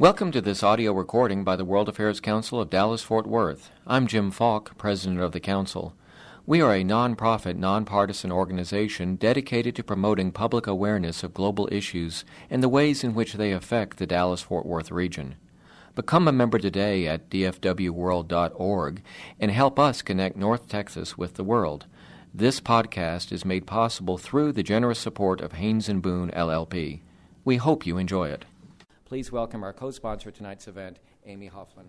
Welcome 0.00 0.32
to 0.32 0.40
this 0.40 0.62
audio 0.62 0.94
recording 0.94 1.44
by 1.44 1.56
the 1.56 1.64
World 1.66 1.86
Affairs 1.86 2.20
Council 2.20 2.58
of 2.58 2.70
Dallas 2.70 3.02
Fort 3.02 3.26
Worth. 3.26 3.70
I'm 3.86 4.06
Jim 4.06 4.30
Falk, 4.30 4.78
President 4.78 5.20
of 5.20 5.32
the 5.32 5.40
Council. 5.40 5.94
We 6.46 6.62
are 6.62 6.74
a 6.74 6.82
nonprofit, 6.82 7.56
nonpartisan 7.56 8.32
organization 8.32 9.16
dedicated 9.16 9.76
to 9.76 9.84
promoting 9.84 10.32
public 10.32 10.66
awareness 10.66 11.22
of 11.22 11.34
global 11.34 11.68
issues 11.70 12.24
and 12.48 12.62
the 12.62 12.68
ways 12.70 13.04
in 13.04 13.12
which 13.12 13.34
they 13.34 13.52
affect 13.52 13.98
the 13.98 14.06
Dallas 14.06 14.40
Fort 14.40 14.64
Worth 14.64 14.90
region. 14.90 15.34
Become 15.94 16.28
a 16.28 16.32
member 16.32 16.58
today 16.58 17.06
at 17.06 17.28
dfwworld.org 17.28 19.02
and 19.38 19.50
help 19.50 19.78
us 19.78 20.00
connect 20.00 20.34
North 20.34 20.66
Texas 20.66 21.18
with 21.18 21.34
the 21.34 21.44
world. 21.44 21.84
This 22.32 22.58
podcast 22.58 23.32
is 23.32 23.44
made 23.44 23.66
possible 23.66 24.16
through 24.16 24.52
the 24.52 24.62
generous 24.62 24.98
support 24.98 25.42
of 25.42 25.52
Haynes 25.52 25.90
and 25.90 26.00
Boone 26.00 26.30
LLP. 26.30 27.02
We 27.44 27.58
hope 27.58 27.84
you 27.84 27.98
enjoy 27.98 28.30
it. 28.30 28.46
Please 29.10 29.32
welcome 29.32 29.64
our 29.64 29.72
co-sponsor 29.72 30.28
of 30.28 30.36
tonight's 30.36 30.68
event, 30.68 31.00
Amy 31.26 31.48
Hoffman. 31.48 31.88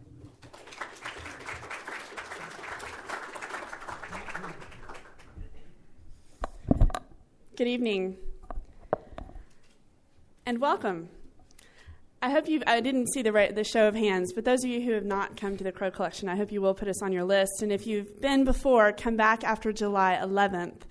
Good 7.56 7.68
evening 7.68 8.18
and 10.48 10.60
welcome. 10.60 11.10
I 12.24 12.32
hope 12.32 12.50
you 12.50 12.64
I 12.66 12.82
didn't 12.82 13.14
see 13.14 13.22
the, 13.22 13.52
the 13.54 13.66
show 13.66 13.88
of 13.88 13.94
hands, 13.94 14.34
but 14.34 14.44
those 14.44 14.64
of 14.64 14.72
you 14.72 14.82
who 14.82 14.94
have 14.94 15.06
not 15.06 15.38
come 15.38 15.58
to 15.58 15.64
the 15.64 15.72
Crow 15.72 15.92
Collection, 15.92 16.28
I 16.28 16.36
hope 16.36 16.52
you 16.52 16.60
will 16.60 16.74
put 16.74 16.88
us 16.88 17.04
on 17.04 17.12
your 17.12 17.24
list. 17.24 17.62
And 17.62 17.72
if 17.72 17.86
you've 17.86 18.20
been 18.20 18.46
before, 18.46 18.92
come 18.94 19.16
back 19.16 19.44
after 19.44 19.72
July 19.72 20.18
11th 20.20 20.82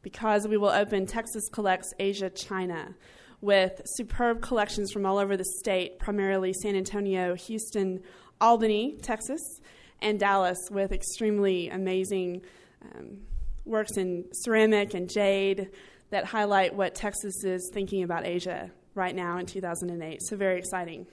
because 0.00 0.48
we 0.48 0.56
will 0.56 0.70
open 0.70 1.04
Texas 1.04 1.46
Collects 1.52 1.92
Asia 1.98 2.30
China 2.30 2.94
with 3.44 3.82
superb 3.84 4.40
collections 4.40 4.90
from 4.90 5.04
all 5.04 5.18
over 5.18 5.36
the 5.36 5.44
state, 5.60 5.98
primarily 5.98 6.54
San 6.62 6.74
Antonio, 6.74 7.34
Houston, 7.34 8.00
Albany, 8.40 8.96
Texas, 9.02 9.60
and 10.00 10.18
Dallas, 10.18 10.56
with 10.70 10.92
extremely 10.92 11.68
amazing 11.68 12.40
um, 12.82 13.18
works 13.66 13.98
in 13.98 14.24
ceramic 14.32 14.94
and 14.94 15.10
jade 15.10 15.68
that 16.08 16.24
highlight 16.24 16.74
what 16.74 16.94
Texas 16.94 17.44
is 17.44 17.70
thinking 17.74 18.02
about 18.02 18.26
Asia 18.26 18.70
right 18.94 19.14
now 19.14 19.36
in 19.36 19.44
2008. 19.44 20.22
So, 20.22 20.36
very 20.36 20.58
exciting. 20.58 21.06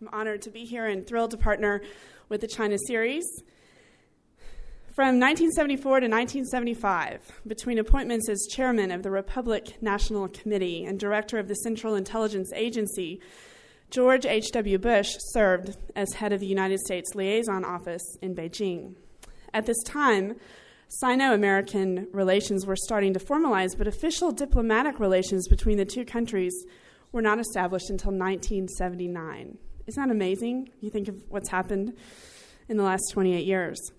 I'm 0.00 0.08
honored 0.12 0.42
to 0.42 0.50
be 0.50 0.64
here 0.64 0.86
and 0.86 1.06
thrilled 1.06 1.30
to 1.30 1.36
partner 1.36 1.82
with 2.28 2.40
the 2.40 2.48
China 2.48 2.76
series. 2.88 3.24
From 4.94 5.18
1974 5.18 5.82
to 5.82 6.06
1975, 6.06 7.42
between 7.48 7.80
appointments 7.80 8.28
as 8.28 8.46
chairman 8.48 8.92
of 8.92 9.02
the 9.02 9.10
Republic 9.10 9.82
National 9.82 10.28
Committee 10.28 10.84
and 10.84 11.00
director 11.00 11.36
of 11.40 11.48
the 11.48 11.56
Central 11.56 11.96
Intelligence 11.96 12.52
Agency, 12.54 13.20
George 13.90 14.24
H.W. 14.24 14.78
Bush 14.78 15.16
served 15.32 15.76
as 15.96 16.12
head 16.12 16.32
of 16.32 16.38
the 16.38 16.46
United 16.46 16.78
States 16.78 17.16
Liaison 17.16 17.64
Office 17.64 18.04
in 18.22 18.36
Beijing. 18.36 18.94
At 19.52 19.66
this 19.66 19.82
time, 19.82 20.36
Sino 20.86 21.34
American 21.34 22.06
relations 22.12 22.64
were 22.64 22.76
starting 22.76 23.14
to 23.14 23.18
formalize, 23.18 23.76
but 23.76 23.88
official 23.88 24.30
diplomatic 24.30 25.00
relations 25.00 25.48
between 25.48 25.76
the 25.76 25.84
two 25.84 26.04
countries 26.04 26.54
were 27.10 27.20
not 27.20 27.40
established 27.40 27.90
until 27.90 28.12
1979. 28.12 29.58
Isn't 29.88 30.00
that 30.00 30.12
amazing? 30.12 30.70
You 30.80 30.90
think 30.90 31.08
of 31.08 31.16
what's 31.30 31.48
happened 31.48 31.94
in 32.68 32.76
the 32.76 32.84
last 32.84 33.10
28 33.12 33.44
years. 33.44 33.90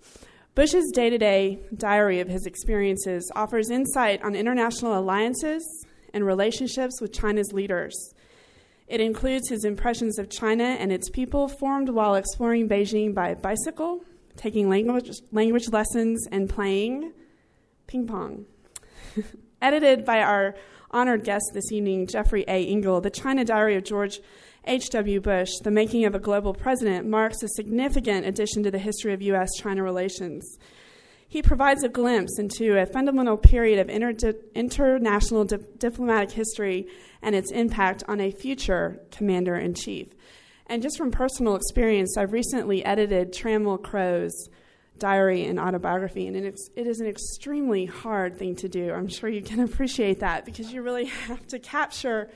Bush's 0.56 0.90
day 0.90 1.10
to 1.10 1.18
day 1.18 1.58
diary 1.76 2.18
of 2.20 2.28
his 2.28 2.46
experiences 2.46 3.30
offers 3.36 3.68
insight 3.68 4.22
on 4.22 4.34
international 4.34 4.98
alliances 4.98 5.62
and 6.14 6.24
relationships 6.24 6.98
with 6.98 7.12
China's 7.12 7.52
leaders. 7.52 8.14
It 8.88 9.02
includes 9.02 9.50
his 9.50 9.66
impressions 9.66 10.18
of 10.18 10.30
China 10.30 10.64
and 10.64 10.90
its 10.90 11.10
people 11.10 11.46
formed 11.46 11.90
while 11.90 12.14
exploring 12.14 12.70
Beijing 12.70 13.14
by 13.14 13.34
bicycle, 13.34 14.02
taking 14.36 14.70
language, 14.70 15.10
language 15.30 15.68
lessons, 15.68 16.26
and 16.32 16.48
playing 16.48 17.12
ping 17.86 18.06
pong. 18.06 18.46
Edited 19.60 20.06
by 20.06 20.20
our 20.20 20.54
honored 20.90 21.22
guest 21.22 21.50
this 21.52 21.70
evening, 21.70 22.06
Jeffrey 22.06 22.46
A. 22.48 22.64
Engel, 22.64 23.02
the 23.02 23.10
China 23.10 23.44
Diary 23.44 23.76
of 23.76 23.84
George 23.84 24.20
H.W. 24.66 25.20
Bush, 25.20 25.50
The 25.62 25.70
Making 25.70 26.04
of 26.04 26.14
a 26.14 26.18
Global 26.18 26.52
President, 26.52 27.06
marks 27.06 27.42
a 27.42 27.48
significant 27.48 28.26
addition 28.26 28.62
to 28.64 28.70
the 28.70 28.78
history 28.78 29.12
of 29.12 29.22
U.S. 29.22 29.50
China 29.58 29.82
relations. 29.82 30.58
He 31.28 31.42
provides 31.42 31.82
a 31.82 31.88
glimpse 31.88 32.38
into 32.38 32.76
a 32.78 32.86
fundamental 32.86 33.36
period 33.36 33.78
of 33.78 33.88
inter- 33.88 34.34
international 34.54 35.44
di- 35.44 35.58
diplomatic 35.78 36.32
history 36.32 36.86
and 37.22 37.34
its 37.34 37.50
impact 37.52 38.04
on 38.08 38.20
a 38.20 38.30
future 38.30 39.00
commander 39.10 39.56
in 39.56 39.74
chief. 39.74 40.08
And 40.66 40.82
just 40.82 40.98
from 40.98 41.10
personal 41.10 41.56
experience, 41.56 42.16
I've 42.16 42.32
recently 42.32 42.84
edited 42.84 43.32
Trammell 43.32 43.82
Crow's 43.82 44.48
diary 44.98 45.44
and 45.44 45.60
autobiography, 45.60 46.26
and 46.26 46.36
it 46.36 46.56
is 46.76 47.00
an 47.00 47.06
extremely 47.06 47.84
hard 47.86 48.38
thing 48.38 48.56
to 48.56 48.68
do. 48.68 48.92
I'm 48.92 49.08
sure 49.08 49.28
you 49.28 49.42
can 49.42 49.60
appreciate 49.68 50.20
that 50.20 50.44
because 50.44 50.72
you 50.72 50.82
really 50.82 51.04
have 51.28 51.46
to 51.48 51.58
capture 51.58 52.30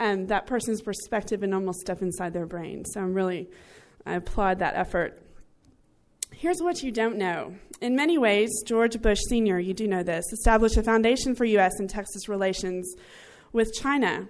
um, 0.00 0.26
that 0.26 0.46
person's 0.46 0.82
perspective 0.82 1.42
and 1.42 1.54
almost 1.54 1.80
step 1.80 2.02
inside 2.02 2.32
their 2.32 2.46
brain. 2.46 2.84
So 2.84 3.00
I'm 3.00 3.14
really, 3.14 3.48
I 4.04 4.14
applaud 4.14 4.58
that 4.58 4.74
effort. 4.74 5.22
Here's 6.32 6.60
what 6.60 6.82
you 6.82 6.90
don't 6.90 7.16
know. 7.16 7.54
In 7.80 7.94
many 7.94 8.18
ways, 8.18 8.50
George 8.66 9.00
Bush 9.00 9.20
Sr., 9.28 9.58
you 9.58 9.74
do 9.74 9.86
know 9.86 10.02
this, 10.02 10.24
established 10.32 10.76
a 10.76 10.82
foundation 10.82 11.34
for 11.34 11.44
U.S. 11.44 11.72
and 11.78 11.88
Texas 11.88 12.28
relations 12.28 12.94
with 13.52 13.72
China 13.74 14.26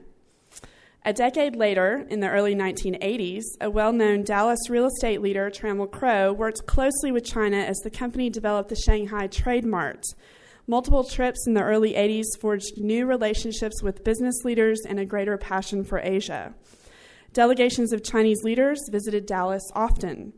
a 1.02 1.14
decade 1.14 1.56
later, 1.56 2.04
in 2.10 2.20
the 2.20 2.28
early 2.28 2.54
1980s, 2.54 3.42
a 3.58 3.70
well 3.70 3.90
known 3.90 4.22
Dallas 4.22 4.68
real 4.68 4.84
estate 4.84 5.22
leader, 5.22 5.50
Trammell 5.50 5.90
Crow, 5.90 6.30
worked 6.30 6.66
closely 6.66 7.10
with 7.10 7.24
China 7.24 7.56
as 7.56 7.78
the 7.78 7.90
company 7.90 8.28
developed 8.28 8.68
the 8.68 8.76
Shanghai 8.76 9.26
Trade 9.26 9.64
Mart. 9.64 10.04
Multiple 10.70 11.02
trips 11.02 11.48
in 11.48 11.54
the 11.54 11.64
early 11.64 11.94
80s 11.94 12.38
forged 12.40 12.78
new 12.78 13.04
relationships 13.04 13.82
with 13.82 14.04
business 14.04 14.44
leaders 14.44 14.82
and 14.88 15.00
a 15.00 15.04
greater 15.04 15.36
passion 15.36 15.82
for 15.82 15.98
Asia. 15.98 16.54
Delegations 17.32 17.92
of 17.92 18.04
Chinese 18.04 18.44
leaders 18.44 18.78
visited 18.88 19.26
Dallas 19.26 19.64
often, 19.74 20.32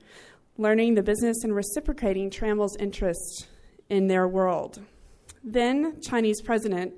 learning 0.56 0.94
the 0.94 1.03
business 1.03 1.44
and 1.44 1.54
reciprocating 1.54 2.31
Trammell's 2.31 2.78
interest 2.78 3.47
in 3.91 4.06
their 4.06 4.26
world. 4.26 4.81
Then, 5.44 6.00
Chinese 6.00 6.41
President 6.41 6.94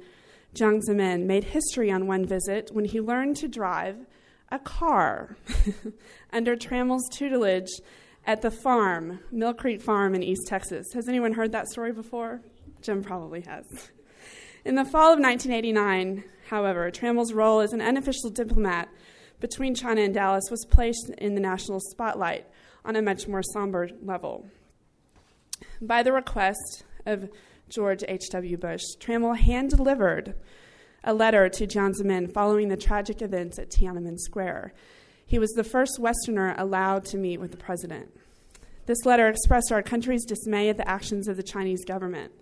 Jiang 0.54 0.80
Zemin 0.88 1.26
made 1.26 1.42
history 1.42 1.90
on 1.90 2.06
one 2.06 2.24
visit 2.24 2.70
when 2.72 2.84
he 2.84 3.00
learned 3.00 3.34
to 3.38 3.48
drive 3.48 3.96
a 4.52 4.60
car 4.60 5.36
under 6.32 6.54
Trammell's 6.54 7.08
tutelage 7.10 7.80
at 8.28 8.42
the 8.42 8.52
farm, 8.52 9.18
Mill 9.32 9.54
Creek 9.54 9.82
Farm 9.82 10.14
in 10.14 10.22
East 10.22 10.46
Texas. 10.46 10.92
Has 10.94 11.08
anyone 11.08 11.32
heard 11.32 11.50
that 11.50 11.66
story 11.66 11.90
before? 11.92 12.40
Jim 12.84 13.02
probably 13.02 13.40
has. 13.40 13.90
In 14.64 14.74
the 14.74 14.84
fall 14.84 15.12
of 15.12 15.18
1989, 15.18 16.22
however, 16.48 16.90
Trammell's 16.90 17.32
role 17.32 17.60
as 17.60 17.72
an 17.72 17.80
unofficial 17.80 18.30
diplomat 18.30 18.88
between 19.40 19.74
China 19.74 20.02
and 20.02 20.14
Dallas 20.14 20.44
was 20.50 20.64
placed 20.70 21.10
in 21.18 21.34
the 21.34 21.40
national 21.40 21.80
spotlight 21.80 22.46
on 22.84 22.96
a 22.96 23.02
much 23.02 23.26
more 23.26 23.42
somber 23.42 23.88
level. 24.02 24.46
By 25.80 26.02
the 26.02 26.12
request 26.12 26.84
of 27.06 27.30
George 27.68 28.04
H.W. 28.06 28.56
Bush, 28.58 28.82
Trammell 29.00 29.36
hand 29.36 29.70
delivered 29.70 30.34
a 31.02 31.14
letter 31.14 31.48
to 31.48 31.66
Jiang 31.66 31.94
Zemin 31.98 32.32
following 32.32 32.68
the 32.68 32.76
tragic 32.76 33.22
events 33.22 33.58
at 33.58 33.70
Tiananmen 33.70 34.18
Square. 34.18 34.74
He 35.26 35.38
was 35.38 35.50
the 35.52 35.64
first 35.64 35.98
Westerner 35.98 36.54
allowed 36.58 37.04
to 37.06 37.16
meet 37.16 37.40
with 37.40 37.50
the 37.50 37.56
president. 37.56 38.14
This 38.86 39.06
letter 39.06 39.28
expressed 39.28 39.72
our 39.72 39.82
country's 39.82 40.26
dismay 40.26 40.68
at 40.68 40.76
the 40.76 40.88
actions 40.88 41.28
of 41.28 41.36
the 41.36 41.42
Chinese 41.42 41.84
government. 41.84 42.32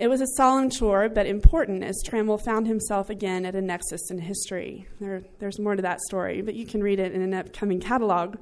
It 0.00 0.06
was 0.06 0.20
a 0.20 0.28
solemn 0.36 0.70
chore, 0.70 1.08
but 1.08 1.26
important, 1.26 1.82
as 1.82 2.00
Trammell 2.06 2.40
found 2.40 2.68
himself 2.68 3.10
again 3.10 3.44
at 3.44 3.56
a 3.56 3.60
nexus 3.60 4.12
in 4.12 4.20
history. 4.20 4.86
There, 5.00 5.24
there's 5.40 5.58
more 5.58 5.74
to 5.74 5.82
that 5.82 6.00
story, 6.02 6.40
but 6.40 6.54
you 6.54 6.66
can 6.66 6.84
read 6.84 7.00
it 7.00 7.12
in 7.12 7.20
an 7.20 7.34
upcoming 7.34 7.80
catalog. 7.80 8.36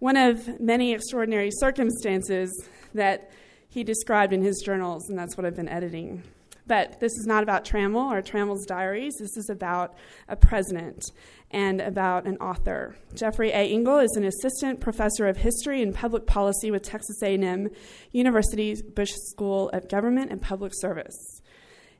One 0.00 0.18
of 0.18 0.60
many 0.60 0.92
extraordinary 0.92 1.50
circumstances 1.50 2.52
that 2.92 3.30
he 3.70 3.84
described 3.84 4.34
in 4.34 4.42
his 4.42 4.60
journals, 4.62 5.08
and 5.08 5.18
that's 5.18 5.34
what 5.34 5.46
I've 5.46 5.56
been 5.56 5.68
editing. 5.68 6.24
But 6.68 7.00
this 7.00 7.12
is 7.12 7.26
not 7.26 7.42
about 7.42 7.64
Trammell 7.64 8.12
or 8.12 8.20
Trammell's 8.20 8.66
diaries. 8.66 9.16
This 9.18 9.36
is 9.38 9.48
about 9.48 9.94
a 10.28 10.36
president 10.36 11.02
and 11.50 11.80
about 11.80 12.26
an 12.26 12.36
author. 12.36 12.94
Jeffrey 13.14 13.50
A. 13.50 13.72
Engel 13.72 13.98
is 13.98 14.14
an 14.16 14.24
assistant 14.24 14.78
professor 14.80 15.26
of 15.26 15.38
history 15.38 15.82
and 15.82 15.94
public 15.94 16.26
policy 16.26 16.70
with 16.70 16.82
Texas 16.82 17.22
A&M 17.22 17.70
University's 18.12 18.82
Bush 18.82 19.12
School 19.30 19.70
of 19.70 19.88
Government 19.88 20.30
and 20.30 20.42
Public 20.42 20.72
Service. 20.74 21.40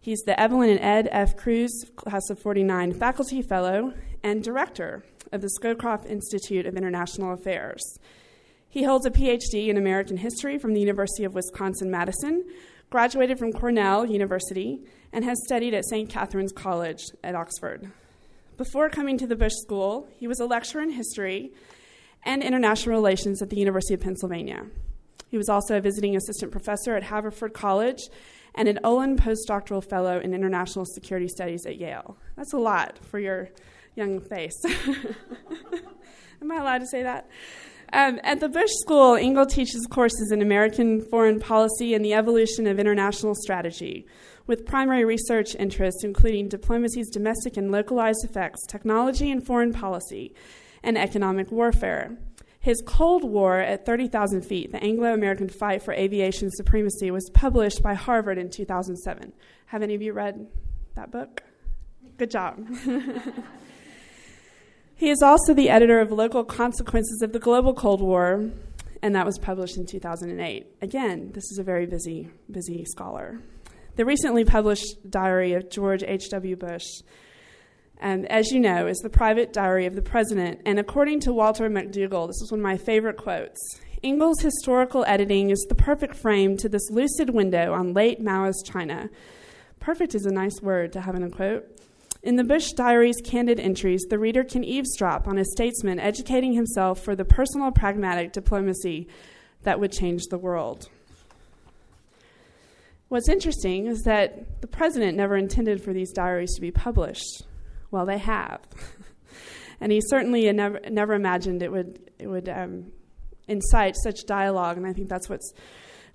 He's 0.01 0.21
the 0.21 0.39
Evelyn 0.39 0.71
and 0.71 0.81
Ed 0.81 1.09
F. 1.11 1.37
Cruz 1.37 1.73
Class 1.97 2.29
of 2.29 2.39
49 2.39 2.93
Faculty 2.93 3.41
Fellow 3.41 3.95
and 4.23 4.45
Director 4.45 5.03
of 5.33 5.41
the 5.41 5.51
Scowcroft 5.59 6.07
Institute 6.07 6.67
of 6.67 6.77
International 6.77 7.33
Affairs. 7.33 7.83
He 8.69 8.85
holds 8.85 9.07
a 9.07 9.11
PhD 9.11 9.69
in 9.69 9.79
American 9.79 10.19
history 10.19 10.59
from 10.59 10.75
the 10.75 10.81
University 10.81 11.25
of 11.25 11.35
Wisconsin 11.35 11.91
Madison, 11.91 12.45
graduated 12.91 13.39
from 13.39 13.53
Cornell 13.53 14.07
University, 14.07 14.81
and 15.13 15.25
has 15.25 15.39
studied 15.45 15.75
at 15.75 15.85
St. 15.85 16.09
Catherine's 16.09 16.53
College 16.53 17.03
at 17.23 17.35
Oxford. 17.35 17.91
Before 18.57 18.89
coming 18.89 19.19
to 19.19 19.27
the 19.27 19.37
Bush 19.37 19.55
School, 19.63 20.09
he 20.17 20.27
was 20.27 20.41
a 20.41 20.47
lecturer 20.47 20.83
in 20.83 20.91
history 20.91 21.53
and 22.25 22.43
international 22.43 22.97
relations 22.97 23.41
at 23.41 23.51
the 23.51 23.57
University 23.57 23.95
of 23.95 24.01
Pennsylvania. 24.01 24.67
He 25.29 25.37
was 25.37 25.49
also 25.49 25.77
a 25.77 25.81
visiting 25.81 26.17
assistant 26.17 26.51
professor 26.51 26.97
at 26.97 27.05
Haverford 27.05 27.53
College 27.53 28.01
and 28.55 28.69
an 28.69 28.81
Olin 28.83 29.17
postdoctoral 29.17 29.85
fellow 29.89 30.19
in 30.19 30.35
international 30.35 30.85
security 30.85 31.29
studies 31.29 31.67
at 31.67 31.77
Yale. 31.77 32.17
That's 32.37 32.53
a 32.53 32.59
lot 32.59 32.99
for 33.05 33.19
your 33.19 33.51
young 33.95 34.21
face. 34.21 34.61
Am 36.43 36.51
I 36.51 36.57
allowed 36.57 36.79
to 36.79 36.87
say 36.87 37.03
that? 37.03 37.29
Um, 37.93 38.21
at 38.23 38.41
the 38.41 38.49
Bush 38.49 38.71
School, 38.83 39.15
Engel 39.15 39.47
teaches 39.47 39.87
courses 39.91 40.31
in 40.31 40.43
American 40.43 41.01
foreign 41.01 41.41
policy 41.41 41.95
and 41.95 42.05
the 42.05 42.13
evolution 42.13 42.67
of 42.67 42.79
international 42.79 43.35
strategy, 43.35 44.07
with 44.47 44.67
primary 44.67 45.05
research 45.05 45.55
interests 45.55 46.05
including 46.05 46.49
diplomacy's 46.49 47.09
domestic 47.09 47.57
and 47.57 47.71
localized 47.71 48.25
effects, 48.25 48.67
technology 48.67 49.31
and 49.31 49.47
foreign 49.47 49.73
policy, 49.73 50.35
and 50.83 50.99
economic 50.99 51.51
warfare. 51.51 52.19
His 52.61 52.83
Cold 52.85 53.25
War 53.25 53.59
at 53.59 53.87
30,000 53.87 54.43
Feet, 54.43 54.73
the 54.73 54.83
Anglo 54.83 55.15
American 55.15 55.49
Fight 55.49 55.83
for 55.83 55.95
Aviation 55.95 56.51
Supremacy, 56.51 57.11
was 57.11 57.31
published 57.33 57.83
by 57.83 57.95
Harvard 57.95 58.37
in 58.37 58.51
2007. 58.51 59.33
Have 59.67 59.83
any 59.83 59.95
of 59.95 60.03
you 60.03 60.13
read 60.13 60.47
that 60.95 61.11
book? 61.11 61.43
Good 62.19 62.31
job. 62.31 62.59
he 64.99 65.09
is 65.09 65.23
also 65.23 65.55
the 65.55 65.71
editor 65.71 66.01
of 66.01 66.13
Local 66.13 66.45
Consequences 66.45 67.23
of 67.23 67.33
the 67.33 67.39
Global 67.39 67.73
Cold 67.73 68.03
War, 68.03 68.51
and 69.01 69.15
that 69.15 69.25
was 69.25 69.39
published 69.39 69.79
in 69.79 69.87
2008. 69.87 70.67
Again, 70.83 71.31
this 71.33 71.45
is 71.45 71.59
a 71.59 71.63
very 71.63 71.87
busy, 71.87 72.29
busy 72.51 72.85
scholar. 72.85 73.41
The 73.97 74.05
recently 74.05 74.45
published 74.45 75.11
diary 75.11 75.55
of 75.55 75.71
George 75.71 76.03
H.W. 76.03 76.57
Bush 76.57 76.85
um, 78.01 78.25
as 78.27 78.51
you 78.51 78.61
know, 78.61 78.87
is 78.87 78.99
the 78.99 79.11
private 79.11 79.53
diary 79.53 79.87
of 79.87 79.95
the 79.95 80.03
president. 80.03 80.61
And 80.65 80.79
according 80.79 81.21
to 81.21 81.33
Walter 81.33 81.69
McDougall, 81.69 82.29
this 82.29 82.41
is 82.43 82.49
one 82.51 82.61
of 82.61 82.65
my 82.65 82.77
favorite 82.77 83.17
quotes 83.17 83.59
Engel's 84.03 84.41
historical 84.41 85.05
editing 85.07 85.51
is 85.51 85.67
the 85.69 85.75
perfect 85.75 86.15
frame 86.15 86.57
to 86.59 86.69
this 86.69 86.91
lucid 86.91 87.31
window 87.31 87.73
on 87.73 87.95
late 87.95 88.23
Maoist 88.23 88.65
China. 88.65 89.11
Perfect 89.81 90.15
is 90.15 90.27
a 90.27 90.33
nice 90.33 90.61
word 90.63 90.93
to 90.93 91.01
have 91.01 91.15
in 91.17 91.25
a 91.25 91.31
quote. 91.31 91.67
In 92.23 92.37
the 92.37 92.45
Bush 92.45 92.73
Diary's 92.73 93.21
candid 93.23 93.61
entries, 93.61 94.05
the 94.11 94.19
reader 94.19 94.43
can 94.43 94.65
eavesdrop 94.65 95.29
on 95.29 95.39
a 95.39 95.45
statesman 95.45 96.01
educating 96.01 96.53
himself 96.53 97.01
for 97.01 97.15
the 97.15 97.25
personal 97.25 97.71
pragmatic 97.71 98.33
diplomacy 98.33 99.07
that 99.63 99.79
would 99.79 99.93
change 99.93 100.25
the 100.25 100.39
world. 100.39 100.89
What's 103.09 103.29
interesting 103.29 103.87
is 103.87 104.03
that 104.03 104.61
the 104.61 104.67
president 104.67 105.17
never 105.17 105.37
intended 105.37 105.83
for 105.83 105.93
these 105.93 106.13
diaries 106.13 106.55
to 106.57 106.61
be 106.61 106.71
published. 106.71 107.45
Well, 107.91 108.05
they 108.05 108.19
have. 108.19 108.61
and 109.81 109.93
he 109.93 110.01
certainly 110.01 110.51
never, 110.53 110.81
never 110.91 111.15
imagined 111.15 111.63
it 111.63 111.71
would, 111.71 112.11
it 112.19 112.27
would 112.27 112.49
um, 112.49 112.93
incite 113.47 113.97
such 113.97 114.27
dialogue, 114.27 114.77
and 114.77 114.87
I 114.87 114.93
think 114.93 115.09
that's 115.09 115.29
what's 115.29 115.53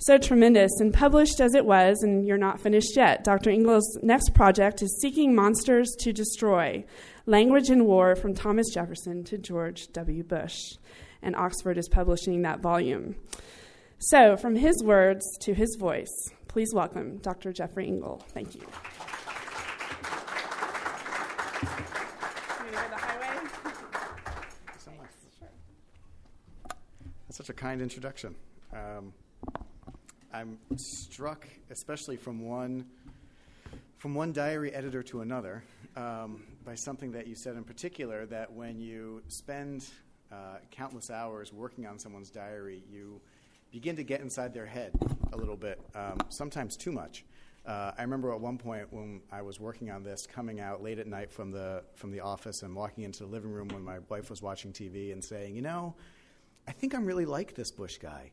so 0.06 0.18
tremendous. 0.18 0.72
And 0.80 0.94
published 0.94 1.40
as 1.40 1.56
it 1.56 1.66
was, 1.66 2.02
and 2.04 2.28
you're 2.28 2.38
not 2.38 2.60
finished 2.60 2.96
yet, 2.96 3.24
Dr. 3.24 3.50
Engel's 3.50 3.98
next 4.02 4.34
project 4.34 4.82
is 4.82 5.00
Seeking 5.02 5.34
Monsters 5.34 5.96
to 6.00 6.12
Destroy 6.12 6.84
Language 7.26 7.70
and 7.70 7.86
War 7.86 8.16
from 8.16 8.34
Thomas 8.34 8.68
Jefferson 8.74 9.24
to 9.26 9.38
George 9.38 9.88
W. 9.94 10.24
Bush. 10.24 10.58
And 11.22 11.36
Oxford 11.36 11.78
is 11.78 11.88
publishing 11.88 12.42
that 12.42 12.60
volume. 12.60 13.16
So, 13.98 14.36
from 14.36 14.56
his 14.56 14.84
words 14.84 15.26
to 15.44 15.54
his 15.54 15.78
voice, 15.80 16.12
please 16.50 16.74
welcome 16.74 17.20
Dr. 17.20 17.54
Jeffrey 17.54 17.88
Engel. 17.88 18.22
Thank 18.34 18.56
you. 18.56 18.62
That's 27.28 27.38
such 27.38 27.50
a 27.50 27.54
kind 27.54 27.82
introduction. 27.82 28.36
Um, 28.74 29.14
I'm 30.34 30.58
struck, 30.78 31.48
especially 31.70 32.18
from 32.18 32.44
one 32.44 32.86
from 34.00 34.16
one 34.16 34.34
diary 34.34 34.74
editor 34.74 35.02
to 35.04 35.22
another, 35.22 35.64
um, 35.96 36.44
by 36.66 36.76
something 36.76 37.12
that 37.12 37.28
you 37.28 37.36
said 37.36 37.56
in 37.56 37.64
particular. 37.64 38.26
That 38.26 38.52
when 38.52 38.80
you 38.80 39.22
spend 39.28 39.86
uh, 40.32 40.58
countless 40.72 41.12
hours 41.12 41.54
working 41.54 41.86
on 41.86 42.00
someone's 42.00 42.32
diary, 42.32 42.82
you 42.92 43.22
begin 43.72 43.96
to 43.96 44.04
get 44.04 44.22
inside 44.22 44.56
their 44.56 44.66
head 44.66 44.92
a 45.34 45.38
little 45.38 45.56
bit, 45.56 45.80
um, 45.94 46.18
sometimes 46.30 46.76
too 46.76 46.92
much. 46.92 47.26
Uh, 47.66 47.92
I 47.96 48.02
remember 48.02 48.34
at 48.34 48.42
one 48.42 48.58
point 48.58 48.92
when 48.92 49.22
I 49.32 49.44
was 49.44 49.60
working 49.60 49.92
on 49.92 50.04
this, 50.04 50.26
coming 50.26 50.60
out 50.60 50.82
late 50.82 50.98
at 50.98 51.06
night 51.06 51.32
from 51.32 51.52
the 51.52 51.84
from 51.94 52.12
the 52.12 52.22
office 52.22 52.64
and 52.64 52.76
walking 52.76 53.04
into 53.04 53.20
the 53.20 53.30
living 53.30 53.52
room 53.52 53.68
when 53.68 53.84
my 53.84 54.00
wife 54.10 54.32
was 54.32 54.42
watching 54.42 54.74
TV 54.74 55.12
and 55.14 55.24
saying, 55.24 55.56
"You 55.56 55.62
know, 55.62 55.94
I 56.68 56.72
think 56.72 56.96
I'm 56.96 57.06
really 57.06 57.26
like 57.26 57.54
this 57.54 57.70
Bush 57.70 58.00
guy. 58.00 58.32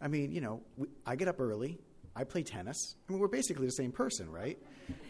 I 0.00 0.08
mean, 0.08 0.32
you 0.32 0.40
know, 0.40 0.62
we, 0.76 0.88
I 1.06 1.16
get 1.16 1.28
up 1.28 1.40
early. 1.40 1.78
I 2.16 2.24
play 2.24 2.42
tennis. 2.42 2.96
I 3.08 3.12
mean, 3.12 3.20
we're 3.20 3.28
basically 3.28 3.66
the 3.66 3.72
same 3.72 3.92
person, 3.92 4.30
right? 4.30 4.58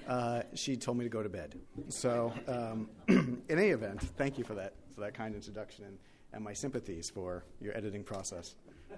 Uh, 0.06 0.42
she 0.54 0.76
told 0.76 0.98
me 0.98 1.04
to 1.04 1.08
go 1.08 1.22
to 1.22 1.28
bed. 1.28 1.58
So, 1.88 2.32
um, 2.46 2.90
in 3.08 3.42
any 3.48 3.68
event, 3.68 4.02
thank 4.18 4.36
you 4.36 4.44
for 4.44 4.54
that 4.54 4.74
for 4.94 5.00
that 5.02 5.14
kind 5.14 5.34
introduction 5.34 5.84
and, 5.84 5.98
and 6.32 6.44
my 6.44 6.52
sympathies 6.52 7.08
for 7.08 7.44
your 7.60 7.76
editing 7.76 8.04
process. 8.04 8.54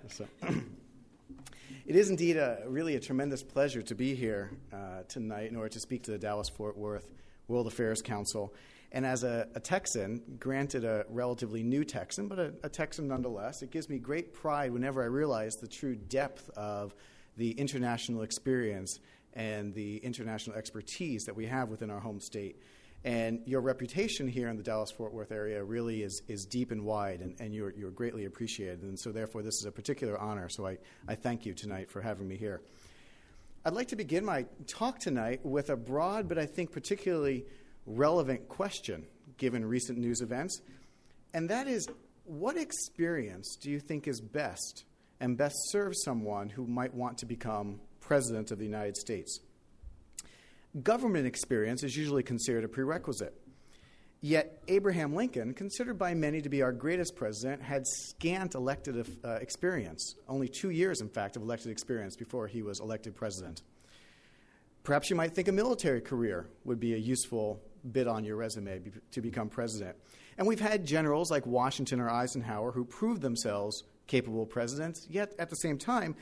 So, 0.09 0.27
it 1.87 1.97
is 1.97 2.11
indeed 2.11 2.37
a 2.37 2.65
really 2.67 2.97
a 2.97 3.01
tremendous 3.01 3.43
pleasure 3.43 3.83
to 3.83 3.95
be 3.95 4.15
here 4.15 4.51
uh, 4.73 5.03
tonight 5.09 5.51
in 5.51 5.57
order 5.57 5.69
to 5.69 5.81
speak 5.81 6.03
to 6.05 6.11
the 6.11 6.19
Dallas 6.19 6.49
Fort 6.49 6.77
Worth 6.77 7.09
World 7.47 7.67
Affairs 7.67 8.03
Council 8.03 8.53
and 8.93 9.07
as 9.07 9.25
a, 9.25 9.49
a, 9.55 9.61
Texan, 9.61 10.23
granted 10.39 10.85
a 10.85 11.07
relatively 11.09 11.63
new 11.63 11.83
Texan, 11.83 12.29
but 12.29 12.39
a, 12.39 12.53
a, 12.63 12.69
Texan 12.69 13.09
nonetheless, 13.09 13.63
it 13.63 13.71
gives 13.71 13.89
me 13.89 13.99
great 13.99 14.35
pride 14.35 14.71
whenever 14.71 15.03
I 15.03 15.07
realize 15.07 15.57
the 15.57 15.67
true 15.67 15.97
depth 15.97 16.51
of 16.51 16.95
the 17.39 17.53
international 17.53 18.21
experience 18.21 19.01
and 19.33 19.75
the 19.75 19.97
international 19.97 20.57
expertise 20.57 21.25
that 21.25 21.35
we 21.35 21.47
have 21.47 21.71
within 21.71 21.91
our 21.91 22.01
home 22.01 22.21
state. 22.21 22.61
And 23.03 23.41
your 23.47 23.63
reputation 23.63 24.29
here 24.29 24.49
in 24.49 24.59
the 24.59 24.63
Dallas 24.63 24.91
Fort 24.91 25.15
Worth 25.15 25.33
area 25.33 25.65
really 25.65 26.03
is, 26.03 26.23
is 26.29 26.45
deep 26.45 26.71
and 26.71 26.85
wide, 26.85 27.21
and, 27.21 27.35
and 27.41 27.55
you're, 27.55 27.73
you're 27.73 27.91
greatly 27.91 28.27
appreciated. 28.27 28.83
And 28.83 28.99
so, 28.99 29.11
therefore, 29.11 29.43
this 29.43 29.55
is 29.55 29.65
a 29.65 29.73
particular 29.73 30.21
honor. 30.21 30.49
So, 30.49 30.67
I, 30.67 30.79
I 31.09 31.17
thank 31.17 31.45
you 31.45 31.55
tonight 31.55 31.91
for 31.91 32.01
having 32.01 32.29
me 32.29 32.37
here. 32.37 32.61
I'd 33.65 33.73
like 33.73 33.89
to 33.89 33.97
begin 33.97 34.25
my 34.25 34.45
talk 34.69 35.01
tonight 35.01 35.41
with 35.45 35.71
a 35.71 35.77
broad, 35.77 36.29
but 36.29 36.39
I 36.39 36.47
think 36.47 36.71
particularly 36.71 37.47
relevant 37.87 38.49
question 38.49 39.07
given 39.39 39.65
recent 39.65 39.99
news 39.99 40.21
events, 40.21 40.61
and 41.35 41.49
that 41.51 41.67
is 41.67 41.89
what 42.25 42.57
experience 42.57 43.57
do 43.61 43.71
you 43.71 43.81
think 43.81 44.07
is 44.07 44.21
best 44.21 44.85
and 45.21 45.37
best 45.37 45.57
serves 45.71 46.03
someone 46.03 46.49
who 46.49 46.67
might 46.67 46.95
want 46.95 47.19
to 47.19 47.27
become 47.27 47.81
president 48.01 48.51
of 48.51 48.59
the 48.59 48.65
United 48.65 48.97
States? 48.97 49.41
Government 50.83 51.27
experience 51.27 51.83
is 51.83 51.97
usually 51.97 52.23
considered 52.23 52.65
a 52.65 52.69
prerequisite. 52.69 53.35
Yet, 54.25 54.63
Abraham 54.69 55.17
Lincoln, 55.17 55.53
considered 55.53 55.99
by 55.99 56.15
many 56.15 56.41
to 56.43 56.49
be 56.49 56.63
our 56.63 56.71
greatest 56.71 57.17
president, 57.17 57.61
had 57.61 57.85
scant 57.87 58.55
elected 58.55 59.05
uh, 59.25 59.33
experience, 59.41 60.15
only 60.29 60.49
two 60.49 60.71
years, 60.71 61.01
in 61.01 61.09
fact, 61.09 61.35
of 61.35 61.43
elected 61.43 61.73
experience 61.73 62.15
before 62.15 62.47
he 62.47 62.63
was 62.63 62.79
elected 62.79 63.17
president. 63.17 63.63
Perhaps 64.85 65.11
you 65.11 65.17
might 65.17 65.35
think 65.35 65.49
a 65.49 65.53
military 65.53 66.01
career 66.01 66.49
would 66.65 66.79
be 66.79 66.95
a 66.95 66.99
useful 66.99 67.61
bit 67.91 68.07
on 68.07 68.25
your 68.25 68.37
resume 68.37 68.79
be, 68.79 68.93
to 69.13 69.21
become 69.21 69.49
president. 69.49 69.97
And 70.39 70.47
we've 70.47 70.61
had 70.61 70.87
generals 70.87 71.31
like 71.31 71.47
Washington 71.47 72.01
or 72.01 72.11
Eisenhower 72.11 72.73
who 72.73 72.85
proved 72.85 73.23
themselves 73.23 73.85
capable 74.07 74.47
presidents, 74.47 75.07
yet 75.09 75.33
at 75.39 75.51
the 75.51 75.57
same 75.57 75.79
time, 75.79 76.15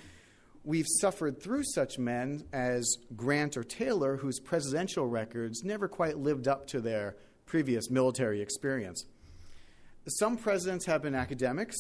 we've 0.64 0.86
suffered 1.00 1.42
through 1.42 1.64
such 1.64 1.98
men 1.98 2.44
as 2.52 2.96
Grant 3.16 3.56
or 3.56 3.64
Taylor, 3.64 4.16
whose 4.16 4.38
presidential 4.40 5.06
records 5.06 5.64
never 5.64 5.88
quite 5.88 6.18
lived 6.18 6.48
up 6.48 6.66
to 6.68 6.80
their 6.80 7.16
previous 7.46 7.90
military 7.90 8.40
experience. 8.40 9.04
Some 10.06 10.36
presidents 10.36 10.86
have 10.86 11.02
been 11.02 11.14
academics, 11.14 11.76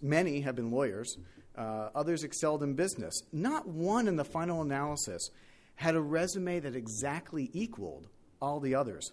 many 0.00 0.40
have 0.40 0.56
been 0.56 0.70
lawyers, 0.70 1.16
uh, 1.56 1.90
others 1.94 2.24
excelled 2.24 2.62
in 2.62 2.74
business. 2.74 3.14
Not 3.32 3.68
one 3.68 4.08
in 4.08 4.16
the 4.16 4.24
final 4.24 4.62
analysis 4.62 5.30
had 5.76 5.94
a 5.94 6.00
resume 6.00 6.60
that 6.60 6.76
exactly 6.76 7.50
equaled 7.52 8.08
all 8.42 8.60
the 8.60 8.74
others. 8.74 9.12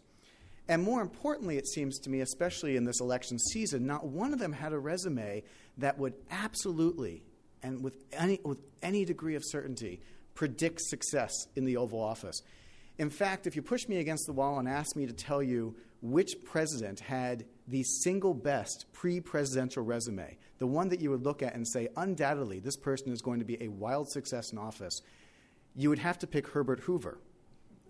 And 0.67 0.83
more 0.83 1.01
importantly, 1.01 1.57
it 1.57 1.67
seems 1.67 1.97
to 1.99 2.09
me, 2.09 2.19
especially 2.19 2.75
in 2.75 2.83
this 2.83 2.99
election 2.99 3.39
season, 3.39 3.87
not 3.87 4.05
one 4.05 4.33
of 4.33 4.39
them 4.39 4.53
had 4.53 4.73
a 4.73 4.77
resume 4.77 5.43
that 5.77 5.97
would 5.97 6.13
absolutely 6.29 7.23
and 7.63 7.83
with 7.83 7.95
any, 8.13 8.39
with 8.43 8.59
any 8.81 9.05
degree 9.05 9.35
of 9.35 9.43
certainty 9.45 10.01
predict 10.35 10.79
success 10.81 11.33
in 11.55 11.65
the 11.65 11.77
Oval 11.77 12.01
Office. 12.01 12.41
In 12.97 13.09
fact, 13.09 13.47
if 13.47 13.55
you 13.55 13.61
push 13.61 13.87
me 13.87 13.97
against 13.97 14.25
the 14.25 14.33
wall 14.33 14.59
and 14.59 14.67
ask 14.67 14.95
me 14.95 15.05
to 15.05 15.13
tell 15.13 15.41
you 15.41 15.75
which 16.01 16.35
president 16.45 16.99
had 16.99 17.45
the 17.67 17.83
single 17.83 18.33
best 18.33 18.85
pre 18.93 19.19
presidential 19.19 19.83
resume, 19.83 20.37
the 20.59 20.67
one 20.67 20.89
that 20.89 21.01
you 21.01 21.09
would 21.09 21.23
look 21.23 21.41
at 21.41 21.55
and 21.55 21.67
say, 21.67 21.87
undoubtedly, 21.97 22.59
this 22.59 22.77
person 22.77 23.11
is 23.11 23.21
going 23.21 23.39
to 23.39 23.45
be 23.45 23.61
a 23.61 23.67
wild 23.67 24.09
success 24.09 24.51
in 24.51 24.57
office, 24.57 25.01
you 25.75 25.89
would 25.89 25.99
have 25.99 26.19
to 26.19 26.27
pick 26.27 26.47
Herbert 26.47 26.81
Hoover. 26.81 27.17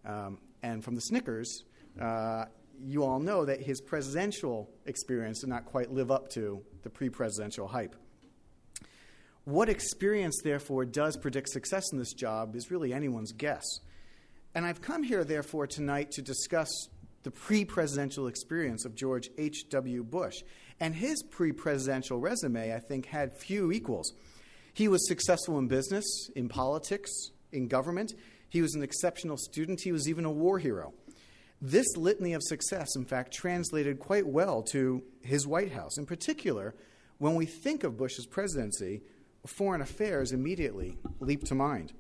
Um, 0.05 0.39
and 0.63 0.83
from 0.83 0.95
the 0.95 1.01
Snickers, 1.01 1.63
uh, 1.99 2.45
you 2.81 3.03
all 3.03 3.19
know 3.19 3.45
that 3.45 3.61
his 3.61 3.81
presidential 3.81 4.69
experience 4.85 5.41
did 5.41 5.49
not 5.49 5.65
quite 5.65 5.91
live 5.91 6.11
up 6.11 6.29
to 6.29 6.61
the 6.83 6.89
pre 6.89 7.09
presidential 7.09 7.67
hype. 7.67 7.95
What 9.45 9.69
experience, 9.69 10.39
therefore, 10.43 10.85
does 10.85 11.17
predict 11.17 11.49
success 11.49 11.91
in 11.91 11.97
this 11.97 12.13
job 12.13 12.55
is 12.55 12.71
really 12.71 12.93
anyone's 12.93 13.31
guess. 13.31 13.65
And 14.53 14.65
I've 14.65 14.81
come 14.81 15.03
here, 15.03 15.23
therefore, 15.23 15.67
tonight 15.67 16.11
to 16.11 16.21
discuss 16.21 16.69
the 17.23 17.31
pre 17.31 17.65
presidential 17.65 18.27
experience 18.27 18.85
of 18.85 18.95
George 18.95 19.29
H.W. 19.37 20.03
Bush. 20.03 20.35
And 20.79 20.95
his 20.95 21.23
pre 21.23 21.51
presidential 21.51 22.19
resume, 22.19 22.73
I 22.73 22.79
think, 22.79 23.05
had 23.05 23.33
few 23.33 23.71
equals. 23.71 24.13
He 24.73 24.87
was 24.87 25.07
successful 25.07 25.57
in 25.57 25.67
business, 25.67 26.05
in 26.35 26.47
politics, 26.47 27.11
in 27.51 27.67
government. 27.67 28.13
He 28.49 28.61
was 28.61 28.75
an 28.75 28.83
exceptional 28.83 29.37
student. 29.37 29.81
He 29.81 29.91
was 29.91 30.09
even 30.09 30.25
a 30.25 30.31
war 30.31 30.59
hero. 30.59 30.93
This 31.61 31.97
litany 31.97 32.33
of 32.33 32.41
success, 32.43 32.95
in 32.95 33.05
fact, 33.05 33.33
translated 33.33 33.99
quite 33.99 34.25
well 34.25 34.63
to 34.71 35.03
his 35.21 35.45
White 35.45 35.71
House. 35.71 35.97
In 35.97 36.05
particular, 36.05 36.73
when 37.17 37.35
we 37.35 37.45
think 37.45 37.83
of 37.83 37.97
Bush's 37.97 38.25
presidency, 38.25 39.01
foreign 39.45 39.81
affairs 39.81 40.31
immediately 40.31 40.97
leap 41.19 41.43
to 41.45 41.55
mind. 41.55 41.93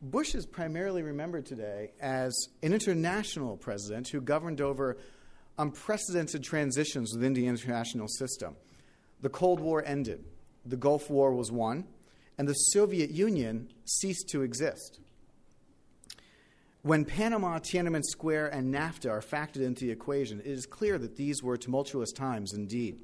Bush 0.00 0.34
is 0.34 0.46
primarily 0.46 1.02
remembered 1.02 1.46
today 1.46 1.92
as 2.00 2.34
an 2.62 2.72
international 2.72 3.56
president 3.56 4.08
who 4.08 4.20
governed 4.20 4.60
over 4.60 4.96
unprecedented 5.58 6.42
transitions 6.42 7.12
within 7.14 7.34
the 7.34 7.46
international 7.46 8.08
system. 8.08 8.56
The 9.20 9.28
Cold 9.28 9.60
War 9.60 9.84
ended, 9.86 10.24
the 10.64 10.76
Gulf 10.76 11.08
War 11.08 11.32
was 11.32 11.52
won, 11.52 11.84
and 12.38 12.48
the 12.48 12.54
Soviet 12.54 13.10
Union 13.10 13.68
ceased 13.84 14.28
to 14.30 14.42
exist. 14.42 14.98
When 16.84 17.04
Panama, 17.04 17.60
Tiananmen 17.60 18.02
Square, 18.02 18.48
and 18.48 18.74
NAFTA 18.74 19.08
are 19.08 19.20
factored 19.20 19.62
into 19.62 19.84
the 19.84 19.92
equation, 19.92 20.40
it 20.40 20.46
is 20.46 20.66
clear 20.66 20.98
that 20.98 21.14
these 21.14 21.40
were 21.40 21.56
tumultuous 21.56 22.10
times 22.10 22.52
indeed. 22.52 22.98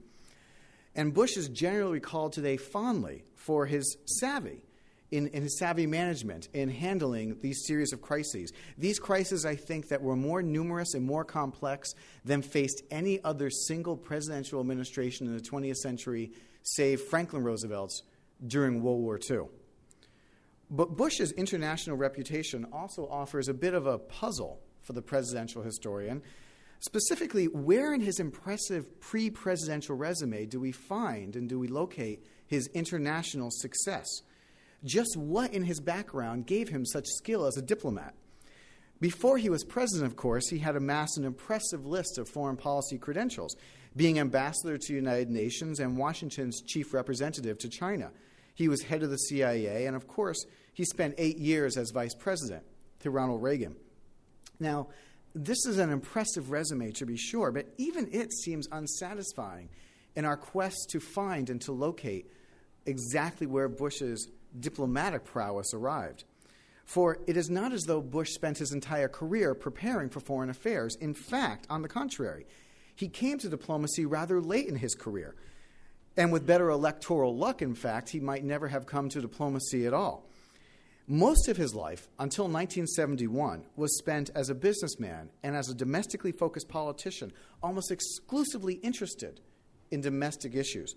And 0.97 1.15
Bush 1.15 1.37
is 1.37 1.49
generally 1.49 1.93
recalled 1.93 2.33
today 2.33 2.57
fondly 2.57 3.23
for 3.37 3.67
his 3.67 3.97
savvy 4.05 4.65
in, 5.13 5.29
in, 5.29 5.45
his 5.45 5.61
savvy 5.61 5.87
management 5.87 6.49
in 6.53 6.69
handling 6.69 7.39
these 7.41 7.65
series 7.69 7.93
of 7.93 8.03
crises. 8.03 8.53
These 8.77 8.99
crises, 8.99 9.47
I 9.47 9.55
think, 9.55 9.89
that 9.89 10.03
were 10.03 10.17
more 10.17 10.43
numerous 10.43 10.95
and 10.95 11.07
more 11.07 11.25
complex 11.25 11.95
than 12.25 12.43
faced 12.43 12.83
any 12.91 13.23
other 13.23 13.49
single 13.49 13.97
presidential 13.97 14.59
administration 14.59 15.29
in 15.29 15.37
the 15.37 15.43
20th 15.43 15.77
century, 15.77 16.33
save 16.63 17.01
Franklin 17.03 17.45
Roosevelt's 17.45 18.03
during 18.45 18.83
World 18.83 19.01
War 19.03 19.21
II. 19.31 19.47
But 20.71 20.97
Bush's 20.97 21.33
international 21.33 21.97
reputation 21.97 22.67
also 22.73 23.09
offers 23.09 23.49
a 23.49 23.55
bit 23.55 23.75
of 23.75 23.87
a 23.87 23.99
puzzle 23.99 24.61
for 24.83 24.93
the 24.93 25.03
presidential 25.03 25.63
historian. 25.63 26.23
Specifically, 26.81 27.47
where 27.47 27.93
in 27.93 28.01
his 28.01 28.21
impressive 28.21 29.01
pre 29.01 29.31
presidential 29.31 29.97
resume 29.97 30.47
do 30.47 30.61
we 30.61 30.73
find 30.73 31.37
and 31.37 31.49
do 31.49 31.59
we 31.59 31.69
locate 31.69 32.25
his 32.47 32.69
international 32.69 33.51
success? 33.51 34.07
Just 34.85 35.17
what 35.17 35.53
in 35.53 35.65
his 35.65 35.81
background 35.81 36.47
gave 36.47 36.69
him 36.69 36.87
such 36.87 37.07
skill 37.07 37.47
as 37.47 37.57
a 37.57 37.63
diplomat? 37.63 38.15
Before 39.01 39.39
he 39.39 39.49
was 39.49 39.65
president, 39.65 40.11
of 40.11 40.17
course, 40.17 40.49
he 40.49 40.59
had 40.59 40.77
amassed 40.77 41.19
an 41.19 41.25
impressive 41.25 41.87
list 41.87 42.19
of 42.19 42.29
foreign 42.29 42.57
policy 42.57 42.99
credentials, 42.99 43.57
being 43.97 44.19
ambassador 44.19 44.77
to 44.77 44.89
the 44.89 44.95
United 44.95 45.31
Nations 45.31 45.81
and 45.81 45.97
Washington's 45.97 46.63
chief 46.63 46.93
representative 46.93 47.59
to 47.59 47.69
China. 47.69 48.11
He 48.59 48.67
was 48.67 48.83
head 48.83 49.05
of 49.05 49.11
the 49.11 49.19
CIA, 49.19 49.87
and 49.87 49.95
of 49.95 50.09
course, 50.09 50.45
he 50.75 50.85
spent 50.85 51.15
eight 51.17 51.38
years 51.38 51.77
as 51.77 51.93
vice 51.93 52.12
president 52.12 52.65
to 52.99 53.11
Ronald 53.12 53.41
Reagan. 53.41 53.77
Now, 54.59 54.88
this 55.33 55.65
is 55.65 55.79
an 55.79 55.91
impressive 55.91 56.50
resume 56.50 56.91
to 56.91 57.07
be 57.07 57.17
sure, 57.17 57.53
but 57.53 57.73
even 57.79 58.09
it 58.11 58.33
seems 58.33 58.67
unsatisfying 58.73 59.69
in 60.17 60.25
our 60.25 60.37
quest 60.37 60.88
to 60.91 60.99
find 60.99 61.50
and 61.50 61.61
to 61.61 61.73
locate 61.73 62.33
exactly 62.85 63.47
where 63.47 63.69
Bush's 63.69 64.29
diplomatic 64.59 65.25
prowess 65.25 65.73
arrived. 65.73 66.25
For 66.85 67.19
it 67.29 67.37
is 67.37 67.49
not 67.49 67.73
as 67.73 67.85
though 67.85 68.00
Bush 68.00 68.33
spent 68.33 68.59
his 68.59 68.73
entire 68.73 69.09
career 69.09 69.55
preparing 69.55 70.09
for 70.09 70.19
foreign 70.19 70.50
affairs. 70.50 70.97
In 70.97 71.15
fact, 71.15 71.69
on 71.71 71.83
the 71.83 71.88
contrary, 71.88 72.45
he 72.97 73.07
came 73.07 73.38
to 73.38 73.49
diplomacy 73.49 74.05
rather 74.05 74.41
late 74.41 74.67
in 74.67 74.75
his 74.75 74.97
career. 74.97 75.37
And 76.19 76.33
with 76.33 76.47
better 76.47 76.69
electoral 76.69 77.37
luck, 77.37 77.63
in 77.63 77.77
fact, 77.77 78.09
he 78.11 78.19
might 78.19 78.43
never 78.43 78.67
have 78.67 78.87
come 78.87 79.09
to 79.11 79.21
diplomacy 79.21 79.87
at 79.87 79.95
all. 79.95 80.29
Most 81.07 81.49
of 81.49 81.57
his 81.57 81.75
life, 81.75 82.09
until 82.19 82.47
1971, 82.47 83.63
was 83.77 83.97
spent 83.97 84.29
as 84.35 84.51
a 84.51 84.55
businessman 84.55 85.31
and 85.45 85.55
as 85.57 85.71
a 85.71 85.75
domestically 85.75 86.33
focused 86.33 86.69
politician, 86.69 87.33
almost 87.63 87.93
exclusively 87.93 88.75
interested 88.75 89.41
in 89.93 90.01
domestic 90.01 90.57
issues. 90.57 90.97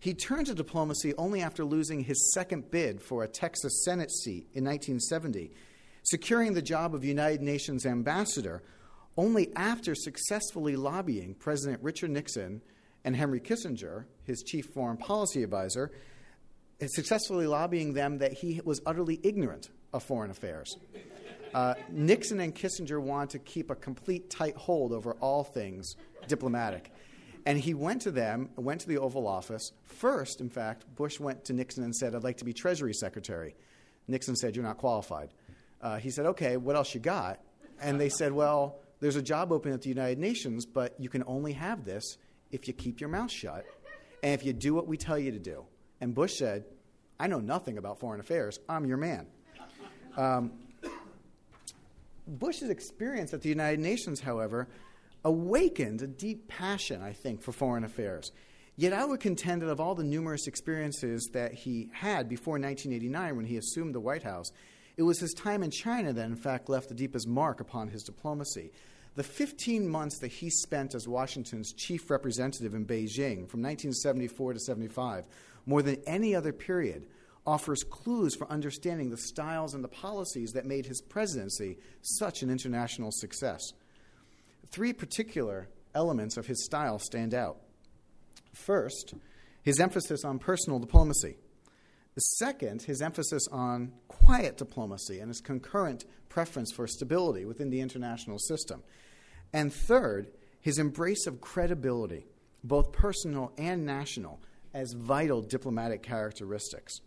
He 0.00 0.14
turned 0.14 0.46
to 0.46 0.54
diplomacy 0.54 1.14
only 1.18 1.42
after 1.42 1.62
losing 1.62 2.00
his 2.00 2.32
second 2.32 2.70
bid 2.70 3.02
for 3.02 3.22
a 3.22 3.28
Texas 3.28 3.84
Senate 3.84 4.10
seat 4.10 4.48
in 4.54 4.64
1970, 4.64 5.52
securing 6.04 6.54
the 6.54 6.62
job 6.62 6.94
of 6.94 7.04
United 7.04 7.42
Nations 7.42 7.84
ambassador 7.84 8.62
only 9.16 9.54
after 9.54 9.94
successfully 9.94 10.74
lobbying 10.74 11.34
President 11.34 11.82
Richard 11.82 12.10
Nixon 12.10 12.62
and 13.04 13.14
Henry 13.14 13.40
Kissinger, 13.40 14.04
his 14.24 14.42
chief 14.42 14.66
foreign 14.66 14.96
policy 14.96 15.42
advisor, 15.42 15.92
successfully 16.86 17.46
lobbying 17.46 17.94
them 17.94 18.18
that 18.18 18.32
he 18.32 18.60
was 18.64 18.80
utterly 18.86 19.20
ignorant 19.22 19.70
of 19.92 20.02
foreign 20.02 20.30
affairs. 20.30 20.76
Uh, 21.54 21.74
Nixon 21.90 22.40
and 22.40 22.54
Kissinger 22.54 23.00
wanted 23.00 23.30
to 23.30 23.38
keep 23.38 23.70
a 23.70 23.76
complete 23.76 24.28
tight 24.28 24.56
hold 24.56 24.92
over 24.92 25.12
all 25.20 25.44
things 25.44 25.94
diplomatic. 26.26 26.90
And 27.46 27.58
he 27.58 27.74
went 27.74 28.02
to 28.02 28.10
them, 28.10 28.48
went 28.56 28.80
to 28.80 28.88
the 28.88 28.98
Oval 28.98 29.28
Office. 29.28 29.70
First, 29.84 30.40
in 30.40 30.48
fact, 30.48 30.84
Bush 30.96 31.20
went 31.20 31.44
to 31.44 31.52
Nixon 31.52 31.84
and 31.84 31.94
said, 31.94 32.14
I'd 32.14 32.24
like 32.24 32.38
to 32.38 32.44
be 32.44 32.52
Treasury 32.52 32.94
Secretary. 32.94 33.54
Nixon 34.08 34.34
said, 34.34 34.56
You're 34.56 34.64
not 34.64 34.78
qualified. 34.78 35.30
Uh, 35.80 35.98
he 35.98 36.10
said, 36.10 36.26
Okay, 36.26 36.56
what 36.56 36.74
else 36.74 36.94
you 36.94 37.00
got? 37.00 37.40
And 37.80 38.00
they 38.00 38.08
said, 38.08 38.32
Well, 38.32 38.80
there's 39.00 39.16
a 39.16 39.22
job 39.22 39.52
open 39.52 39.72
at 39.72 39.82
the 39.82 39.90
United 39.90 40.18
Nations, 40.18 40.64
but 40.64 40.94
you 40.98 41.10
can 41.10 41.22
only 41.26 41.52
have 41.52 41.84
this 41.84 42.16
if 42.54 42.68
you 42.68 42.72
keep 42.72 43.00
your 43.00 43.10
mouth 43.10 43.30
shut 43.30 43.66
and 44.22 44.32
if 44.32 44.44
you 44.44 44.52
do 44.52 44.74
what 44.74 44.86
we 44.86 44.96
tell 44.96 45.18
you 45.18 45.32
to 45.32 45.38
do. 45.38 45.64
And 46.00 46.14
Bush 46.14 46.38
said, 46.38 46.64
I 47.18 47.26
know 47.26 47.40
nothing 47.40 47.78
about 47.78 47.98
foreign 47.98 48.20
affairs. 48.20 48.60
I'm 48.68 48.86
your 48.86 48.96
man. 48.96 49.26
Um, 50.16 50.52
Bush's 52.26 52.70
experience 52.70 53.34
at 53.34 53.42
the 53.42 53.48
United 53.48 53.80
Nations, 53.80 54.20
however, 54.20 54.68
awakened 55.24 56.00
a 56.02 56.06
deep 56.06 56.48
passion, 56.48 57.02
I 57.02 57.12
think, 57.12 57.42
for 57.42 57.52
foreign 57.52 57.84
affairs. 57.84 58.30
Yet 58.76 58.92
I 58.92 59.04
would 59.04 59.20
contend 59.20 59.62
that 59.62 59.68
of 59.68 59.80
all 59.80 59.94
the 59.94 60.04
numerous 60.04 60.46
experiences 60.46 61.30
that 61.32 61.52
he 61.52 61.90
had 61.92 62.28
before 62.28 62.54
1989 62.54 63.36
when 63.36 63.46
he 63.46 63.56
assumed 63.56 63.94
the 63.94 64.00
White 64.00 64.22
House, 64.22 64.50
it 64.96 65.02
was 65.02 65.18
his 65.18 65.32
time 65.32 65.62
in 65.62 65.70
China 65.70 66.12
that, 66.12 66.26
in 66.26 66.36
fact, 66.36 66.68
left 66.68 66.88
the 66.88 66.94
deepest 66.94 67.26
mark 67.26 67.60
upon 67.60 67.88
his 67.88 68.04
diplomacy. 68.04 68.70
The 69.16 69.22
15 69.22 69.88
months 69.88 70.18
that 70.18 70.32
he 70.32 70.50
spent 70.50 70.94
as 70.94 71.06
Washington's 71.06 71.72
chief 71.72 72.10
representative 72.10 72.74
in 72.74 72.84
Beijing 72.84 73.48
from 73.48 73.62
1974 73.62 74.54
to 74.54 74.58
75, 74.60 75.26
more 75.66 75.82
than 75.82 76.02
any 76.06 76.34
other 76.34 76.52
period, 76.52 77.06
offers 77.46 77.84
clues 77.84 78.34
for 78.34 78.50
understanding 78.50 79.10
the 79.10 79.16
styles 79.16 79.74
and 79.74 79.84
the 79.84 79.88
policies 79.88 80.52
that 80.52 80.66
made 80.66 80.86
his 80.86 81.00
presidency 81.00 81.78
such 82.00 82.42
an 82.42 82.50
international 82.50 83.10
success. 83.12 83.60
Three 84.70 84.92
particular 84.92 85.68
elements 85.94 86.36
of 86.36 86.46
his 86.46 86.64
style 86.64 86.98
stand 86.98 87.34
out. 87.34 87.58
First, 88.52 89.14
his 89.62 89.78
emphasis 89.78 90.24
on 90.24 90.38
personal 90.38 90.78
diplomacy. 90.78 91.36
The 92.14 92.20
second, 92.20 92.82
his 92.82 93.02
emphasis 93.02 93.46
on 93.50 93.92
quiet 94.24 94.56
diplomacy 94.56 95.20
and 95.20 95.28
his 95.28 95.40
concurrent 95.40 96.04
preference 96.28 96.72
for 96.72 96.86
stability 96.86 97.44
within 97.44 97.70
the 97.70 97.80
international 97.80 98.38
system. 98.38 98.82
And 99.52 99.72
third, 99.72 100.28
his 100.60 100.78
embrace 100.78 101.26
of 101.26 101.40
credibility, 101.40 102.26
both 102.62 102.92
personal 102.92 103.52
and 103.58 103.84
national, 103.84 104.40
as 104.72 104.92
vital 104.92 105.42
diplomatic 105.42 106.02
characteristics. 106.02 107.00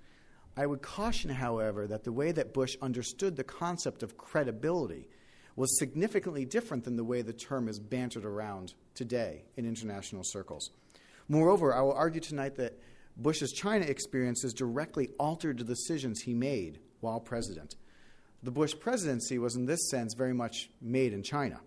I 0.56 0.66
would 0.66 0.82
caution, 0.82 1.30
however, 1.30 1.88
that 1.88 2.04
the 2.04 2.12
way 2.12 2.32
that 2.32 2.54
Bush 2.54 2.78
understood 2.82 3.36
the 3.36 3.44
concept 3.44 4.04
of 4.04 4.18
credibility 4.18 5.10
was 5.56 5.78
significantly 5.78 6.46
different 6.46 6.84
than 6.84 6.96
the 6.96 7.04
way 7.04 7.22
the 7.22 7.34
term 7.34 7.68
is 7.68 7.80
bantered 7.80 8.26
around 8.26 8.74
today 8.94 9.44
in 9.58 9.66
international 9.66 10.24
circles. 10.24 10.72
Moreover, 11.28 11.76
I 11.76 11.82
will 11.82 11.94
argue 11.94 12.22
tonight 12.22 12.56
that 12.56 12.80
Bush's 13.18 13.52
China 13.52 13.86
experiences 13.86 14.54
directly 14.54 15.10
altered 15.20 15.58
the 15.58 15.64
decisions 15.64 16.22
he 16.22 16.34
made 16.34 16.80
while 17.02 17.20
president. 17.20 17.76
The 18.44 18.52
Bush 18.52 18.74
presidency 18.80 19.38
was, 19.38 19.56
in 19.56 19.66
this 19.66 19.90
sense, 19.90 20.14
very 20.14 20.34
much 20.34 20.70
made 20.82 21.14
in 21.14 21.24
China. 21.24 21.60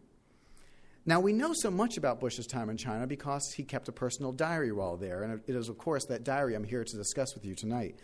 Now, 1.06 1.18
we 1.18 1.32
know 1.32 1.52
so 1.54 1.70
much 1.70 1.96
about 1.96 2.20
Bush's 2.20 2.46
time 2.46 2.70
in 2.70 2.76
China 2.76 3.06
because 3.06 3.52
he 3.56 3.64
kept 3.64 3.88
a 3.88 3.92
personal 3.92 4.32
diary 4.32 4.70
while 4.70 4.96
there, 4.96 5.22
and 5.22 5.40
it 5.46 5.56
is, 5.56 5.68
of 5.68 5.78
course, 5.78 6.04
that 6.06 6.24
diary 6.24 6.54
I'm 6.54 6.64
here 6.64 6.84
to 6.84 6.96
discuss 6.96 7.34
with 7.34 7.44
you 7.44 7.54
tonight. 7.54 7.96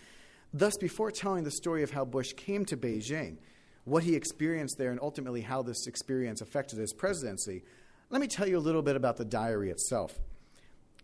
Thus, 0.53 0.77
before 0.79 1.11
telling 1.11 1.45
the 1.45 1.51
story 1.51 1.83
of 1.83 1.91
how 1.91 2.05
Bush 2.05 2.33
came 2.33 2.65
to 2.67 2.77
Beijing, 2.77 3.37
what 3.85 4.03
he 4.03 4.15
experienced 4.15 4.79
there, 4.79 4.91
and 4.91 5.01
ultimately 5.01 5.43
how 5.43 5.63
this 5.63 5.87
experience 5.87 6.41
affected 6.41 6.79
his 6.79 6.93
presidency, 6.93 7.63
Let 8.09 8.21
me 8.21 8.29
tell 8.29 8.49
you 8.49 8.57
a 8.57 8.61
little 8.61 8.83
bit 8.83 8.95
about 8.95 9.17
the 9.17 9.25
diary 9.25 9.71
itself. 9.71 10.19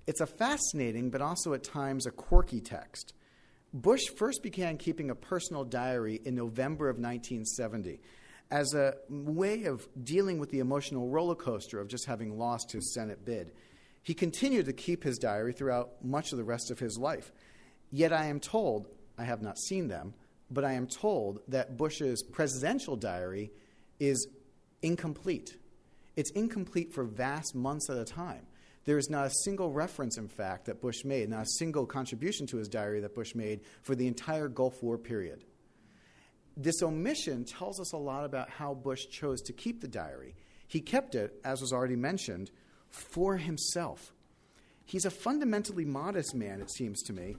It's 0.06 0.20
a 0.20 0.26
fascinating, 0.26 1.10
but 1.10 1.20
also 1.20 1.52
at 1.52 1.64
times 1.64 2.06
a 2.06 2.10
quirky 2.10 2.60
text. 2.60 3.12
Bush 3.72 4.08
first 4.16 4.42
began 4.42 4.76
keeping 4.76 5.10
a 5.10 5.14
personal 5.14 5.64
diary 5.64 6.20
in 6.24 6.34
November 6.34 6.88
of 6.88 6.96
1970 6.96 8.00
as 8.50 8.74
a 8.74 8.94
way 9.08 9.64
of 9.64 9.88
dealing 10.04 10.38
with 10.38 10.50
the 10.50 10.58
emotional 10.58 11.08
roller 11.08 11.34
coaster 11.34 11.80
of 11.80 11.88
just 11.88 12.04
having 12.04 12.38
lost 12.38 12.70
his 12.72 12.92
Senate 12.92 13.24
bid. 13.24 13.52
He 14.02 14.12
continued 14.12 14.66
to 14.66 14.74
keep 14.74 15.02
his 15.02 15.18
diary 15.18 15.54
throughout 15.54 16.04
much 16.04 16.32
of 16.32 16.38
the 16.38 16.44
rest 16.44 16.70
of 16.70 16.78
his 16.78 16.98
life. 16.98 17.32
Yet 17.90 18.12
I 18.12 18.26
am 18.26 18.40
told, 18.40 18.88
I 19.16 19.24
have 19.24 19.40
not 19.40 19.58
seen 19.58 19.88
them, 19.88 20.12
but 20.50 20.64
I 20.64 20.72
am 20.72 20.86
told 20.86 21.40
that 21.48 21.78
Bush's 21.78 22.22
presidential 22.22 22.96
diary 22.96 23.52
is 23.98 24.28
incomplete. 24.82 25.56
It's 26.14 26.30
incomplete 26.32 26.92
for 26.92 27.04
vast 27.04 27.54
months 27.54 27.88
at 27.88 27.96
a 27.96 28.04
time. 28.04 28.46
There 28.84 28.98
is 28.98 29.08
not 29.08 29.26
a 29.26 29.34
single 29.44 29.70
reference, 29.70 30.18
in 30.18 30.28
fact, 30.28 30.66
that 30.66 30.80
Bush 30.80 31.04
made, 31.04 31.28
not 31.28 31.46
a 31.46 31.58
single 31.58 31.86
contribution 31.86 32.46
to 32.48 32.56
his 32.56 32.68
diary 32.68 33.00
that 33.00 33.14
Bush 33.14 33.34
made 33.34 33.60
for 33.82 33.94
the 33.94 34.08
entire 34.08 34.48
Gulf 34.48 34.82
War 34.82 34.98
period. 34.98 35.44
This 36.56 36.82
omission 36.82 37.44
tells 37.44 37.80
us 37.80 37.92
a 37.92 37.98
lot 37.98 38.24
about 38.24 38.50
how 38.50 38.74
Bush 38.74 39.06
chose 39.08 39.40
to 39.42 39.52
keep 39.52 39.80
the 39.80 39.88
diary. 39.88 40.34
He 40.66 40.80
kept 40.80 41.14
it, 41.14 41.40
as 41.44 41.60
was 41.60 41.72
already 41.72 41.96
mentioned, 41.96 42.50
for 42.90 43.36
himself. 43.36 44.12
He's 44.84 45.04
a 45.04 45.10
fundamentally 45.10 45.84
modest 45.84 46.34
man, 46.34 46.60
it 46.60 46.70
seems 46.70 47.02
to 47.04 47.12
me, 47.12 47.36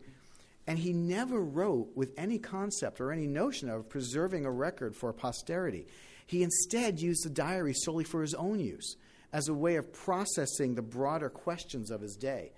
and 0.66 0.80
he 0.80 0.94
never 0.94 1.42
wrote 1.42 1.90
with 1.94 2.14
any 2.18 2.40
concept 2.40 3.02
or 3.02 3.12
any 3.12 3.28
notion 3.28 3.70
of 3.70 3.90
preserving 3.90 4.46
a 4.46 4.52
record 4.52 4.96
for 4.96 5.12
posterity. 5.12 5.88
He 6.26 6.42
instead 6.42 7.02
used 7.02 7.26
the 7.26 7.30
diary 7.30 7.74
solely 7.74 8.06
for 8.06 8.22
his 8.22 8.34
own 8.34 8.60
use 8.60 8.96
as 9.34 9.48
a 9.48 9.54
way 9.54 9.75
of 9.75 9.92
processing 9.92 10.75
the 10.75 10.82
broader 10.82 11.30
questions 11.30 11.90
of 11.90 12.00
his 12.00 12.16
day. 12.16 12.52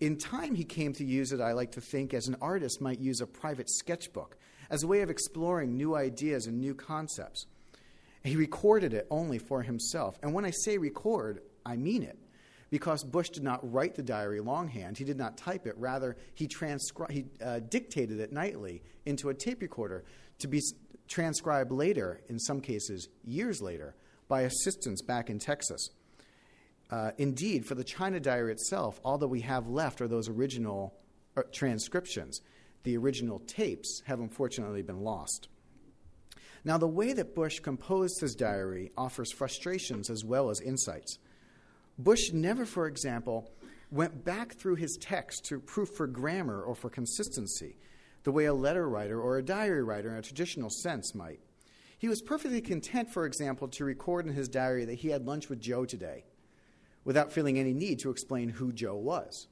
In 0.00 0.16
time, 0.16 0.54
he 0.54 0.64
came 0.64 0.92
to 0.94 1.04
use 1.04 1.32
it, 1.32 1.40
I 1.40 1.52
like 1.52 1.72
to 1.72 1.80
think, 1.80 2.14
as 2.14 2.26
an 2.26 2.36
artist 2.40 2.80
might 2.80 2.98
use 2.98 3.20
a 3.20 3.26
private 3.26 3.70
sketchbook, 3.70 4.36
as 4.70 4.82
a 4.82 4.86
way 4.86 5.02
of 5.02 5.10
exploring 5.10 5.76
new 5.76 5.94
ideas 5.94 6.46
and 6.46 6.58
new 6.58 6.74
concepts. 6.74 7.46
He 8.24 8.34
recorded 8.34 8.92
it 8.92 9.06
only 9.10 9.38
for 9.38 9.62
himself. 9.62 10.18
And 10.22 10.34
when 10.34 10.44
I 10.44 10.50
say 10.50 10.78
record, 10.78 11.42
I 11.64 11.76
mean 11.76 12.02
it. 12.02 12.18
Because 12.68 13.04
Bush 13.04 13.28
did 13.28 13.44
not 13.44 13.72
write 13.72 13.94
the 13.94 14.02
diary 14.02 14.40
longhand, 14.40 14.98
he 14.98 15.04
did 15.04 15.16
not 15.16 15.38
type 15.38 15.66
it. 15.66 15.74
Rather, 15.78 16.16
he, 16.34 16.48
transcri- 16.48 17.10
he 17.10 17.24
uh, 17.42 17.60
dictated 17.60 18.18
it 18.18 18.32
nightly 18.32 18.82
into 19.04 19.28
a 19.28 19.34
tape 19.34 19.62
recorder 19.62 20.04
to 20.40 20.48
be 20.48 20.60
transcribed 21.06 21.70
later, 21.70 22.20
in 22.28 22.38
some 22.40 22.60
cases 22.60 23.08
years 23.24 23.62
later, 23.62 23.94
by 24.28 24.42
assistants 24.42 25.00
back 25.00 25.30
in 25.30 25.38
Texas. 25.38 25.90
Uh, 26.90 27.10
indeed, 27.18 27.66
for 27.66 27.74
the 27.74 27.84
China 27.84 28.20
diary 28.20 28.52
itself, 28.52 29.00
all 29.04 29.18
that 29.18 29.28
we 29.28 29.40
have 29.40 29.68
left 29.68 30.00
are 30.00 30.08
those 30.08 30.28
original 30.28 30.94
uh, 31.36 31.42
transcriptions. 31.52 32.40
The 32.84 32.96
original 32.96 33.40
tapes 33.40 34.02
have 34.06 34.20
unfortunately 34.20 34.82
been 34.82 35.00
lost. 35.00 35.48
Now, 36.64 36.78
the 36.78 36.86
way 36.88 37.12
that 37.12 37.34
Bush 37.34 37.60
composed 37.60 38.20
his 38.20 38.34
diary 38.34 38.92
offers 38.96 39.32
frustrations 39.32 40.10
as 40.10 40.24
well 40.24 40.50
as 40.50 40.60
insights. 40.60 41.18
Bush 41.98 42.32
never, 42.32 42.64
for 42.64 42.86
example, 42.86 43.50
went 43.90 44.24
back 44.24 44.54
through 44.54 44.76
his 44.76 44.96
text 44.96 45.44
to 45.46 45.60
proof 45.60 45.90
for 45.90 46.06
grammar 46.06 46.62
or 46.62 46.74
for 46.74 46.90
consistency, 46.90 47.76
the 48.24 48.32
way 48.32 48.44
a 48.44 48.54
letter 48.54 48.88
writer 48.88 49.20
or 49.20 49.38
a 49.38 49.44
diary 49.44 49.82
writer 49.82 50.10
in 50.10 50.16
a 50.16 50.22
traditional 50.22 50.70
sense 50.70 51.14
might. 51.14 51.40
He 51.98 52.08
was 52.08 52.20
perfectly 52.20 52.60
content, 52.60 53.10
for 53.10 53.26
example, 53.26 53.68
to 53.68 53.84
record 53.84 54.26
in 54.26 54.34
his 54.34 54.48
diary 54.48 54.84
that 54.84 54.98
he 54.98 55.08
had 55.08 55.26
lunch 55.26 55.48
with 55.48 55.60
Joe 55.60 55.84
today 55.84 56.24
without 57.06 57.32
feeling 57.32 57.58
any 57.58 57.72
need 57.72 58.00
to 58.00 58.10
explain 58.10 58.50
who 58.50 58.72
Joe 58.72 58.96
was. 58.96 59.46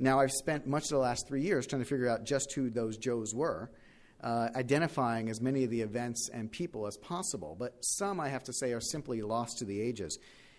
Now, 0.00 0.18
I've 0.18 0.32
spent 0.32 0.66
much 0.66 0.84
of 0.84 0.90
the 0.90 0.98
last 0.98 1.28
three 1.28 1.42
years 1.42 1.66
trying 1.66 1.82
to 1.82 1.88
figure 1.88 2.08
out 2.08 2.24
just 2.24 2.52
who 2.54 2.70
those 2.70 2.96
Joes 2.96 3.34
were, 3.34 3.70
uh, 4.22 4.48
identifying 4.56 5.28
as 5.28 5.40
many 5.40 5.62
of 5.62 5.70
the 5.70 5.82
events 5.82 6.28
and 6.32 6.50
people 6.50 6.86
as 6.86 6.96
possible, 6.96 7.54
but 7.58 7.74
some, 7.80 8.18
I 8.18 8.28
have 8.30 8.44
to 8.44 8.52
say, 8.52 8.72
are 8.72 8.80
simply 8.80 9.22
lost 9.22 9.58
to 9.58 9.64
the 9.64 9.80
ages. 9.80 10.18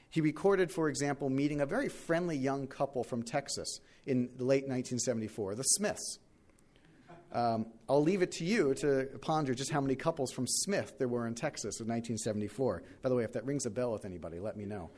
He 0.10 0.22
recorded, 0.22 0.72
for 0.72 0.90
example, 0.90 1.30
meeting 1.30 1.60
a 1.60 1.66
very 1.66 1.90
friendly 1.90 2.38
young 2.38 2.68
couple 2.68 3.04
from 3.04 3.24
Texas 3.24 3.80
in 4.06 4.30
late 4.38 4.64
1974, 4.64 5.56
the 5.56 5.64
Smiths. 5.64 6.20
Um, 7.34 7.66
I'll 7.90 8.02
leave 8.02 8.22
it 8.22 8.32
to 8.34 8.46
you 8.46 8.74
to 8.76 9.10
ponder 9.22 9.54
just 9.54 9.70
how 9.72 9.82
many 9.82 9.96
couples 9.96 10.32
from 10.32 10.48
Smith 10.48 10.98
there 10.98 11.10
were 11.10 11.28
in 11.28 11.36
Texas 11.36 11.80
in 11.82 11.88
1974. 11.88 12.84
By 13.02 13.10
the 13.10 13.16
way, 13.16 13.24
if 13.24 13.34
that 13.34 13.46
rings 13.46 13.66
a 13.66 13.70
bell 13.70 13.92
with 13.92 14.06
anybody, 14.06 14.40
let 14.40 14.56
me 14.56 14.66
know. 14.66 14.90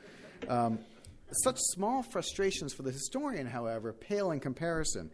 Um, 0.47 0.79
such 1.31 1.57
small 1.59 2.03
frustrations 2.03 2.73
for 2.73 2.83
the 2.83 2.91
historian, 2.91 3.47
however, 3.47 3.93
pale 3.93 4.31
in 4.31 4.39
comparison 4.39 5.11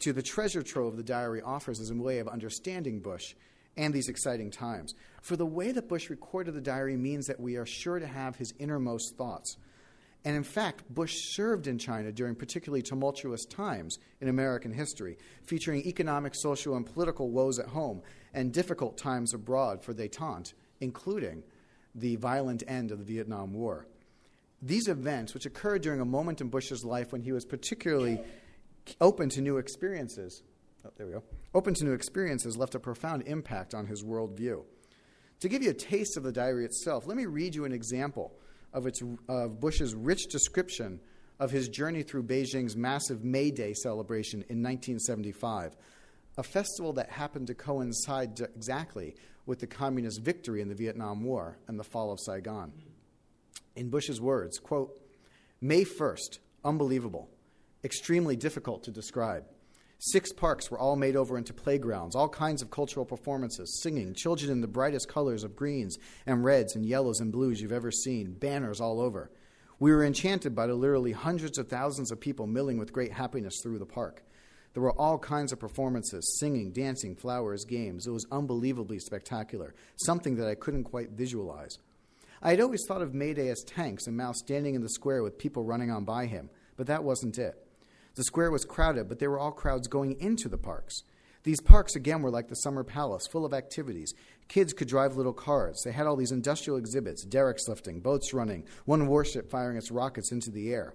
to 0.00 0.12
the 0.12 0.22
treasure 0.22 0.62
trove 0.62 0.96
the 0.96 1.02
diary 1.02 1.40
offers 1.42 1.80
as 1.80 1.90
a 1.90 1.94
way 1.94 2.18
of 2.18 2.28
understanding 2.28 3.00
Bush 3.00 3.34
and 3.76 3.94
these 3.94 4.08
exciting 4.08 4.50
times. 4.50 4.94
For 5.22 5.36
the 5.36 5.46
way 5.46 5.72
that 5.72 5.88
Bush 5.88 6.10
recorded 6.10 6.54
the 6.54 6.60
diary 6.60 6.96
means 6.96 7.26
that 7.26 7.40
we 7.40 7.56
are 7.56 7.66
sure 7.66 7.98
to 7.98 8.06
have 8.06 8.36
his 8.36 8.52
innermost 8.58 9.16
thoughts. 9.16 9.56
And 10.24 10.36
in 10.36 10.42
fact, 10.42 10.82
Bush 10.92 11.14
served 11.34 11.68
in 11.68 11.78
China 11.78 12.10
during 12.10 12.34
particularly 12.34 12.82
tumultuous 12.82 13.44
times 13.44 13.98
in 14.20 14.28
American 14.28 14.72
history, 14.72 15.16
featuring 15.44 15.86
economic, 15.86 16.34
social, 16.34 16.76
and 16.76 16.84
political 16.84 17.30
woes 17.30 17.60
at 17.60 17.68
home 17.68 18.02
and 18.34 18.52
difficult 18.52 18.98
times 18.98 19.32
abroad 19.32 19.84
for 19.84 19.94
detente, 19.94 20.54
including 20.80 21.44
the 21.94 22.16
violent 22.16 22.64
end 22.66 22.90
of 22.90 22.98
the 22.98 23.04
Vietnam 23.04 23.54
War. 23.54 23.86
These 24.60 24.88
events, 24.88 25.34
which 25.34 25.46
occurred 25.46 25.82
during 25.82 26.00
a 26.00 26.04
moment 26.04 26.40
in 26.40 26.48
Bush's 26.48 26.84
life 26.84 27.12
when 27.12 27.22
he 27.22 27.32
was 27.32 27.44
particularly 27.44 28.20
open 29.00 29.28
to 29.30 29.40
new 29.40 29.58
experiences, 29.58 30.42
oh, 30.84 30.90
there 30.96 31.06
we 31.06 31.12
go, 31.12 31.22
open 31.54 31.74
to 31.74 31.84
new 31.84 31.92
experiences, 31.92 32.56
left 32.56 32.74
a 32.74 32.80
profound 32.80 33.22
impact 33.26 33.74
on 33.74 33.86
his 33.86 34.02
worldview. 34.02 34.64
To 35.40 35.48
give 35.48 35.62
you 35.62 35.70
a 35.70 35.74
taste 35.74 36.16
of 36.16 36.24
the 36.24 36.32
diary 36.32 36.64
itself, 36.64 37.06
let 37.06 37.16
me 37.16 37.26
read 37.26 37.54
you 37.54 37.64
an 37.64 37.72
example 37.72 38.32
of, 38.72 38.86
its, 38.86 39.00
of 39.28 39.60
Bush's 39.60 39.94
rich 39.94 40.26
description 40.26 40.98
of 41.38 41.52
his 41.52 41.68
journey 41.68 42.02
through 42.02 42.24
Beijing's 42.24 42.76
massive 42.76 43.22
May 43.22 43.52
Day 43.52 43.72
celebration 43.74 44.40
in 44.48 44.60
1975, 44.60 45.76
a 46.36 46.42
festival 46.42 46.92
that 46.94 47.10
happened 47.10 47.46
to 47.46 47.54
coincide 47.54 48.40
exactly 48.40 49.14
with 49.46 49.60
the 49.60 49.68
communist 49.68 50.20
victory 50.20 50.60
in 50.60 50.68
the 50.68 50.74
Vietnam 50.74 51.22
War 51.22 51.58
and 51.68 51.78
the 51.78 51.84
fall 51.84 52.10
of 52.10 52.18
Saigon 52.18 52.72
in 53.76 53.90
Bush's 53.90 54.20
words, 54.20 54.58
quote, 54.58 54.98
May 55.60 55.84
1st, 55.84 56.38
unbelievable, 56.64 57.30
extremely 57.84 58.36
difficult 58.36 58.84
to 58.84 58.90
describe. 58.90 59.44
Six 60.00 60.32
parks 60.32 60.70
were 60.70 60.78
all 60.78 60.94
made 60.94 61.16
over 61.16 61.36
into 61.36 61.52
playgrounds, 61.52 62.14
all 62.14 62.28
kinds 62.28 62.62
of 62.62 62.70
cultural 62.70 63.04
performances, 63.04 63.80
singing, 63.82 64.14
children 64.14 64.52
in 64.52 64.60
the 64.60 64.68
brightest 64.68 65.08
colors 65.08 65.42
of 65.42 65.56
greens 65.56 65.98
and 66.24 66.44
reds 66.44 66.76
and 66.76 66.86
yellows 66.86 67.18
and 67.18 67.32
blues 67.32 67.60
you've 67.60 67.72
ever 67.72 67.90
seen, 67.90 68.34
banners 68.34 68.80
all 68.80 69.00
over. 69.00 69.30
We 69.80 69.90
were 69.90 70.04
enchanted 70.04 70.54
by 70.54 70.68
the 70.68 70.74
literally 70.74 71.12
hundreds 71.12 71.58
of 71.58 71.68
thousands 71.68 72.12
of 72.12 72.20
people 72.20 72.46
milling 72.46 72.78
with 72.78 72.92
great 72.92 73.12
happiness 73.12 73.60
through 73.60 73.80
the 73.80 73.86
park. 73.86 74.22
There 74.74 74.82
were 74.82 74.92
all 74.92 75.18
kinds 75.18 75.52
of 75.52 75.58
performances 75.58 76.38
singing, 76.38 76.70
dancing, 76.70 77.16
flowers, 77.16 77.64
games. 77.64 78.06
It 78.06 78.12
was 78.12 78.26
unbelievably 78.30 79.00
spectacular, 79.00 79.74
something 79.96 80.36
that 80.36 80.46
I 80.46 80.54
couldn't 80.54 80.84
quite 80.84 81.10
visualize. 81.10 81.78
I 82.42 82.50
had 82.50 82.60
always 82.60 82.84
thought 82.86 83.02
of 83.02 83.14
May 83.14 83.34
Day 83.34 83.48
as 83.48 83.64
tanks 83.64 84.06
and 84.06 84.16
Mao 84.16 84.32
standing 84.32 84.74
in 84.74 84.82
the 84.82 84.88
square 84.88 85.22
with 85.22 85.38
people 85.38 85.64
running 85.64 85.90
on 85.90 86.04
by 86.04 86.26
him, 86.26 86.50
but 86.76 86.86
that 86.86 87.04
wasn't 87.04 87.38
it. 87.38 87.56
The 88.14 88.24
square 88.24 88.50
was 88.50 88.64
crowded, 88.64 89.08
but 89.08 89.18
there 89.18 89.30
were 89.30 89.38
all 89.38 89.52
crowds 89.52 89.88
going 89.88 90.20
into 90.20 90.48
the 90.48 90.58
parks. 90.58 91.02
These 91.44 91.60
parks, 91.60 91.94
again, 91.96 92.22
were 92.22 92.30
like 92.30 92.48
the 92.48 92.56
summer 92.56 92.84
palace, 92.84 93.26
full 93.26 93.44
of 93.44 93.54
activities. 93.54 94.12
Kids 94.48 94.72
could 94.72 94.88
drive 94.88 95.16
little 95.16 95.32
cars. 95.32 95.82
They 95.84 95.92
had 95.92 96.06
all 96.06 96.16
these 96.16 96.32
industrial 96.32 96.78
exhibits 96.78 97.24
derricks 97.24 97.68
lifting, 97.68 98.00
boats 98.00 98.34
running, 98.34 98.66
one 98.84 99.06
warship 99.06 99.50
firing 99.50 99.76
its 99.76 99.90
rockets 99.90 100.32
into 100.32 100.50
the 100.50 100.72
air. 100.72 100.94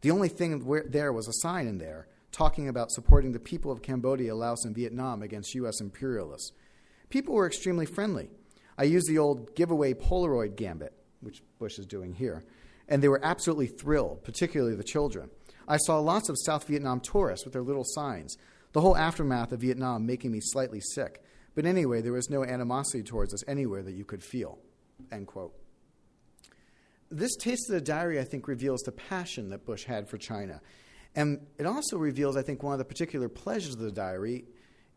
The 0.00 0.10
only 0.10 0.28
thing 0.28 0.64
there 0.88 1.12
was 1.12 1.28
a 1.28 1.32
sign 1.32 1.66
in 1.66 1.78
there 1.78 2.08
talking 2.32 2.68
about 2.68 2.90
supporting 2.90 3.32
the 3.32 3.38
people 3.38 3.70
of 3.70 3.82
Cambodia, 3.82 4.34
Laos, 4.34 4.64
and 4.64 4.74
Vietnam 4.74 5.22
against 5.22 5.54
U.S. 5.54 5.80
imperialists. 5.80 6.52
People 7.10 7.34
were 7.34 7.46
extremely 7.46 7.86
friendly. 7.86 8.30
I 8.78 8.84
used 8.84 9.08
the 9.08 9.18
old 9.18 9.54
giveaway 9.54 9.94
Polaroid 9.94 10.56
gambit, 10.56 10.92
which 11.20 11.42
Bush 11.58 11.78
is 11.78 11.86
doing 11.86 12.14
here, 12.14 12.44
and 12.88 13.02
they 13.02 13.08
were 13.08 13.24
absolutely 13.24 13.66
thrilled, 13.66 14.24
particularly 14.24 14.74
the 14.74 14.84
children. 14.84 15.30
I 15.68 15.76
saw 15.76 15.98
lots 16.00 16.28
of 16.28 16.36
South 16.38 16.66
Vietnam 16.66 17.00
tourists 17.00 17.44
with 17.44 17.52
their 17.52 17.62
little 17.62 17.84
signs, 17.84 18.36
the 18.72 18.80
whole 18.80 18.96
aftermath 18.96 19.52
of 19.52 19.60
Vietnam 19.60 20.06
making 20.06 20.32
me 20.32 20.40
slightly 20.40 20.80
sick. 20.80 21.22
But 21.54 21.66
anyway, 21.66 22.00
there 22.00 22.12
was 22.12 22.30
no 22.30 22.44
animosity 22.44 23.02
towards 23.02 23.34
us 23.34 23.44
anywhere 23.46 23.82
that 23.82 23.92
you 23.92 24.04
could 24.04 24.22
feel. 24.22 24.58
End 25.10 25.26
quote. 25.26 25.54
This 27.10 27.36
taste 27.36 27.68
of 27.68 27.74
the 27.74 27.80
diary, 27.82 28.18
I 28.18 28.24
think, 28.24 28.48
reveals 28.48 28.80
the 28.82 28.92
passion 28.92 29.50
that 29.50 29.66
Bush 29.66 29.84
had 29.84 30.08
for 30.08 30.16
China. 30.16 30.62
And 31.14 31.46
it 31.58 31.66
also 31.66 31.98
reveals, 31.98 32.38
I 32.38 32.42
think, 32.42 32.62
one 32.62 32.72
of 32.72 32.78
the 32.78 32.86
particular 32.86 33.28
pleasures 33.28 33.74
of 33.74 33.80
the 33.80 33.92
diary 33.92 34.46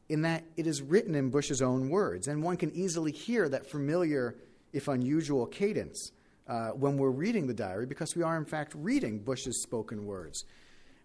in 0.10 0.22
that 0.22 0.44
it 0.56 0.68
is 0.68 0.82
written 0.82 1.16
in 1.16 1.30
Bush's 1.30 1.62
own 1.62 1.90
words, 1.90 2.28
and 2.28 2.44
one 2.44 2.58
can 2.58 2.72
easily 2.72 3.12
hear 3.12 3.50
that 3.50 3.70
familiar, 3.70 4.36
if 4.74 4.88
unusual, 4.88 5.46
cadence 5.46 6.12
uh, 6.48 6.70
when 6.70 6.98
we're 6.98 7.10
reading 7.10 7.48
the 7.48 7.54
diary 7.54 7.86
because 7.86 8.16
we 8.16 8.24
are, 8.24 8.38
in 8.38 8.46
fact, 8.46 8.74
reading 8.76 9.20
Bush's 9.20 9.64
spoken 9.64 10.06
words. 10.06 10.44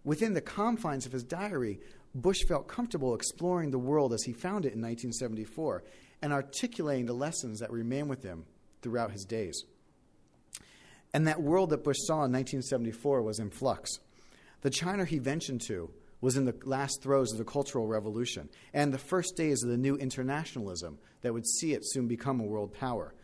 Within 0.05 0.35
the 0.35 0.41
confines 0.41 1.07
of 1.07 1.13
his 1.13 1.25
diary, 1.25 1.81
Bush 2.15 2.45
felt 2.49 2.69
comfortable 2.69 3.15
exploring 3.15 3.71
the 3.71 3.79
world 3.79 4.13
as 4.13 4.23
he 4.25 4.33
found 4.33 4.65
it 4.65 4.75
in 4.75 4.81
1974 4.81 5.83
and 6.23 6.33
articulating 6.33 7.07
the 7.07 7.13
lessons 7.13 7.61
that 7.61 7.71
remain 7.71 8.09
with 8.09 8.23
him 8.23 8.45
throughout 8.83 9.13
his 9.13 9.25
days. 9.25 9.65
And 11.13 11.27
that 11.27 11.43
world 11.43 11.71
that 11.71 11.85
Bush 11.85 11.99
saw 12.01 12.25
in 12.25 12.33
1974 12.33 13.23
was 13.23 13.39
in 13.39 13.51
flux. 13.51 13.91
The 14.63 14.71
China 14.71 15.05
he 15.05 15.19
ventured 15.19 15.61
to 15.69 15.91
was 16.21 16.37
in 16.37 16.45
the 16.45 16.55
last 16.65 17.03
throes 17.03 17.33
of 17.33 17.39
the 17.39 17.45
Cultural 17.45 17.87
Revolution 17.87 18.49
and 18.75 18.93
the 18.93 18.99
first 18.99 19.37
days 19.37 19.63
of 19.63 19.71
the 19.71 19.77
new 19.77 19.97
internationalism 19.97 20.99
that 21.23 21.33
would 21.33 21.47
see 21.47 21.73
it 21.73 21.83
soon 21.85 22.07
become 22.07 22.41
a 22.41 22.45
world 22.45 22.75
power. 22.75 23.15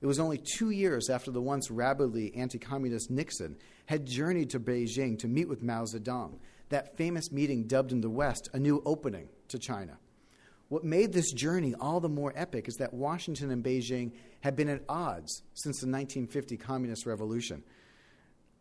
It 0.00 0.06
was 0.06 0.18
only 0.18 0.38
two 0.38 0.70
years 0.70 1.08
after 1.08 1.30
the 1.30 1.40
once 1.40 1.70
rabidly 1.70 2.34
anti 2.34 2.58
communist 2.58 3.10
Nixon 3.10 3.56
had 3.86 4.04
journeyed 4.04 4.50
to 4.50 4.60
Beijing 4.60 5.18
to 5.20 5.28
meet 5.28 5.48
with 5.48 5.62
Mao 5.62 5.84
Zedong, 5.84 6.38
that 6.70 6.96
famous 6.96 7.30
meeting 7.30 7.64
dubbed 7.68 7.92
in 7.92 8.00
the 8.00 8.10
West 8.10 8.48
a 8.52 8.58
new 8.58 8.82
opening 8.84 9.28
to 9.48 9.58
China. 9.58 9.98
What 10.68 10.84
made 10.84 11.12
this 11.12 11.32
journey 11.32 11.74
all 11.78 12.00
the 12.00 12.08
more 12.08 12.32
epic 12.34 12.66
is 12.66 12.76
that 12.76 12.94
Washington 12.94 13.50
and 13.50 13.62
Beijing 13.62 14.12
had 14.40 14.56
been 14.56 14.70
at 14.70 14.82
odds 14.88 15.42
since 15.54 15.80
the 15.80 15.86
1950 15.86 16.56
Communist 16.56 17.06
Revolution. 17.06 17.62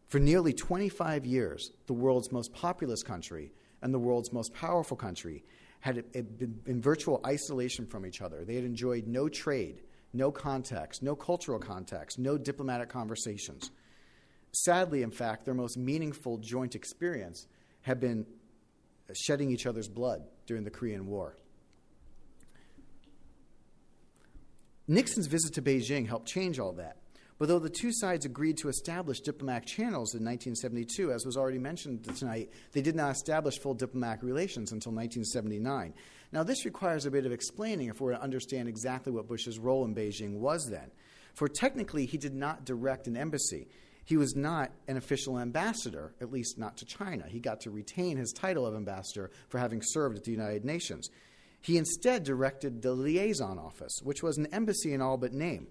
For 0.10 0.20
nearly 0.20 0.52
25 0.52 1.26
years, 1.26 1.72
the 1.88 1.94
world's 1.94 2.32
most 2.32 2.54
populous 2.54 3.02
country 3.02 3.54
and 3.82 3.94
the 3.94 4.00
world's 4.00 4.32
most 4.32 4.54
powerful 4.54 4.98
country 4.98 5.44
had 5.80 6.12
been 6.12 6.60
in 6.68 6.82
virtual 6.82 7.20
isolation 7.26 7.86
from 7.88 8.06
each 8.06 8.22
other. 8.22 8.46
They 8.46 8.56
had 8.56 8.64
enjoyed 8.64 9.08
no 9.08 9.28
trade, 9.28 9.82
no 10.14 10.32
contacts, 10.32 11.02
no 11.02 11.16
cultural 11.16 11.60
contacts, 11.60 12.18
no 12.18 12.38
diplomatic 12.38 12.90
conversations. 12.90 13.72
Sadly, 14.52 15.02
in 15.02 15.12
fact, 15.12 15.46
their 15.46 15.54
most 15.54 15.78
meaningful 15.78 16.38
joint 16.38 16.76
experience 16.76 17.48
had 17.82 18.00
been 18.00 18.26
shedding 19.14 19.50
each 19.50 19.66
other's 19.66 19.88
blood 19.88 20.24
during 20.46 20.64
the 20.64 20.70
Korean 20.70 21.08
War. 21.08 21.36
Nixon's 24.88 25.28
visit 25.28 25.54
to 25.54 25.62
Beijing 25.62 26.08
helped 26.08 26.28
change 26.28 26.60
all 26.60 26.74
that. 26.74 26.98
But 27.42 27.48
though 27.48 27.58
the 27.58 27.72
two 27.72 27.92
sides 27.92 28.24
agreed 28.24 28.58
to 28.58 28.70
establish 28.70 29.20
diplomatic 29.20 29.66
channels 29.66 30.14
in 30.14 30.24
1972, 30.24 31.12
as 31.12 31.26
was 31.26 31.38
already 31.38 31.58
mentioned 31.58 32.04
tonight, 32.16 32.52
they 32.72 32.84
did 32.84 32.96
not 32.96 33.16
establish 33.16 33.58
full 33.58 33.74
diplomatic 33.74 34.22
relations 34.22 34.72
until 34.72 34.92
1979. 34.92 35.96
Now, 36.32 36.44
this 36.44 36.66
requires 36.66 37.08
a 37.08 37.10
bit 37.10 37.26
of 37.26 37.32
explaining 37.32 37.88
if 37.88 38.00
we're 38.00 38.12
to 38.12 38.22
understand 38.22 38.70
exactly 38.70 39.12
what 39.12 39.28
Bush's 39.28 39.58
role 39.58 39.84
in 39.86 39.96
Beijing 39.96 40.34
was 40.34 40.70
then. 40.70 40.92
For 41.34 41.48
technically, 41.48 42.06
he 42.06 42.20
did 42.20 42.36
not 42.36 42.64
direct 42.64 43.08
an 43.08 43.18
embassy. 43.18 43.68
He 44.06 44.18
was 44.18 44.36
not 44.36 44.70
an 44.88 44.98
official 44.98 45.40
ambassador, 45.40 46.14
at 46.22 46.32
least 46.32 46.60
not 46.60 46.78
to 46.78 46.86
China. 46.86 47.26
He 47.28 47.40
got 47.40 47.62
to 47.62 47.72
retain 47.72 48.18
his 48.18 48.34
title 48.34 48.68
of 48.68 48.76
ambassador 48.76 49.32
for 49.50 49.58
having 49.58 49.82
served 49.84 50.16
at 50.16 50.26
the 50.26 50.32
United 50.32 50.64
Nations. 50.64 51.10
He 51.60 51.80
instead 51.80 52.24
directed 52.24 52.84
the 52.84 52.94
liaison 52.94 53.58
office, 53.58 54.00
which 54.04 54.22
was 54.22 54.38
an 54.38 54.46
embassy 54.54 54.94
in 54.94 55.02
all 55.02 55.18
but 55.18 55.34
name. 55.34 55.66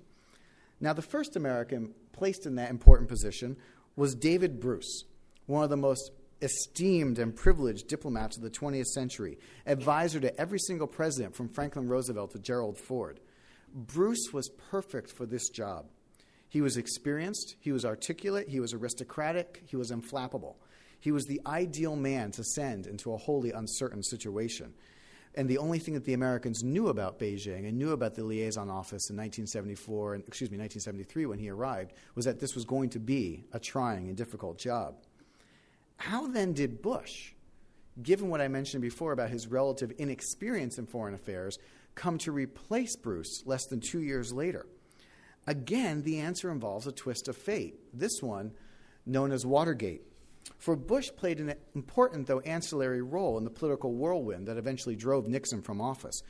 Now, 0.80 0.92
the 0.92 1.02
first 1.02 1.36
American 1.36 1.94
placed 2.12 2.46
in 2.46 2.54
that 2.56 2.70
important 2.70 3.08
position 3.08 3.56
was 3.96 4.14
David 4.14 4.60
Bruce, 4.60 5.04
one 5.46 5.62
of 5.62 5.70
the 5.70 5.76
most 5.76 6.10
esteemed 6.42 7.18
and 7.18 7.36
privileged 7.36 7.86
diplomats 7.86 8.36
of 8.36 8.42
the 8.42 8.50
20th 8.50 8.86
century, 8.86 9.38
advisor 9.66 10.20
to 10.20 10.40
every 10.40 10.58
single 10.58 10.86
president 10.86 11.36
from 11.36 11.48
Franklin 11.48 11.88
Roosevelt 11.88 12.32
to 12.32 12.38
Gerald 12.38 12.78
Ford. 12.78 13.20
Bruce 13.74 14.32
was 14.32 14.48
perfect 14.70 15.10
for 15.10 15.26
this 15.26 15.48
job. 15.50 15.86
He 16.48 16.60
was 16.60 16.76
experienced, 16.76 17.56
he 17.60 17.72
was 17.72 17.84
articulate, 17.84 18.48
he 18.48 18.58
was 18.58 18.74
aristocratic, 18.74 19.62
he 19.66 19.76
was 19.76 19.90
inflappable. 19.90 20.56
He 20.98 21.12
was 21.12 21.24
the 21.26 21.40
ideal 21.46 21.96
man 21.96 22.32
to 22.32 22.44
send 22.44 22.86
into 22.86 23.12
a 23.12 23.16
wholly 23.16 23.52
uncertain 23.52 24.02
situation. 24.02 24.74
And 25.34 25.48
the 25.48 25.58
only 25.58 25.78
thing 25.78 25.94
that 25.94 26.04
the 26.04 26.12
Americans 26.12 26.64
knew 26.64 26.88
about 26.88 27.18
Beijing 27.18 27.68
and 27.68 27.78
knew 27.78 27.92
about 27.92 28.14
the 28.14 28.24
liaison 28.24 28.68
office 28.68 29.10
in 29.10 29.16
1974, 29.16 30.14
and, 30.14 30.24
excuse 30.26 30.50
me, 30.50 30.58
1973 30.58 31.26
when 31.26 31.38
he 31.38 31.48
arrived, 31.48 31.92
was 32.16 32.24
that 32.24 32.40
this 32.40 32.54
was 32.54 32.64
going 32.64 32.90
to 32.90 32.98
be 32.98 33.44
a 33.52 33.60
trying 33.60 34.08
and 34.08 34.16
difficult 34.16 34.58
job. 34.58 34.96
How 35.98 36.26
then 36.26 36.52
did 36.52 36.82
Bush, 36.82 37.32
given 38.02 38.28
what 38.28 38.40
I 38.40 38.48
mentioned 38.48 38.82
before 38.82 39.12
about 39.12 39.30
his 39.30 39.46
relative 39.46 39.92
inexperience 39.92 40.78
in 40.78 40.86
foreign 40.86 41.14
affairs, 41.14 41.58
come 41.94 42.18
to 42.18 42.32
replace 42.32 42.96
Bruce 42.96 43.42
less 43.46 43.66
than 43.66 43.80
two 43.80 44.00
years 44.00 44.32
later? 44.32 44.66
Again, 45.46 46.02
the 46.02 46.18
answer 46.18 46.50
involves 46.50 46.86
a 46.86 46.92
twist 46.92 47.28
of 47.28 47.36
fate, 47.36 47.78
this 47.92 48.20
one 48.20 48.52
known 49.06 49.30
as 49.30 49.46
Watergate. 49.46 50.02
For 50.58 50.76
Bush 50.76 51.10
played 51.16 51.40
an 51.40 51.54
important, 51.74 52.26
though 52.26 52.40
ancillary, 52.40 53.02
role 53.02 53.38
in 53.38 53.44
the 53.44 53.50
political 53.50 53.94
whirlwind 53.94 54.46
that 54.48 54.58
eventually 54.58 54.96
drove 54.96 55.26
Nixon 55.26 55.62
from 55.62 55.80
office. 55.80 56.22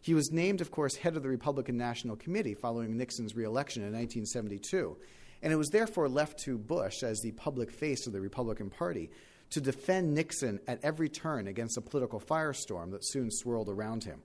He 0.00 0.14
was 0.14 0.30
named, 0.30 0.60
of 0.60 0.70
course, 0.70 0.94
head 0.94 1.16
of 1.16 1.22
the 1.22 1.28
Republican 1.28 1.76
National 1.76 2.16
Committee 2.16 2.54
following 2.54 2.96
Nixon's 2.96 3.34
reelection 3.34 3.82
in 3.82 3.92
1972, 3.92 4.96
and 5.42 5.52
it 5.52 5.56
was 5.56 5.70
therefore 5.70 6.08
left 6.08 6.38
to 6.40 6.58
Bush, 6.58 7.02
as 7.02 7.20
the 7.20 7.32
public 7.32 7.70
face 7.70 8.06
of 8.06 8.12
the 8.12 8.20
Republican 8.20 8.70
Party, 8.70 9.10
to 9.50 9.60
defend 9.60 10.14
Nixon 10.14 10.60
at 10.66 10.84
every 10.84 11.08
turn 11.08 11.48
against 11.48 11.78
a 11.78 11.80
political 11.80 12.20
firestorm 12.20 12.90
that 12.90 13.06
soon 13.06 13.30
swirled 13.30 13.68
around 13.68 14.04
him. 14.04 14.22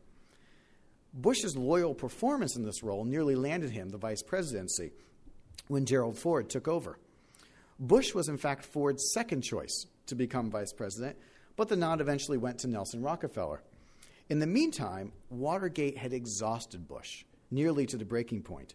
Bush's 1.13 1.55
loyal 1.55 1.93
performance 1.93 2.55
in 2.55 2.63
this 2.65 2.83
role 2.83 3.05
nearly 3.05 3.35
landed 3.35 3.69
him 3.69 3.89
the 3.89 3.97
vice 3.97 4.23
presidency 4.23 4.91
when 5.67 5.85
Gerald 5.85 6.17
Ford 6.17 6.49
took 6.49 6.67
over. 6.67 6.97
Bush 7.83 8.13
was, 8.13 8.29
in 8.29 8.37
fact, 8.37 8.63
Ford's 8.63 9.11
second 9.13 9.41
choice 9.41 9.87
to 10.05 10.15
become 10.15 10.49
vice 10.49 10.71
president, 10.71 11.17
but 11.57 11.67
the 11.67 11.75
nod 11.75 11.99
eventually 11.99 12.37
went 12.37 12.59
to 12.59 12.67
Nelson 12.67 13.01
Rockefeller. 13.01 13.61
In 14.29 14.39
the 14.39 14.47
meantime, 14.47 15.11
Watergate 15.29 15.97
had 15.97 16.13
exhausted 16.13 16.87
Bush, 16.87 17.25
nearly 17.51 17.85
to 17.87 17.97
the 17.97 18.05
breaking 18.05 18.43
point. 18.43 18.73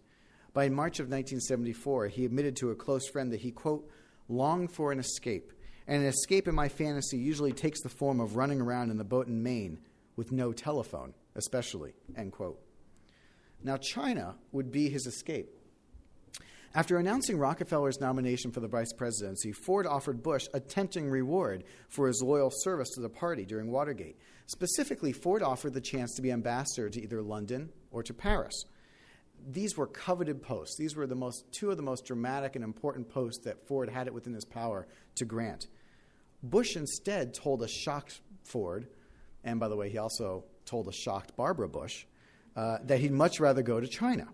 By 0.52 0.68
March 0.68 1.00
of 1.00 1.06
1974, 1.06 2.08
he 2.08 2.26
admitted 2.26 2.56
to 2.56 2.70
a 2.70 2.74
close 2.74 3.08
friend 3.08 3.32
that 3.32 3.40
he, 3.40 3.50
quote, 3.50 3.88
longed 4.28 4.72
for 4.72 4.92
an 4.92 4.98
escape. 4.98 5.54
And 5.86 6.02
an 6.02 6.08
escape 6.08 6.46
in 6.46 6.54
my 6.54 6.68
fantasy 6.68 7.16
usually 7.16 7.52
takes 7.52 7.80
the 7.80 7.88
form 7.88 8.20
of 8.20 8.36
running 8.36 8.60
around 8.60 8.90
in 8.90 8.98
the 8.98 9.04
boat 9.04 9.26
in 9.26 9.42
Maine 9.42 9.78
with 10.16 10.32
no 10.32 10.52
telephone, 10.52 11.14
especially, 11.34 11.94
end 12.14 12.32
quote. 12.32 12.60
Now, 13.64 13.78
China 13.78 14.34
would 14.52 14.70
be 14.70 14.90
his 14.90 15.06
escape. 15.06 15.57
After 16.74 16.98
announcing 16.98 17.38
Rockefeller's 17.38 18.00
nomination 18.00 18.52
for 18.52 18.60
the 18.60 18.68
vice 18.68 18.92
presidency, 18.92 19.52
Ford 19.52 19.86
offered 19.86 20.22
Bush 20.22 20.48
a 20.52 20.60
tempting 20.60 21.08
reward 21.08 21.64
for 21.88 22.06
his 22.06 22.22
loyal 22.22 22.50
service 22.52 22.90
to 22.90 23.00
the 23.00 23.08
party 23.08 23.46
during 23.46 23.70
Watergate. 23.70 24.18
Specifically, 24.46 25.12
Ford 25.12 25.42
offered 25.42 25.72
the 25.72 25.80
chance 25.80 26.14
to 26.14 26.22
be 26.22 26.30
ambassador 26.30 26.90
to 26.90 27.02
either 27.02 27.22
London 27.22 27.70
or 27.90 28.02
to 28.02 28.12
Paris. 28.12 28.64
These 29.50 29.78
were 29.78 29.86
coveted 29.86 30.42
posts. 30.42 30.76
These 30.76 30.94
were 30.94 31.06
the 31.06 31.14
most, 31.14 31.44
two 31.52 31.70
of 31.70 31.78
the 31.78 31.82
most 31.82 32.04
dramatic 32.04 32.54
and 32.54 32.62
important 32.62 33.08
posts 33.08 33.44
that 33.44 33.66
Ford 33.66 33.88
had 33.88 34.06
it 34.06 34.12
within 34.12 34.34
his 34.34 34.44
power 34.44 34.86
to 35.14 35.24
grant. 35.24 35.68
Bush 36.42 36.76
instead 36.76 37.32
told 37.32 37.62
a 37.62 37.68
shocked 37.68 38.20
Ford, 38.44 38.88
and 39.42 39.58
by 39.58 39.68
the 39.68 39.76
way, 39.76 39.88
he 39.88 39.96
also 39.96 40.44
told 40.66 40.86
a 40.86 40.92
shocked 40.92 41.34
Barbara 41.34 41.68
Bush, 41.68 42.04
uh, 42.56 42.78
that 42.84 43.00
he'd 43.00 43.12
much 43.12 43.40
rather 43.40 43.62
go 43.62 43.80
to 43.80 43.86
China 43.86 44.28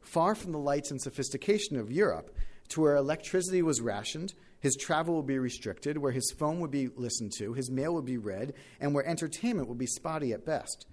far 0.00 0.34
from 0.34 0.52
the 0.52 0.58
lights 0.58 0.90
and 0.90 1.00
sophistication 1.00 1.76
of 1.76 1.92
Europe, 1.92 2.36
to 2.68 2.80
where 2.80 2.96
electricity 2.96 3.62
was 3.62 3.80
rationed, 3.80 4.34
his 4.60 4.76
travel 4.76 5.16
would 5.16 5.26
be 5.26 5.38
restricted, 5.38 5.98
where 5.98 6.12
his 6.12 6.32
phone 6.38 6.60
would 6.60 6.70
be 6.70 6.88
listened 6.88 7.32
to, 7.38 7.54
his 7.54 7.70
mail 7.70 7.94
would 7.94 8.04
be 8.04 8.18
read, 8.18 8.54
and 8.80 8.94
where 8.94 9.06
entertainment 9.06 9.68
would 9.68 9.78
be 9.78 9.86
spotty 9.86 10.32
at 10.32 10.44
best. 10.44 10.86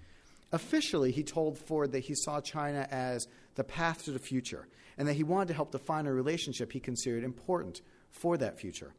Officially, 0.52 1.12
he 1.12 1.24
told 1.24 1.58
Ford 1.58 1.92
that 1.92 2.06
he 2.06 2.16
saw 2.16 2.40
China 2.40 2.88
as 2.90 3.28
the 3.56 3.64
path 3.64 4.06
to 4.06 4.12
the 4.12 4.20
future 4.20 4.68
and 4.98 5.08
that 5.08 5.16
he 5.16 5.24
wanted 5.24 5.50
to 5.50 5.54
help 5.54 5.72
define 5.72 6.08
a 6.08 6.14
relationship 6.14 6.72
he 6.72 6.80
considered 6.80 7.24
important 7.24 7.82
for 8.10 8.38
that 8.38 8.60
future. 8.60 8.94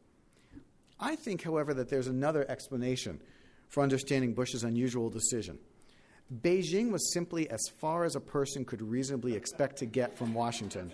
I 0.99 1.15
think, 1.15 1.43
however, 1.43 1.73
that 1.73 1.89
there's 1.89 2.07
another 2.07 2.45
explanation 2.49 3.21
for 3.67 3.83
understanding 3.83 4.33
Bush's 4.33 4.63
unusual 4.63 5.09
decision. 5.09 5.59
Beijing 6.31 6.91
was 6.91 7.11
simply 7.11 7.49
as 7.49 7.59
far 7.79 8.03
as 8.03 8.15
a 8.15 8.19
person 8.19 8.63
could 8.63 8.83
reasonably 8.83 9.33
expect 9.33 9.77
to 9.77 9.87
get 9.87 10.15
from 10.15 10.35
Washington 10.35 10.91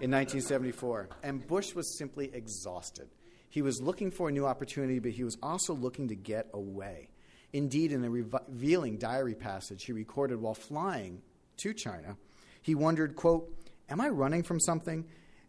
in 0.00 0.10
1974, 0.10 1.08
and 1.22 1.46
Bush 1.46 1.74
was 1.74 1.96
simply 1.96 2.30
exhausted. 2.34 3.08
He 3.48 3.62
was 3.62 3.80
looking 3.80 4.10
for 4.10 4.28
a 4.28 4.32
new 4.32 4.44
opportunity, 4.44 4.98
but 4.98 5.12
he 5.12 5.24
was 5.24 5.38
also 5.42 5.72
looking 5.72 6.08
to 6.08 6.14
get 6.14 6.48
away. 6.52 7.08
Indeed, 7.54 7.92
in 7.92 8.04
a 8.04 8.10
revealing 8.10 8.98
diary 8.98 9.34
passage 9.34 9.84
he 9.84 9.92
recorded 9.92 10.38
while 10.38 10.54
flying 10.54 11.22
to 11.58 11.72
China, 11.72 12.18
he 12.60 12.74
wondered, 12.74 13.16
quote, 13.16 13.50
Am 13.88 14.02
I 14.02 14.10
running 14.10 14.42
from 14.42 14.60
something? 14.60 15.06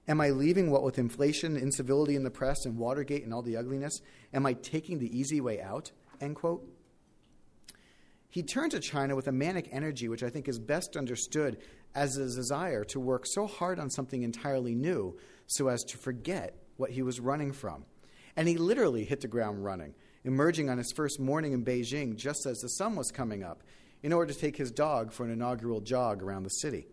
Am 0.07 0.21
I 0.21 0.29
leaving 0.29 0.71
what 0.71 0.83
with 0.83 0.97
inflation, 0.97 1.57
incivility 1.57 2.15
in 2.15 2.23
the 2.23 2.31
press, 2.31 2.65
and 2.65 2.77
Watergate 2.77 3.23
and 3.23 3.33
all 3.33 3.41
the 3.41 3.57
ugliness? 3.57 3.99
Am 4.33 4.45
I 4.45 4.53
taking 4.53 4.99
the 4.99 5.17
easy 5.17 5.41
way 5.41 5.61
out? 5.61 5.91
End 6.21 6.35
quote. 6.35 6.72
He 8.33 8.41
turned 8.41 8.71
to 8.71 8.79
China 8.79 9.15
with 9.15 9.27
a 9.27 9.31
manic 9.31 9.69
energy, 9.71 10.09
which 10.09 10.23
I 10.23 10.29
think 10.31 10.47
is 10.47 10.57
best 10.57 10.97
understood 10.97 11.59
as 11.93 12.17
a 12.17 12.25
desire 12.25 12.83
to 12.85 12.99
work 12.99 13.27
so 13.27 13.45
hard 13.45 13.77
on 13.77 13.91
something 13.91 14.23
entirely 14.23 14.73
new, 14.73 15.19
so 15.45 15.67
as 15.67 15.83
to 15.83 15.99
forget 15.99 16.57
what 16.77 16.89
he 16.89 17.03
was 17.03 17.19
running 17.19 17.51
from. 17.51 17.85
And 18.35 18.47
he 18.47 18.57
literally 18.57 19.03
hit 19.03 19.21
the 19.21 19.27
ground 19.27 19.63
running, 19.63 19.93
emerging 20.23 20.71
on 20.71 20.79
his 20.79 20.91
first 20.91 21.19
morning 21.19 21.53
in 21.53 21.63
Beijing 21.63 22.15
just 22.15 22.47
as 22.47 22.57
the 22.57 22.69
sun 22.69 22.95
was 22.95 23.11
coming 23.11 23.43
up 23.43 23.61
in 24.01 24.11
order 24.11 24.33
to 24.33 24.39
take 24.39 24.57
his 24.57 24.71
dog 24.71 25.11
for 25.11 25.23
an 25.25 25.31
inaugural 25.31 25.79
jog 25.79 26.23
around 26.23 26.41
the 26.41 26.49
city. 26.49 26.87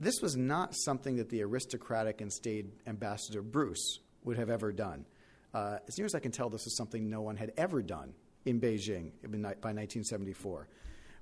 This 0.00 0.20
was 0.20 0.36
not 0.36 0.74
something 0.74 1.18
that 1.18 1.28
the 1.28 1.44
aristocratic 1.44 2.20
and 2.20 2.32
staid 2.32 2.72
ambassador 2.88 3.42
Bruce 3.42 4.00
would 4.24 4.38
have 4.38 4.50
ever 4.50 4.72
done. 4.72 5.06
Uh, 5.54 5.76
as 5.86 5.96
near 5.96 6.06
as 6.06 6.16
I 6.16 6.18
can 6.18 6.32
tell, 6.32 6.50
this 6.50 6.64
was 6.64 6.76
something 6.76 7.08
no 7.08 7.20
one 7.20 7.36
had 7.36 7.52
ever 7.56 7.80
done 7.80 8.14
in 8.44 8.60
Beijing 8.60 9.12
by 9.22 9.72
1974. 9.72 10.68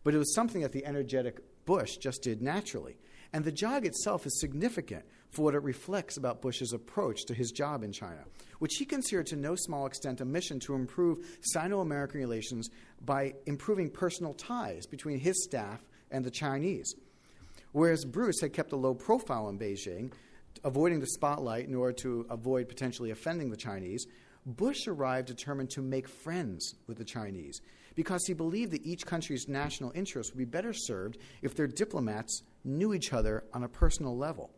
But 0.02 0.14
it 0.14 0.18
was 0.18 0.35
something 0.35 0.62
that 0.62 0.72
the 0.72 0.87
energetic 0.87 1.40
Bush 1.66 1.96
just 1.96 2.22
did 2.22 2.42
naturally. 2.42 2.96
And 3.33 3.44
the 3.44 3.52
jog 3.52 3.87
itself 3.87 4.26
is 4.26 4.40
significant 4.40 5.04
for 5.30 5.42
what 5.42 5.54
it 5.54 5.62
reflects 5.62 6.16
about 6.16 6.42
Bush's 6.42 6.72
approach 6.72 7.24
to 7.26 7.35
his 7.35 7.52
job 7.52 7.85
in 7.85 7.92
China, 7.92 8.24
which 8.59 8.74
he 8.76 8.85
considered 8.85 9.26
to 9.28 9.37
no 9.37 9.54
small 9.54 9.87
extent 9.87 10.20
a 10.20 10.24
mission 10.24 10.59
to 10.61 10.74
improve 10.74 11.38
Sino 11.40 11.80
American 11.80 12.20
relations 12.20 12.70
by 13.04 13.35
improving 13.46 13.88
personal 13.88 14.35
ties 14.35 14.87
between 14.87 15.20
his 15.20 15.44
staff 15.44 15.80
and 16.11 16.24
the 16.24 16.30
Chinese. 16.30 16.94
Whereas 17.72 18.04
Bruce 18.04 18.40
had 18.40 18.52
kept 18.52 18.72
a 18.72 18.76
low 18.76 18.94
profile 18.94 19.48
in 19.48 19.59
Beijing, 19.59 20.12
avoiding 20.64 20.98
the 20.98 21.06
spotlight 21.06 21.68
in 21.68 21.74
order 21.76 21.92
to 21.92 22.26
avoid 22.28 22.68
potentially 22.68 23.12
offending 23.12 23.50
the 23.50 23.56
Chinese, 23.56 24.06
Bush 24.46 24.87
arrived 24.87 25.29
determined 25.29 25.70
to 25.70 25.83
make 25.83 26.09
friends 26.09 26.74
with 26.87 26.98
the 26.98 27.05
Chinese 27.05 27.61
because 27.94 28.24
he 28.26 28.33
believed 28.33 28.72
that 28.72 28.87
each 28.87 29.05
country's 29.05 29.48
national 29.48 29.92
interests 29.94 30.33
would 30.33 30.38
be 30.38 30.44
better 30.44 30.72
served 30.72 31.18
if 31.42 31.55
their 31.55 31.66
diplomats 31.66 32.42
knew 32.64 32.94
each 32.94 33.12
other 33.12 33.44
on 33.53 33.64
a 33.64 33.68
personal 33.68 34.16
level. 34.16 34.50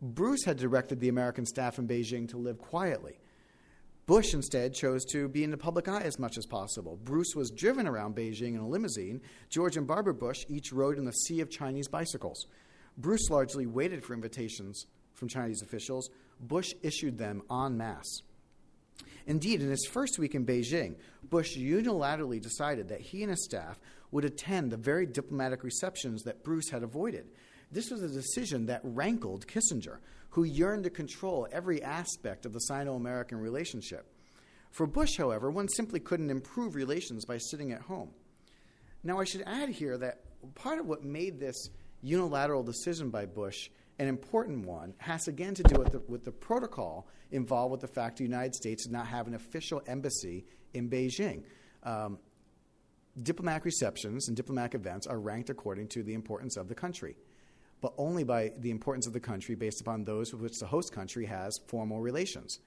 Bruce 0.00 0.44
had 0.44 0.56
directed 0.56 1.00
the 1.00 1.08
American 1.08 1.46
staff 1.46 1.78
in 1.78 1.86
Beijing 1.86 2.28
to 2.28 2.36
live 2.36 2.58
quietly. 2.58 3.18
Bush 4.06 4.32
instead 4.32 4.72
chose 4.72 5.04
to 5.04 5.28
be 5.28 5.44
in 5.44 5.50
the 5.50 5.56
public 5.56 5.86
eye 5.86 6.00
as 6.00 6.18
much 6.18 6.38
as 6.38 6.46
possible. 6.46 6.98
Bruce 7.04 7.34
was 7.34 7.50
driven 7.50 7.86
around 7.86 8.16
Beijing 8.16 8.54
in 8.54 8.60
a 8.60 8.68
limousine. 8.68 9.20
George 9.50 9.76
and 9.76 9.86
Barbara 9.86 10.14
Bush 10.14 10.46
each 10.48 10.72
rode 10.72 10.96
in 10.96 11.06
a 11.06 11.12
sea 11.12 11.40
of 11.40 11.50
Chinese 11.50 11.88
bicycles. 11.88 12.46
Bruce 12.96 13.28
largely 13.28 13.66
waited 13.66 14.02
for 14.02 14.14
invitations 14.14 14.86
from 15.12 15.28
Chinese 15.28 15.62
officials. 15.62 16.08
Bush 16.40 16.72
issued 16.82 17.18
them 17.18 17.42
en 17.50 17.76
masse. 17.76 18.22
Indeed, 19.26 19.60
in 19.62 19.70
his 19.70 19.86
first 19.90 20.18
week 20.18 20.34
in 20.34 20.46
Beijing, 20.46 20.96
Bush 21.22 21.56
unilaterally 21.56 22.40
decided 22.40 22.88
that 22.88 23.00
he 23.00 23.22
and 23.22 23.30
his 23.30 23.44
staff 23.44 23.78
would 24.10 24.24
attend 24.24 24.70
the 24.70 24.76
very 24.76 25.04
diplomatic 25.04 25.62
receptions 25.62 26.22
that 26.22 26.42
Bruce 26.42 26.70
had 26.70 26.82
avoided. 26.82 27.26
This 27.70 27.90
was 27.90 28.02
a 28.02 28.08
decision 28.08 28.66
that 28.66 28.80
rankled 28.82 29.46
Kissinger, 29.46 29.98
who 30.30 30.44
yearned 30.44 30.84
to 30.84 30.90
control 30.90 31.46
every 31.52 31.82
aspect 31.82 32.46
of 32.46 32.52
the 32.52 32.60
Sino 32.60 32.94
American 32.94 33.38
relationship. 33.38 34.06
For 34.70 34.86
Bush, 34.86 35.16
however, 35.16 35.50
one 35.50 35.68
simply 35.68 36.00
couldn't 36.00 36.30
improve 36.30 36.74
relations 36.74 37.24
by 37.24 37.38
sitting 37.38 37.72
at 37.72 37.82
home. 37.82 38.10
Now, 39.02 39.18
I 39.18 39.24
should 39.24 39.42
add 39.46 39.68
here 39.68 39.96
that 39.98 40.20
part 40.54 40.78
of 40.78 40.86
what 40.86 41.04
made 41.04 41.38
this 41.38 41.70
unilateral 42.02 42.62
decision 42.62 43.10
by 43.10 43.26
Bush 43.26 43.70
an 43.98 44.08
important 44.08 44.66
one 44.66 44.94
has 44.98 45.28
again 45.28 45.54
to 45.54 45.62
do 45.62 45.78
with 45.78 45.92
the, 45.92 46.02
with 46.08 46.24
the 46.24 46.32
protocol 46.32 47.08
involved 47.30 47.72
with 47.72 47.80
the 47.80 47.88
fact 47.88 48.18
the 48.18 48.24
United 48.24 48.54
States 48.54 48.84
did 48.84 48.92
not 48.92 49.06
have 49.06 49.26
an 49.26 49.34
official 49.34 49.82
embassy 49.86 50.44
in 50.74 50.88
Beijing. 50.88 51.42
Um, 51.82 52.18
diplomatic 53.22 53.64
receptions 53.64 54.28
and 54.28 54.36
diplomatic 54.36 54.74
events 54.74 55.06
are 55.06 55.18
ranked 55.18 55.50
according 55.50 55.88
to 55.88 56.02
the 56.02 56.14
importance 56.14 56.56
of 56.56 56.68
the 56.68 56.74
country 56.74 57.16
but 57.80 57.92
only 57.96 58.24
by 58.24 58.52
the 58.58 58.70
importance 58.70 59.06
of 59.06 59.12
the 59.12 59.20
country 59.20 59.54
based 59.54 59.80
upon 59.80 60.04
those 60.04 60.32
with 60.32 60.42
which 60.42 60.58
the 60.58 60.66
host 60.66 60.92
country 60.92 61.26
has 61.26 61.58
formal 61.66 62.00
relations. 62.00 62.58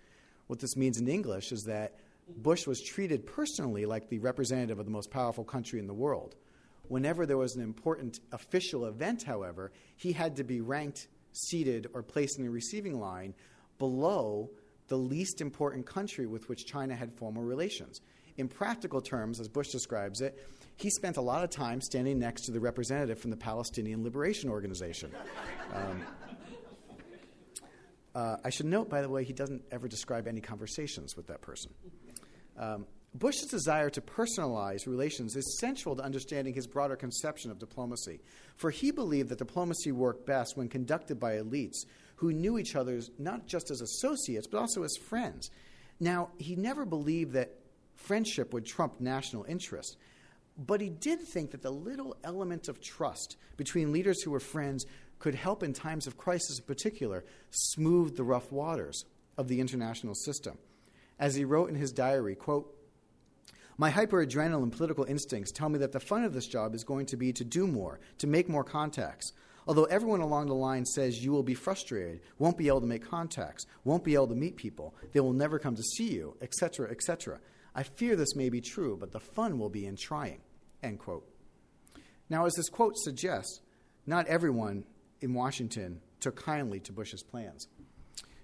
What 0.47 0.59
this 0.59 0.75
means 0.75 0.97
in 0.97 1.07
English 1.07 1.51
is 1.51 1.63
that 1.63 1.95
Bush 2.37 2.65
was 2.65 2.81
treated 2.81 3.25
personally 3.25 3.85
like 3.85 4.09
the 4.09 4.19
representative 4.19 4.79
of 4.79 4.85
the 4.85 4.91
most 4.91 5.11
powerful 5.11 5.43
country 5.43 5.79
in 5.79 5.87
the 5.87 5.93
world. 5.93 6.35
Whenever 6.87 7.25
there 7.25 7.37
was 7.37 7.55
an 7.55 7.61
important 7.61 8.19
official 8.31 8.85
event, 8.85 9.23
however, 9.23 9.71
he 9.97 10.13
had 10.13 10.35
to 10.37 10.43
be 10.43 10.61
ranked, 10.61 11.07
seated, 11.33 11.87
or 11.93 12.03
placed 12.03 12.37
in 12.37 12.43
the 12.43 12.49
receiving 12.49 12.99
line 12.99 13.33
below 13.79 14.49
the 14.87 14.97
least 14.97 15.41
important 15.41 15.85
country 15.85 16.27
with 16.27 16.49
which 16.49 16.65
China 16.65 16.95
had 16.95 17.13
formal 17.13 17.43
relations. 17.43 18.01
In 18.37 18.47
practical 18.47 19.01
terms, 19.01 19.39
as 19.39 19.47
Bush 19.47 19.69
describes 19.69 20.21
it, 20.21 20.37
he 20.77 20.89
spent 20.89 21.17
a 21.17 21.21
lot 21.21 21.43
of 21.43 21.49
time 21.49 21.79
standing 21.81 22.19
next 22.19 22.43
to 22.43 22.51
the 22.51 22.59
representative 22.59 23.19
from 23.19 23.31
the 23.31 23.37
Palestinian 23.37 24.03
Liberation 24.03 24.49
Organization. 24.49 25.11
Um, 25.73 26.01
uh, 28.13 28.35
I 28.43 28.49
should 28.49 28.65
note, 28.65 28.89
by 28.89 29.01
the 29.01 29.07
way, 29.07 29.23
he 29.23 29.31
doesn't 29.31 29.63
ever 29.71 29.87
describe 29.87 30.27
any 30.27 30.41
conversations 30.41 31.15
with 31.15 31.27
that 31.27 31.39
person. 31.39 31.71
Um, 32.57 32.85
Bush's 33.13 33.47
desire 33.47 33.89
to 33.89 34.01
personalize 34.01 34.87
relations 34.87 35.35
is 35.35 35.59
central 35.59 35.95
to 35.97 36.03
understanding 36.03 36.53
his 36.53 36.65
broader 36.65 36.95
conception 36.95 37.51
of 37.51 37.59
diplomacy, 37.59 38.21
for 38.55 38.69
he 38.69 38.91
believed 38.91 39.29
that 39.29 39.37
diplomacy 39.37 39.91
worked 39.91 40.25
best 40.25 40.55
when 40.55 40.69
conducted 40.69 41.19
by 41.19 41.33
elites 41.33 41.85
who 42.15 42.31
knew 42.31 42.57
each 42.57 42.75
other 42.75 43.01
not 43.19 43.47
just 43.47 43.69
as 43.69 43.81
associates, 43.81 44.47
but 44.47 44.59
also 44.59 44.83
as 44.83 44.95
friends. 45.09 45.49
Now, 45.99 46.29
he 46.37 46.55
never 46.55 46.85
believed 46.85 47.33
that 47.33 47.59
friendship 47.95 48.53
would 48.53 48.65
trump 48.65 49.01
national 49.01 49.43
interest. 49.43 49.97
But 50.57 50.81
he 50.81 50.89
did 50.89 51.19
think 51.19 51.51
that 51.51 51.61
the 51.61 51.71
little 51.71 52.15
element 52.23 52.67
of 52.67 52.81
trust 52.81 53.37
between 53.57 53.91
leaders 53.91 54.21
who 54.21 54.31
were 54.31 54.39
friends 54.39 54.85
could 55.19 55.35
help 55.35 55.63
in 55.63 55.73
times 55.73 56.07
of 56.07 56.17
crisis 56.17 56.59
in 56.59 56.65
particular 56.65 57.23
smooth 57.49 58.15
the 58.15 58.23
rough 58.23 58.51
waters 58.51 59.05
of 59.37 59.47
the 59.47 59.59
international 59.59 60.15
system. 60.15 60.57
As 61.19 61.35
he 61.35 61.45
wrote 61.45 61.69
in 61.69 61.75
his 61.75 61.91
diary, 61.91 62.35
quote, 62.35 62.75
my 63.81 63.89
hyperadrenaline 63.89 64.71
political 64.71 65.05
instincts 65.05 65.51
tell 65.51 65.67
me 65.67 65.79
that 65.79 65.91
the 65.91 65.99
fun 65.99 66.23
of 66.23 66.35
this 66.35 66.45
job 66.45 66.75
is 66.75 66.83
going 66.83 67.07
to 67.07 67.17
be 67.17 67.33
to 67.33 67.43
do 67.43 67.65
more, 67.65 67.99
to 68.19 68.27
make 68.27 68.47
more 68.47 68.63
contacts. 68.63 69.33
Although 69.65 69.85
everyone 69.85 70.19
along 70.19 70.49
the 70.49 70.53
line 70.53 70.85
says 70.85 71.25
you 71.25 71.31
will 71.31 71.41
be 71.41 71.55
frustrated, 71.55 72.21
won't 72.37 72.59
be 72.59 72.67
able 72.67 72.81
to 72.81 72.85
make 72.85 73.09
contacts, 73.09 73.65
won't 73.83 74.03
be 74.03 74.13
able 74.13 74.27
to 74.27 74.35
meet 74.35 74.55
people, 74.55 74.93
they 75.13 75.19
will 75.19 75.33
never 75.33 75.57
come 75.57 75.75
to 75.75 75.81
see 75.81 76.11
you, 76.11 76.37
etc., 76.43 76.91
etc. 76.91 77.39
I 77.73 77.81
fear 77.81 78.15
this 78.15 78.35
may 78.35 78.49
be 78.49 78.61
true, 78.61 78.97
but 78.99 79.13
the 79.13 79.19
fun 79.19 79.57
will 79.57 79.71
be 79.71 79.87
in 79.87 79.95
trying. 79.95 80.41
End 80.83 80.99
quote. 80.99 81.27
Now, 82.29 82.45
as 82.45 82.53
this 82.53 82.69
quote 82.69 82.99
suggests, 82.99 83.61
not 84.05 84.27
everyone 84.27 84.83
in 85.21 85.33
Washington 85.33 86.01
took 86.19 86.35
kindly 86.35 86.81
to 86.81 86.93
Bush's 86.93 87.23
plans. 87.23 87.67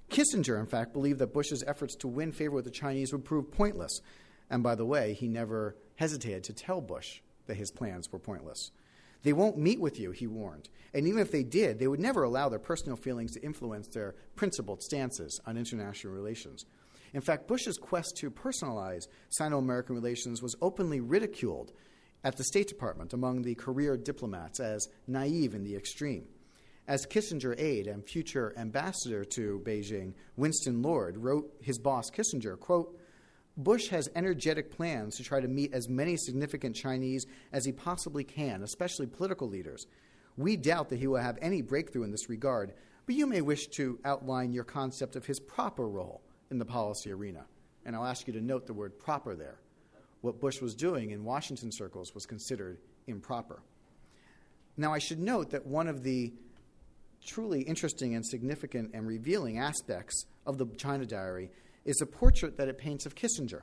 Kissinger, 0.09 0.59
in 0.59 0.65
fact, 0.65 0.93
believed 0.93 1.19
that 1.19 1.31
Bush's 1.31 1.63
efforts 1.67 1.95
to 1.97 2.07
win 2.07 2.31
favor 2.31 2.55
with 2.55 2.65
the 2.65 2.71
Chinese 2.71 3.11
would 3.11 3.23
prove 3.23 3.51
pointless. 3.51 4.01
And 4.49 4.63
by 4.63 4.75
the 4.75 4.85
way, 4.85 5.13
he 5.13 5.27
never 5.27 5.75
hesitated 5.95 6.43
to 6.45 6.53
tell 6.53 6.81
Bush 6.81 7.21
that 7.47 7.57
his 7.57 7.71
plans 7.71 8.11
were 8.11 8.19
pointless. 8.19 8.71
They 9.23 9.33
won't 9.33 9.57
meet 9.57 9.79
with 9.79 9.99
you, 9.99 10.11
he 10.11 10.27
warned. 10.27 10.69
And 10.93 11.07
even 11.07 11.19
if 11.19 11.31
they 11.31 11.43
did, 11.43 11.79
they 11.79 11.87
would 11.87 11.99
never 11.99 12.23
allow 12.23 12.49
their 12.49 12.59
personal 12.59 12.95
feelings 12.95 13.33
to 13.33 13.43
influence 13.43 13.87
their 13.87 14.15
principled 14.35 14.81
stances 14.83 15.39
on 15.45 15.57
international 15.57 16.13
relations. 16.13 16.65
In 17.13 17.21
fact, 17.21 17.47
Bush's 17.47 17.77
quest 17.77 18.15
to 18.17 18.29
personalize 18.29 19.07
Sino 19.29 19.57
American 19.57 19.95
relations 19.95 20.41
was 20.41 20.55
openly 20.61 20.99
ridiculed 20.99 21.71
at 22.23 22.37
the 22.37 22.43
State 22.43 22.67
Department 22.67 23.13
among 23.13 23.41
the 23.41 23.55
career 23.55 23.97
diplomats 23.97 24.59
as 24.59 24.87
naive 25.07 25.53
in 25.53 25.63
the 25.63 25.75
extreme. 25.75 26.25
As 26.87 27.05
Kissinger 27.05 27.59
aide 27.59 27.87
and 27.87 28.07
future 28.07 28.53
ambassador 28.57 29.25
to 29.25 29.61
Beijing, 29.65 30.13
Winston 30.35 30.81
Lord, 30.81 31.17
wrote 31.17 31.51
his 31.61 31.79
boss 31.79 32.09
Kissinger, 32.09 32.57
quote, 32.57 32.97
Bush 33.57 33.87
has 33.87 34.09
energetic 34.15 34.71
plans 34.71 35.17
to 35.17 35.23
try 35.23 35.41
to 35.41 35.47
meet 35.47 35.73
as 35.73 35.89
many 35.89 36.15
significant 36.15 36.75
Chinese 36.75 37.25
as 37.51 37.65
he 37.65 37.71
possibly 37.71 38.23
can, 38.23 38.61
especially 38.61 39.07
political 39.07 39.49
leaders. 39.49 39.87
We 40.37 40.55
doubt 40.55 40.89
that 40.89 40.99
he 40.99 41.07
will 41.07 41.17
have 41.17 41.39
any 41.41 41.63
breakthrough 41.63 42.03
in 42.03 42.11
this 42.11 42.29
regard, 42.29 42.73
but 43.07 43.15
you 43.15 43.25
may 43.25 43.41
wish 43.41 43.67
to 43.69 43.99
outline 44.05 44.53
your 44.53 44.63
concept 44.63 45.15
of 45.15 45.25
his 45.25 45.39
proper 45.39 45.87
role 45.87 46.21
in 46.51 46.59
the 46.59 46.65
policy 46.65 47.11
arena. 47.11 47.45
And 47.83 47.95
I'll 47.95 48.05
ask 48.05 48.27
you 48.27 48.33
to 48.33 48.41
note 48.41 48.67
the 48.67 48.73
word 48.73 48.99
proper 48.99 49.35
there. 49.35 49.59
What 50.21 50.39
Bush 50.39 50.61
was 50.61 50.75
doing 50.75 51.11
in 51.11 51.23
Washington 51.23 51.71
circles 51.71 52.13
was 52.13 52.27
considered 52.27 52.77
improper. 53.07 53.63
Now, 54.75 54.93
I 54.93 54.99
should 54.99 55.19
note 55.19 55.49
that 55.51 55.65
one 55.65 55.87
of 55.87 56.03
the 56.03 56.31
truly 57.25 57.61
interesting 57.61 58.13
and 58.13 58.25
significant 58.25 58.91
and 58.93 59.07
revealing 59.07 59.57
aspects 59.57 60.25
of 60.45 60.59
the 60.59 60.67
China 60.77 61.05
Diary 61.05 61.49
is 61.87 62.01
a 62.01 62.05
portrait 62.05 62.57
that 62.57 62.67
it 62.67 62.77
paints 62.77 63.05
of 63.05 63.15
Kissinger, 63.15 63.61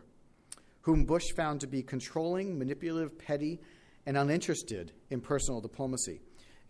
whom 0.80 1.04
Bush 1.04 1.30
found 1.36 1.60
to 1.60 1.66
be 1.66 1.82
controlling, 1.82 2.58
manipulative, 2.58 3.18
petty, 3.18 3.60
and 4.06 4.16
uninterested 4.16 4.92
in 5.10 5.20
personal 5.20 5.60
diplomacy. 5.60 6.20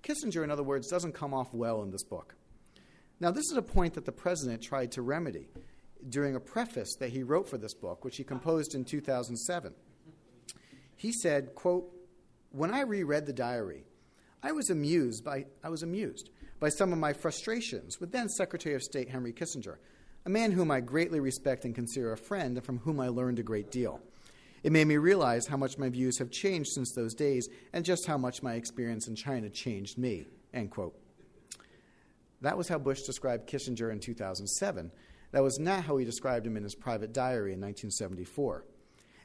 Kissinger, 0.02 0.44
in 0.44 0.50
other 0.50 0.62
words, 0.62 0.88
doesn't 0.88 1.12
come 1.12 1.32
off 1.32 1.54
well 1.54 1.82
in 1.82 1.90
this 1.90 2.04
book. 2.04 2.34
Now, 3.20 3.30
this 3.30 3.50
is 3.50 3.56
a 3.56 3.62
point 3.62 3.94
that 3.94 4.04
the 4.04 4.12
president 4.12 4.62
tried 4.62 4.92
to 4.92 5.02
remedy 5.02 5.48
during 6.08 6.34
a 6.34 6.40
preface 6.40 6.96
that 6.96 7.10
he 7.10 7.22
wrote 7.22 7.48
for 7.48 7.56
this 7.56 7.72
book, 7.72 8.04
which 8.04 8.16
he 8.16 8.24
composed 8.24 8.74
in 8.74 8.84
2007. 8.84 9.72
He 10.96 11.12
said, 11.12 11.54
quote, 11.54 11.90
When 12.50 12.74
I 12.74 12.80
reread 12.80 13.26
the 13.26 13.32
diary, 13.32 13.84
I 14.42 14.52
was 14.52 14.70
amused 14.70 15.24
by 15.24 15.46
I 15.62 15.70
was 15.70 15.82
amused 15.82 16.30
by 16.60 16.68
some 16.68 16.92
of 16.92 16.98
my 16.98 17.12
frustrations 17.12 18.00
with 18.00 18.12
then 18.12 18.28
Secretary 18.28 18.74
of 18.74 18.82
State 18.82 19.08
Henry 19.08 19.32
Kissinger, 19.32 19.76
a 20.26 20.30
man 20.30 20.52
whom 20.52 20.70
I 20.70 20.80
greatly 20.80 21.20
respect 21.20 21.64
and 21.64 21.74
consider 21.74 22.12
a 22.12 22.16
friend 22.16 22.56
and 22.56 22.64
from 22.64 22.78
whom 22.78 23.00
I 23.00 23.08
learned 23.08 23.38
a 23.38 23.42
great 23.42 23.70
deal. 23.70 24.00
It 24.62 24.72
made 24.72 24.86
me 24.86 24.96
realize 24.96 25.46
how 25.46 25.58
much 25.58 25.76
my 25.76 25.90
views 25.90 26.18
have 26.18 26.30
changed 26.30 26.70
since 26.70 26.92
those 26.92 27.14
days 27.14 27.48
and 27.74 27.84
just 27.84 28.06
how 28.06 28.16
much 28.16 28.42
my 28.42 28.54
experience 28.54 29.06
in 29.06 29.14
China 29.14 29.50
changed 29.50 29.98
me. 29.98 30.26
End 30.54 30.70
quote. 30.70 30.98
That 32.40 32.56
was 32.56 32.68
how 32.68 32.78
Bush 32.78 33.02
described 33.02 33.48
Kissinger 33.48 33.92
in 33.92 34.00
2007. 34.00 34.90
That 35.32 35.42
was 35.42 35.58
not 35.58 35.84
how 35.84 35.98
he 35.98 36.04
described 36.04 36.46
him 36.46 36.56
in 36.56 36.62
his 36.62 36.74
private 36.74 37.12
diary 37.12 37.52
in 37.52 37.60
1974. 37.60 38.64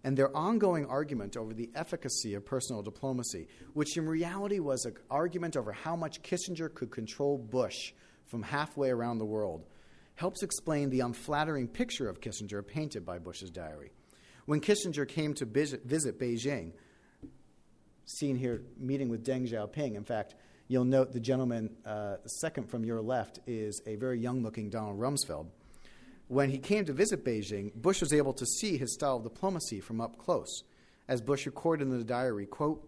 And 0.03 0.17
their 0.17 0.35
ongoing 0.35 0.85
argument 0.85 1.37
over 1.37 1.53
the 1.53 1.69
efficacy 1.75 2.33
of 2.33 2.45
personal 2.45 2.81
diplomacy, 2.81 3.47
which 3.73 3.97
in 3.97 4.07
reality 4.07 4.59
was 4.59 4.85
an 4.85 4.95
argument 5.09 5.55
over 5.55 5.71
how 5.71 5.95
much 5.95 6.21
Kissinger 6.21 6.73
could 6.73 6.91
control 6.91 7.37
Bush 7.37 7.93
from 8.25 8.43
halfway 8.43 8.89
around 8.89 9.17
the 9.17 9.25
world, 9.25 9.65
helps 10.19 10.43
explain 10.43 10.89
the 10.89 10.99
unflattering 10.99 11.65
picture 11.65 12.09
of 12.09 12.19
Kissinger 12.19 12.61
painted 12.61 13.05
by 13.05 13.17
Bush's 13.17 13.49
diary. 13.49 13.89
When 14.47 14.59
Kissinger 14.59 15.07
came 15.07 15.33
to 15.35 15.45
visit, 15.45 15.87
Beijing, 15.87 16.73
seen 18.03 18.35
here 18.35 18.63
meeting 18.77 19.07
with 19.07 19.25
Deng 19.25 19.49
Xiaoping, 19.49 19.95
in 19.95 20.03
fact, 20.03 20.35
you'll 20.67 20.83
note 20.83 21.13
the 21.13 21.21
gentleman 21.21 21.73
uh, 21.85 22.17
second 22.41 22.69
from 22.69 22.83
your 22.83 22.99
left 22.99 23.39
is 23.47 23.81
a 23.87 23.95
very 23.95 24.19
young 24.19 24.43
looking 24.43 24.69
Donald 24.69 24.99
Rumsfeld. 24.99 25.47
When 26.27 26.49
he 26.49 26.57
came 26.57 26.83
to 26.83 26.91
visit 26.91 27.23
Beijing, 27.23 27.73
Bush 27.73 28.01
was 28.01 28.11
able 28.11 28.33
to 28.33 28.45
see 28.45 28.75
his 28.75 28.93
style 28.95 29.15
of 29.15 29.23
diplomacy 29.23 29.79
from 29.79 30.01
up 30.01 30.17
close. 30.17 30.63
As 31.07 31.21
Bush 31.21 31.45
recorded 31.45 31.87
in 31.87 31.97
the 31.97 32.03
diary, 32.03 32.45
quote, 32.45 32.85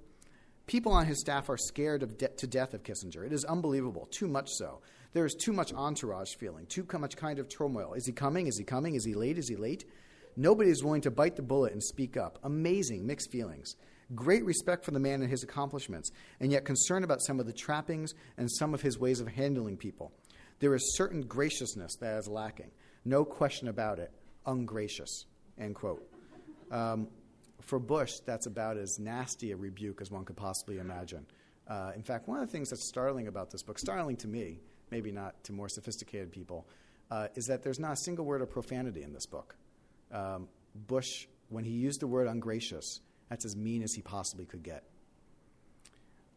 People 0.67 0.91
on 0.91 1.06
his 1.06 1.22
staff 1.22 1.50
are 1.50 1.58
scared 1.58 2.17
de- 2.17 2.28
to 2.28 2.48
death 2.48 2.74
of 2.74 2.84
Kissinger. 2.84 3.26
It 3.26 3.32
is 3.32 3.46
unbelievable, 3.46 4.08
too 4.12 4.28
much 4.28 4.50
so. 4.50 4.82
There 5.13 5.26
is 5.26 5.36
too 5.36 5.52
much 5.52 5.74
entourage 5.74 6.36
feeling, 6.36 6.65
too 6.67 6.88
much 6.97 7.17
kind 7.17 7.39
of 7.39 7.50
turmoil. 7.50 7.93
Is 7.93 8.06
he 8.06 8.13
coming? 8.13 8.47
Is 8.47 8.58
he 8.58 8.63
coming? 8.63 8.95
Is 8.95 9.06
he 9.06 9.13
late? 9.13 9.38
Is 9.38 9.50
he 9.50 9.56
late? 9.56 9.86
Nobody 10.38 10.69
is 10.69 10.84
willing 10.84 11.02
to 11.02 11.12
bite 11.12 11.36
the 11.36 11.41
bullet 11.41 11.74
and 11.74 11.84
speak 11.84 12.15
up. 12.15 12.39
Amazing 12.43 13.06
mixed 13.06 13.32
feelings. 13.32 13.76
Great 14.15 14.45
respect 14.45 14.86
for 14.86 14.91
the 14.91 15.00
man 15.00 15.21
and 15.21 15.30
his 15.30 15.43
accomplishments, 15.43 16.12
and 16.39 16.52
yet 16.52 16.65
concern 16.65 17.04
about 17.04 17.21
some 17.21 17.39
of 17.39 17.45
the 17.45 17.54
trappings 17.54 18.13
and 18.38 18.50
some 18.52 18.74
of 18.74 18.82
his 18.82 18.97
ways 18.97 19.19
of 19.19 19.28
handling 19.28 19.78
people. 19.78 20.12
There 20.60 20.76
is 20.76 20.95
certain 20.95 21.21
graciousness 21.21 21.95
that 21.97 22.17
is 22.17 22.28
lacking. 22.28 22.71
No 23.04 23.26
question 23.26 23.67
about 23.67 24.00
it. 24.00 24.12
Ungracious. 24.45 25.26
End 25.58 25.76
quote. 25.76 26.08
Um, 26.71 27.08
for 27.62 27.80
Bush, 27.80 28.12
that's 28.26 28.47
about 28.47 28.78
as 28.78 28.97
nasty 29.00 29.52
a 29.52 29.58
rebuke 29.58 30.02
as 30.02 30.12
one 30.12 30.26
could 30.26 30.38
possibly 30.38 30.80
imagine. 30.80 31.26
Uh, 31.67 31.91
in 31.95 32.04
fact, 32.04 32.28
one 32.28 32.39
of 32.39 32.47
the 32.47 32.52
things 32.52 32.69
that's 32.69 32.88
startling 32.88 33.28
about 33.28 33.52
this 33.52 33.63
book, 33.63 33.80
startling 33.80 34.17
to 34.17 34.28
me, 34.28 34.60
maybe 34.91 35.12
not 35.12 35.43
to 35.45 35.54
more 35.54 35.69
sophisticated 35.69 36.32
people, 36.32 36.67
uh, 37.10 37.27
is 37.36 37.45
that 37.45 37.63
there's 37.63 37.80
not 37.80 37.93
a 37.93 37.97
single 37.97 38.25
word 38.25 38.41
of 38.41 38.49
profanity 38.49 39.04
in 39.04 39.13
this 39.13 39.25
book. 39.25 39.56
Um, 40.12 40.47
Bush, 40.75 41.27
when 41.49 41.63
he 41.63 41.71
used 41.71 42.01
the 42.01 42.08
word 42.08 42.27
ungracious, 42.27 42.99
that's 43.30 43.45
as 43.45 43.56
mean 43.56 43.82
as 43.84 43.93
he 43.93 44.01
possibly 44.01 44.45
could 44.45 44.63
get. 44.63 44.84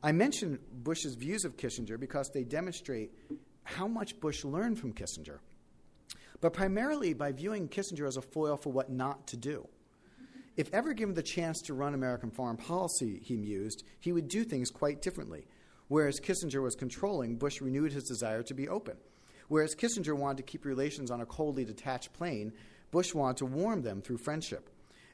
I 0.02 0.12
mention 0.12 0.58
Bush's 0.82 1.14
views 1.14 1.44
of 1.44 1.56
Kissinger 1.56 1.98
because 1.98 2.30
they 2.30 2.44
demonstrate 2.44 3.10
how 3.62 3.88
much 3.88 4.20
Bush 4.20 4.44
learned 4.44 4.78
from 4.78 4.92
Kissinger, 4.92 5.38
but 6.40 6.52
primarily 6.52 7.14
by 7.14 7.32
viewing 7.32 7.68
Kissinger 7.68 8.06
as 8.06 8.16
a 8.16 8.22
foil 8.22 8.56
for 8.56 8.70
what 8.70 8.90
not 8.90 9.26
to 9.28 9.36
do. 9.36 9.66
If 10.56 10.72
ever 10.72 10.92
given 10.92 11.14
the 11.14 11.22
chance 11.22 11.60
to 11.62 11.74
run 11.74 11.94
American 11.94 12.30
foreign 12.30 12.56
policy, 12.56 13.20
he 13.24 13.36
mused, 13.36 13.82
he 13.98 14.12
would 14.12 14.28
do 14.28 14.44
things 14.44 14.70
quite 14.70 15.02
differently. 15.02 15.46
Whereas 15.88 16.20
Kissinger 16.20 16.62
was 16.62 16.74
controlling, 16.74 17.36
Bush 17.36 17.60
renewed 17.60 17.92
his 17.92 18.04
desire 18.04 18.42
to 18.44 18.54
be 18.54 18.68
open. 18.68 18.96
Whereas 19.48 19.74
Kissinger 19.74 20.16
wanted 20.16 20.38
to 20.38 20.42
keep 20.44 20.64
relations 20.64 21.10
on 21.10 21.20
a 21.20 21.26
coldly 21.26 21.64
detached 21.64 22.12
plane, 22.12 22.52
Bush 22.90 23.14
wanted 23.14 23.38
to 23.38 23.46
warm 23.46 23.82
them 23.82 24.00
through 24.00 24.18
friendship. 24.18 24.70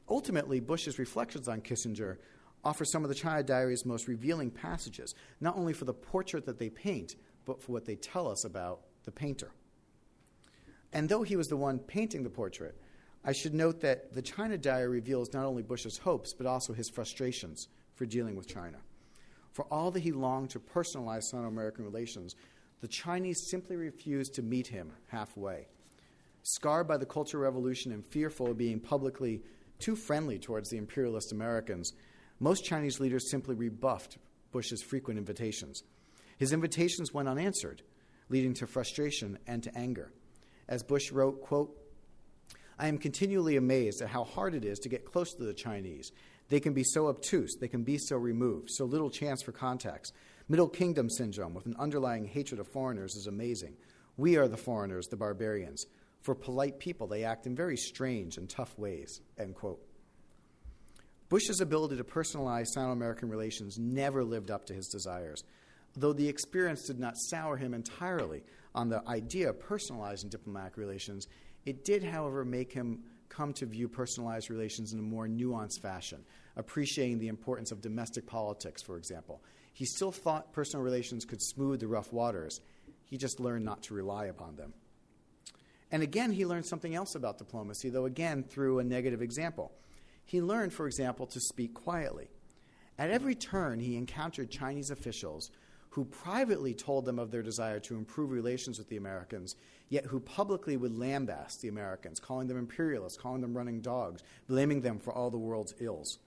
Ultimately, 0.07 0.59
Bush's 0.59 0.99
reflections 0.99 1.47
on 1.47 1.61
Kissinger 1.61 2.17
offer 2.63 2.85
some 2.85 3.03
of 3.03 3.09
the 3.09 3.15
China 3.15 3.43
Diary's 3.43 3.85
most 3.85 4.07
revealing 4.07 4.51
passages, 4.51 5.15
not 5.39 5.57
only 5.57 5.73
for 5.73 5.85
the 5.85 5.93
portrait 5.93 6.45
that 6.45 6.59
they 6.59 6.69
paint, 6.69 7.15
but 7.45 7.61
for 7.61 7.71
what 7.71 7.85
they 7.85 7.95
tell 7.95 8.29
us 8.29 8.45
about 8.45 8.81
the 9.03 9.11
painter. 9.11 9.51
And 10.93 11.09
though 11.09 11.23
he 11.23 11.35
was 11.35 11.47
the 11.47 11.57
one 11.57 11.79
painting 11.79 12.23
the 12.23 12.29
portrait, 12.29 12.77
I 13.23 13.31
should 13.33 13.53
note 13.53 13.81
that 13.81 14.13
the 14.13 14.21
China 14.21 14.57
Diary 14.57 14.87
reveals 14.87 15.33
not 15.33 15.45
only 15.45 15.63
Bush's 15.63 15.97
hopes, 15.97 16.33
but 16.33 16.45
also 16.45 16.73
his 16.73 16.89
frustrations 16.89 17.67
for 17.95 18.05
dealing 18.05 18.35
with 18.35 18.47
China. 18.47 18.77
For 19.51 19.65
all 19.65 19.91
that 19.91 19.99
he 20.01 20.11
longed 20.11 20.49
to 20.51 20.59
personalize 20.59 21.23
Sino 21.23 21.43
American 21.43 21.83
relations, 21.83 22.35
the 22.81 22.87
Chinese 22.87 23.49
simply 23.49 23.75
refused 23.75 24.33
to 24.35 24.41
meet 24.41 24.67
him 24.67 24.91
halfway. 25.07 25.67
Scarred 26.43 26.87
by 26.87 26.97
the 26.97 27.05
Cultural 27.05 27.43
Revolution 27.43 27.91
and 27.91 28.05
fearful 28.05 28.51
of 28.51 28.57
being 28.57 28.79
publicly 28.79 29.41
too 29.79 29.95
friendly 29.95 30.39
towards 30.39 30.69
the 30.69 30.77
imperialist 30.77 31.31
Americans, 31.31 31.93
most 32.39 32.65
Chinese 32.65 32.99
leaders 32.99 33.29
simply 33.29 33.55
rebuffed 33.55 34.17
Bush's 34.51 34.81
frequent 34.81 35.19
invitations. 35.19 35.83
His 36.37 36.53
invitations 36.53 37.13
went 37.13 37.29
unanswered, 37.29 37.83
leading 38.29 38.53
to 38.55 38.67
frustration 38.67 39.37
and 39.45 39.61
to 39.63 39.77
anger. 39.77 40.11
As 40.67 40.81
Bush 40.81 41.11
wrote, 41.11 41.41
quote, 41.41 41.77
I 42.79 42.87
am 42.87 42.97
continually 42.97 43.57
amazed 43.57 44.01
at 44.01 44.09
how 44.09 44.23
hard 44.23 44.55
it 44.55 44.65
is 44.65 44.79
to 44.79 44.89
get 44.89 45.05
close 45.05 45.33
to 45.35 45.43
the 45.43 45.53
Chinese. 45.53 46.11
They 46.51 46.59
can 46.59 46.73
be 46.73 46.83
so 46.83 47.07
obtuse, 47.07 47.55
they 47.61 47.69
can 47.69 47.83
be 47.83 47.97
so 47.97 48.17
removed, 48.17 48.71
so 48.71 48.83
little 48.83 49.09
chance 49.09 49.41
for 49.41 49.53
contacts. 49.53 50.11
Middle 50.49 50.67
Kingdom 50.67 51.09
syndrome 51.09 51.53
with 51.53 51.65
an 51.65 51.77
underlying 51.79 52.25
hatred 52.25 52.59
of 52.59 52.67
foreigners 52.67 53.15
is 53.15 53.27
amazing. 53.27 53.77
We 54.17 54.35
are 54.35 54.49
the 54.49 54.57
foreigners, 54.57 55.07
the 55.07 55.15
barbarians. 55.15 55.85
For 56.23 56.35
polite 56.35 56.77
people, 56.77 57.07
they 57.07 57.23
act 57.23 57.47
in 57.47 57.55
very 57.55 57.77
strange 57.77 58.35
and 58.35 58.49
tough 58.49 58.77
ways. 58.77 59.21
End 59.39 59.55
quote. 59.55 59.79
Bush's 61.29 61.61
ability 61.61 61.95
to 61.95 62.03
personalize 62.03 62.67
Sino 62.67 62.91
American 62.91 63.29
relations 63.29 63.79
never 63.79 64.21
lived 64.21 64.51
up 64.51 64.65
to 64.65 64.73
his 64.73 64.89
desires, 64.89 65.45
though 65.95 66.11
the 66.11 66.27
experience 66.27 66.85
did 66.85 66.99
not 66.99 67.13
sour 67.15 67.55
him 67.55 67.73
entirely 67.73 68.43
on 68.75 68.89
the 68.89 69.01
idea 69.07 69.49
of 69.51 69.57
personalizing 69.57 70.29
diplomatic 70.29 70.75
relations. 70.75 71.29
It 71.65 71.85
did, 71.85 72.03
however, 72.03 72.43
make 72.43 72.73
him 72.73 73.03
come 73.31 73.53
to 73.53 73.65
view 73.65 73.87
personalized 73.87 74.49
relations 74.49 74.93
in 74.93 74.99
a 74.99 75.03
more 75.03 75.27
nuanced 75.27 75.79
fashion, 75.79 76.23
appreciating 76.57 77.17
the 77.17 77.29
importance 77.29 77.71
of 77.71 77.81
domestic 77.81 78.27
politics, 78.27 78.81
for 78.81 78.97
example. 78.97 79.41
He 79.73 79.85
still 79.85 80.11
thought 80.11 80.53
personal 80.53 80.83
relations 80.83 81.25
could 81.25 81.41
smooth 81.41 81.79
the 81.79 81.87
rough 81.87 82.11
waters. 82.11 82.59
He 83.05 83.17
just 83.17 83.39
learned 83.39 83.65
not 83.65 83.83
to 83.83 83.93
rely 83.93 84.25
upon 84.25 84.57
them. 84.57 84.73
And 85.91 86.03
again, 86.03 86.31
he 86.31 86.45
learned 86.45 86.65
something 86.65 86.93
else 86.93 87.15
about 87.15 87.37
diplomacy, 87.37 87.89
though 87.89 88.05
again 88.05 88.43
through 88.43 88.79
a 88.79 88.83
negative 88.83 89.21
example. 89.21 89.71
He 90.25 90.41
learned, 90.41 90.73
for 90.73 90.87
example, 90.87 91.25
to 91.27 91.39
speak 91.39 91.73
quietly. 91.73 92.29
At 92.97 93.11
every 93.11 93.35
turn, 93.35 93.79
he 93.79 93.97
encountered 93.97 94.51
Chinese 94.51 94.91
officials 94.91 95.51
who 95.91 96.05
privately 96.05 96.73
told 96.73 97.05
them 97.05 97.19
of 97.19 97.31
their 97.31 97.43
desire 97.43 97.79
to 97.79 97.97
improve 97.97 98.31
relations 98.31 98.79
with 98.79 98.87
the 98.87 98.97
Americans, 98.97 99.55
yet 99.89 100.05
who 100.05 100.19
publicly 100.21 100.77
would 100.77 100.97
lambaste 100.97 101.61
the 101.61 101.67
Americans, 101.67 102.19
calling 102.19 102.47
them 102.47 102.57
imperialists, 102.57 103.21
calling 103.21 103.41
them 103.41 103.55
running 103.55 103.81
dogs, 103.81 104.23
blaming 104.47 104.81
them 104.81 104.99
for 104.99 105.13
all 105.13 105.29
the 105.29 105.37
world's 105.37 105.73
ills. 105.79 106.19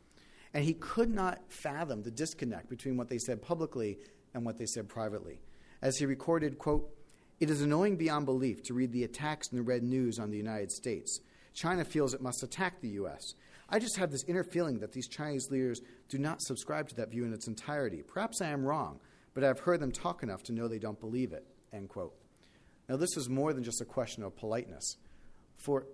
And 0.52 0.64
he 0.64 0.74
could 0.74 1.08
not 1.08 1.40
fathom 1.48 2.02
the 2.02 2.10
disconnect 2.10 2.68
between 2.68 2.96
what 2.96 3.08
they 3.08 3.18
said 3.18 3.40
publicly 3.40 3.98
and 4.34 4.44
what 4.44 4.58
they 4.58 4.66
said 4.66 4.88
privately. 4.88 5.40
As 5.80 5.96
he 5.96 6.04
recorded, 6.04 6.58
quote, 6.58 6.94
it 7.40 7.48
is 7.48 7.62
annoying 7.62 7.96
beyond 7.96 8.26
belief 8.26 8.62
to 8.64 8.74
read 8.74 8.92
the 8.92 9.04
attacks 9.04 9.48
in 9.48 9.56
the 9.56 9.64
red 9.64 9.82
news 9.82 10.18
on 10.18 10.30
the 10.30 10.36
United 10.36 10.70
States. 10.70 11.20
China 11.54 11.84
feels 11.84 12.12
it 12.12 12.20
must 12.20 12.42
attack 12.42 12.80
the 12.80 12.88
U.S. 12.88 13.34
I 13.68 13.78
just 13.78 13.96
have 13.96 14.10
this 14.10 14.24
inner 14.24 14.44
feeling 14.44 14.80
that 14.80 14.92
these 14.92 15.08
Chinese 15.08 15.50
leaders 15.50 15.80
do 16.08 16.18
not 16.18 16.42
subscribe 16.42 16.88
to 16.90 16.94
that 16.96 17.10
view 17.10 17.24
in 17.24 17.32
its 17.32 17.48
entirety. 17.48 18.02
Perhaps 18.02 18.42
I 18.42 18.48
am 18.48 18.64
wrong, 18.64 19.00
but 19.34 19.44
I've 19.44 19.60
heard 19.60 19.80
them 19.80 19.92
talk 19.92 20.22
enough 20.22 20.42
to 20.44 20.52
know 20.52 20.68
they 20.68 20.78
don't 20.78 21.00
believe 21.00 21.32
it. 21.32 21.44
End 21.72 21.88
quote. 21.88 22.14
Now, 22.88 22.96
this 22.96 23.16
is 23.16 23.28
more 23.28 23.52
than 23.52 23.64
just 23.64 23.80
a 23.80 23.84
question 23.84 24.22
of 24.22 24.36
politeness. 24.36 24.96
For 25.56 25.86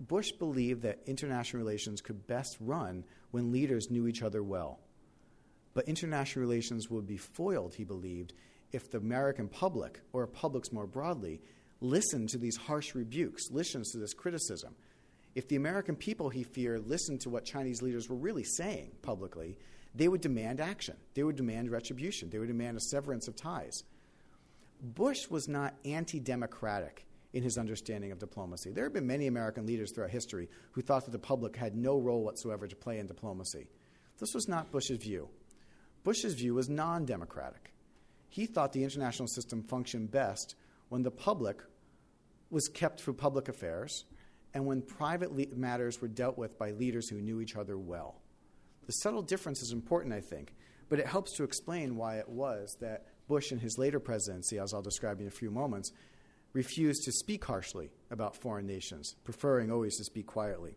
Bush 0.00 0.32
believed 0.32 0.82
that 0.82 1.00
international 1.06 1.62
relations 1.62 2.00
could 2.00 2.26
best 2.26 2.56
run 2.60 3.04
when 3.30 3.52
leaders 3.52 3.90
knew 3.90 4.06
each 4.06 4.22
other 4.22 4.42
well. 4.42 4.80
But 5.72 5.88
international 5.88 6.42
relations 6.42 6.90
would 6.90 7.06
be 7.06 7.16
foiled, 7.16 7.74
he 7.74 7.84
believed, 7.84 8.32
if 8.72 8.90
the 8.90 8.98
American 8.98 9.48
public, 9.48 10.00
or 10.12 10.26
publics 10.26 10.72
more 10.72 10.86
broadly, 10.86 11.40
listened 11.80 12.28
to 12.30 12.38
these 12.38 12.56
harsh 12.56 12.94
rebukes, 12.94 13.50
listened 13.50 13.84
to 13.92 13.98
this 13.98 14.14
criticism. 14.14 14.74
If 15.34 15.48
the 15.48 15.56
American 15.56 15.96
people, 15.96 16.28
he 16.28 16.44
feared, 16.44 16.88
listened 16.88 17.20
to 17.22 17.30
what 17.30 17.44
Chinese 17.44 17.82
leaders 17.82 18.08
were 18.08 18.16
really 18.16 18.44
saying 18.44 18.92
publicly, 19.02 19.56
they 19.94 20.08
would 20.08 20.20
demand 20.20 20.60
action. 20.60 20.96
They 21.14 21.22
would 21.22 21.36
demand 21.36 21.70
retribution. 21.70 22.30
They 22.30 22.38
would 22.38 22.48
demand 22.48 22.76
a 22.76 22.80
severance 22.80 23.28
of 23.28 23.36
ties. 23.36 23.84
Bush 24.80 25.28
was 25.30 25.48
not 25.48 25.74
anti 25.84 26.18
democratic 26.18 27.06
in 27.32 27.42
his 27.42 27.58
understanding 27.58 28.12
of 28.12 28.18
diplomacy. 28.18 28.70
There 28.70 28.84
have 28.84 28.92
been 28.92 29.06
many 29.06 29.26
American 29.26 29.66
leaders 29.66 29.92
throughout 29.92 30.10
history 30.10 30.48
who 30.72 30.82
thought 30.82 31.04
that 31.04 31.10
the 31.10 31.18
public 31.18 31.56
had 31.56 31.76
no 31.76 31.98
role 31.98 32.22
whatsoever 32.22 32.66
to 32.66 32.76
play 32.76 32.98
in 32.98 33.06
diplomacy. 33.06 33.68
This 34.18 34.34
was 34.34 34.48
not 34.48 34.70
Bush's 34.70 34.98
view. 34.98 35.28
Bush's 36.04 36.34
view 36.34 36.54
was 36.54 36.68
non 36.68 37.04
democratic. 37.04 37.72
He 38.28 38.46
thought 38.46 38.72
the 38.72 38.84
international 38.84 39.28
system 39.28 39.62
functioned 39.62 40.10
best 40.10 40.54
when 40.88 41.02
the 41.02 41.10
public 41.10 41.62
was 42.50 42.68
kept 42.68 43.00
through 43.00 43.14
public 43.14 43.48
affairs 43.48 44.04
and 44.52 44.66
when 44.66 44.82
private 44.82 45.32
le- 45.32 45.56
matters 45.56 46.00
were 46.00 46.08
dealt 46.08 46.36
with 46.36 46.58
by 46.58 46.70
leaders 46.72 47.08
who 47.08 47.20
knew 47.20 47.40
each 47.40 47.56
other 47.56 47.78
well. 47.78 48.20
The 48.86 48.92
subtle 48.92 49.22
difference 49.22 49.62
is 49.62 49.72
important, 49.72 50.14
I 50.14 50.20
think, 50.20 50.54
but 50.88 50.98
it 50.98 51.06
helps 51.06 51.32
to 51.32 51.44
explain 51.44 51.96
why 51.96 52.18
it 52.18 52.28
was 52.28 52.76
that 52.80 53.06
Bush, 53.26 53.52
in 53.52 53.58
his 53.58 53.78
later 53.78 54.00
presidency, 54.00 54.58
as 54.58 54.74
I'll 54.74 54.82
describe 54.82 55.20
in 55.20 55.26
a 55.26 55.30
few 55.30 55.50
moments, 55.50 55.92
refused 56.52 57.04
to 57.04 57.12
speak 57.12 57.44
harshly 57.44 57.90
about 58.10 58.36
foreign 58.36 58.66
nations, 58.66 59.16
preferring 59.24 59.72
always 59.72 59.96
to 59.96 60.04
speak 60.04 60.26
quietly. 60.26 60.76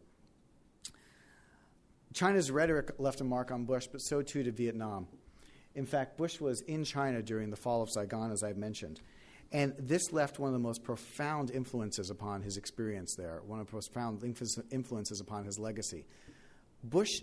China's 2.13 2.49
rhetoric 2.49 2.91
left 2.97 3.21
a 3.21 3.23
mark 3.23 3.51
on 3.51 3.65
Bush, 3.65 3.87
but 3.91 4.01
so 4.01 4.21
too 4.21 4.43
did 4.43 4.57
Vietnam. 4.57 5.07
In 5.75 5.85
fact, 5.85 6.17
Bush 6.17 6.39
was 6.39 6.61
in 6.61 6.83
China 6.83 7.21
during 7.21 7.51
the 7.51 7.55
fall 7.55 7.83
of 7.83 7.91
Saigon, 7.91 8.31
as 8.31 8.41
I've 8.41 8.57
mentioned. 8.57 9.01
And 9.51 9.75
this 9.77 10.11
left 10.11 10.39
one 10.39 10.47
of 10.47 10.53
the 10.53 10.59
most 10.59 10.83
profound 10.83 11.51
influences 11.51 12.09
upon 12.09 12.41
his 12.41 12.57
experience 12.57 13.15
there, 13.15 13.41
one 13.45 13.59
of 13.59 13.67
the 13.67 13.75
most 13.75 13.93
profound 13.93 14.23
influences 14.71 15.21
upon 15.21 15.45
his 15.45 15.59
legacy. 15.59 16.05
Bush 16.83 17.21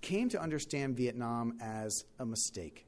came 0.00 0.28
to 0.30 0.40
understand 0.40 0.96
Vietnam 0.96 1.58
as 1.60 2.04
a 2.18 2.26
mistake. 2.26 2.86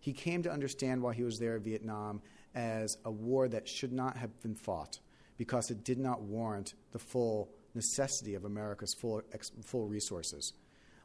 He 0.00 0.12
came 0.12 0.42
to 0.44 0.52
understand 0.52 1.02
while 1.02 1.12
he 1.12 1.24
was 1.24 1.38
there 1.38 1.56
in 1.56 1.62
Vietnam 1.62 2.22
as 2.54 2.96
a 3.04 3.10
war 3.10 3.48
that 3.48 3.68
should 3.68 3.92
not 3.92 4.16
have 4.16 4.40
been 4.40 4.54
fought 4.54 5.00
because 5.36 5.70
it 5.70 5.84
did 5.84 5.98
not 5.98 6.22
warrant 6.22 6.74
the 6.92 6.98
full 6.98 7.50
necessity 7.74 8.34
of 8.34 8.44
America's 8.44 8.94
full, 8.94 9.22
full 9.64 9.86
resources. 9.86 10.52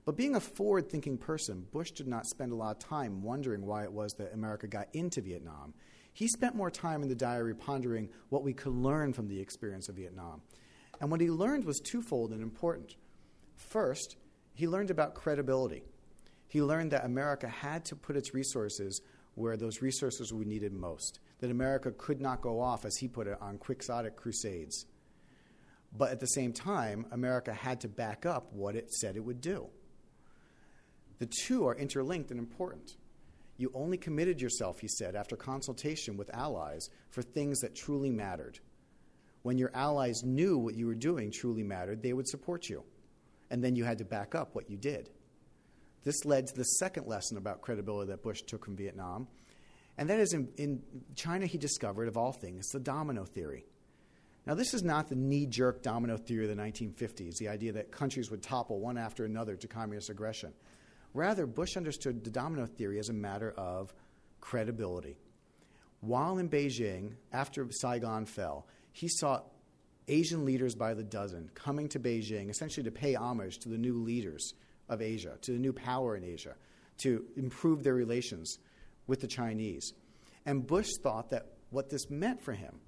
But 0.05 0.17
being 0.17 0.35
a 0.35 0.39
forward 0.39 0.89
thinking 0.89 1.17
person, 1.17 1.67
Bush 1.71 1.91
did 1.91 2.07
not 2.07 2.25
spend 2.25 2.51
a 2.51 2.55
lot 2.55 2.75
of 2.75 2.79
time 2.79 3.21
wondering 3.21 3.65
why 3.65 3.83
it 3.83 3.91
was 3.91 4.13
that 4.13 4.33
America 4.33 4.67
got 4.67 4.87
into 4.93 5.21
Vietnam. 5.21 5.73
He 6.13 6.27
spent 6.27 6.55
more 6.55 6.71
time 6.71 7.03
in 7.03 7.09
the 7.09 7.15
diary 7.15 7.53
pondering 7.53 8.09
what 8.29 8.43
we 8.43 8.53
could 8.53 8.73
learn 8.73 9.13
from 9.13 9.27
the 9.27 9.39
experience 9.39 9.89
of 9.89 9.95
Vietnam. 9.95 10.41
And 10.99 11.11
what 11.11 11.21
he 11.21 11.29
learned 11.29 11.65
was 11.65 11.79
twofold 11.79 12.31
and 12.31 12.41
important. 12.41 12.95
First, 13.55 14.17
he 14.53 14.67
learned 14.67 14.91
about 14.91 15.15
credibility. 15.15 15.83
He 16.47 16.61
learned 16.61 16.91
that 16.91 17.05
America 17.05 17.47
had 17.47 17.85
to 17.85 17.95
put 17.95 18.17
its 18.17 18.33
resources 18.33 19.01
where 19.35 19.57
those 19.57 19.81
resources 19.81 20.33
were 20.33 20.43
needed 20.43 20.73
most, 20.73 21.19
that 21.39 21.51
America 21.51 21.91
could 21.91 22.19
not 22.19 22.41
go 22.41 22.59
off, 22.59 22.83
as 22.85 22.97
he 22.97 23.07
put 23.07 23.27
it, 23.27 23.37
on 23.41 23.57
quixotic 23.57 24.15
crusades. 24.15 24.85
But 25.97 26.11
at 26.11 26.19
the 26.19 26.27
same 26.27 26.53
time, 26.53 27.05
America 27.11 27.53
had 27.53 27.81
to 27.81 27.87
back 27.87 28.25
up 28.25 28.51
what 28.53 28.75
it 28.75 28.93
said 28.93 29.15
it 29.15 29.23
would 29.23 29.41
do. 29.41 29.67
The 31.19 31.29
two 31.45 31.67
are 31.67 31.75
interlinked 31.75 32.31
and 32.31 32.39
important. 32.39 32.95
You 33.57 33.71
only 33.73 33.97
committed 33.97 34.41
yourself, 34.41 34.79
he 34.79 34.87
said, 34.87 35.15
after 35.15 35.35
consultation 35.35 36.17
with 36.17 36.33
allies 36.33 36.89
for 37.09 37.21
things 37.21 37.59
that 37.59 37.75
truly 37.75 38.09
mattered. 38.09 38.59
When 39.43 39.57
your 39.57 39.71
allies 39.73 40.23
knew 40.23 40.57
what 40.57 40.75
you 40.75 40.87
were 40.87 40.95
doing 40.95 41.31
truly 41.31 41.63
mattered, 41.63 42.01
they 42.01 42.13
would 42.13 42.27
support 42.27 42.69
you. 42.69 42.83
And 43.51 43.63
then 43.63 43.75
you 43.75 43.83
had 43.83 43.99
to 43.99 44.05
back 44.05 44.33
up 44.33 44.55
what 44.55 44.71
you 44.71 44.77
did. 44.77 45.11
This 46.03 46.25
led 46.25 46.47
to 46.47 46.55
the 46.55 46.63
second 46.63 47.05
lesson 47.05 47.37
about 47.37 47.61
credibility 47.61 48.09
that 48.09 48.23
Bush 48.23 48.41
took 48.41 48.65
from 48.65 48.75
Vietnam. 48.75 49.27
And 49.97 50.09
that 50.09 50.19
is 50.19 50.33
in, 50.33 50.47
in 50.57 50.81
China, 51.15 51.45
he 51.45 51.59
discovered, 51.59 52.07
of 52.07 52.17
all 52.17 52.31
things, 52.31 52.67
the 52.69 52.79
domino 52.79 53.25
theory. 53.25 53.65
Now, 54.47 54.55
this 54.55 54.73
is 54.73 54.81
not 54.81 55.09
the 55.09 55.15
knee 55.15 55.45
jerk 55.45 55.83
domino 55.83 56.17
theory 56.17 56.49
of 56.49 56.55
the 56.55 56.61
1950s, 56.61 57.35
the 57.35 57.49
idea 57.49 57.73
that 57.73 57.91
countries 57.91 58.31
would 58.31 58.41
topple 58.41 58.79
one 58.79 58.97
after 58.97 59.25
another 59.25 59.55
to 59.55 59.67
communist 59.67 60.09
aggression. 60.09 60.53
Rather, 61.13 61.45
Bush 61.45 61.77
understood 61.77 62.23
the 62.23 62.31
domino 62.31 62.65
theory 62.65 62.97
as 62.97 63.09
a 63.09 63.13
matter 63.13 63.53
of 63.57 63.93
credibility. 64.39 65.17
While 65.99 66.39
in 66.39 66.49
Beijing, 66.49 67.13
after 67.31 67.67
Saigon 67.69 68.25
fell, 68.25 68.65
he 68.93 69.07
saw 69.07 69.41
Asian 70.11 70.45
leaders 70.45 70.75
by 70.75 70.93
the 70.93 71.03
dozen 71.03 71.49
coming 71.55 71.87
to 71.87 71.99
Beijing 71.99 72.49
essentially 72.49 72.83
to 72.83 72.91
pay 72.91 73.15
homage 73.15 73.59
to 73.59 73.69
the 73.69 73.77
new 73.77 73.95
leaders 73.95 74.53
of 74.89 75.01
Asia, 75.01 75.37
to 75.41 75.53
the 75.53 75.57
new 75.57 75.71
power 75.71 76.17
in 76.17 76.23
Asia, 76.23 76.55
to 76.97 77.23
improve 77.37 77.81
their 77.83 77.93
relations 77.93 78.57
with 79.07 79.21
the 79.21 79.27
Chinese. 79.27 79.93
And 80.45 80.67
Bush 80.67 80.89
thought 81.01 81.29
that 81.29 81.53
what 81.69 81.89
this 81.89 82.09
meant 82.09 82.41
for 82.41 82.51
him 82.51 82.81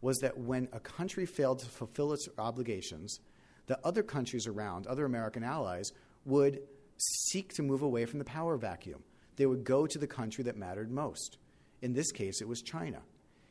was 0.00 0.16
that 0.18 0.38
when 0.38 0.68
a 0.72 0.80
country 0.80 1.26
failed 1.26 1.58
to 1.58 1.66
fulfill 1.66 2.14
its 2.14 2.28
obligations, 2.38 3.20
the 3.66 3.78
other 3.84 4.02
countries 4.02 4.46
around, 4.46 4.86
other 4.86 5.04
American 5.04 5.44
allies, 5.44 5.92
would 6.24 6.60
seek 6.96 7.52
to 7.54 7.62
move 7.62 7.82
away 7.82 8.06
from 8.06 8.18
the 8.18 8.24
power 8.24 8.56
vacuum. 8.56 9.02
They 9.36 9.46
would 9.46 9.64
go 9.64 9.86
to 9.86 9.98
the 9.98 10.06
country 10.06 10.44
that 10.44 10.56
mattered 10.56 10.90
most. 10.90 11.36
In 11.82 11.92
this 11.92 12.10
case, 12.10 12.40
it 12.40 12.48
was 12.48 12.62
China. 12.62 13.02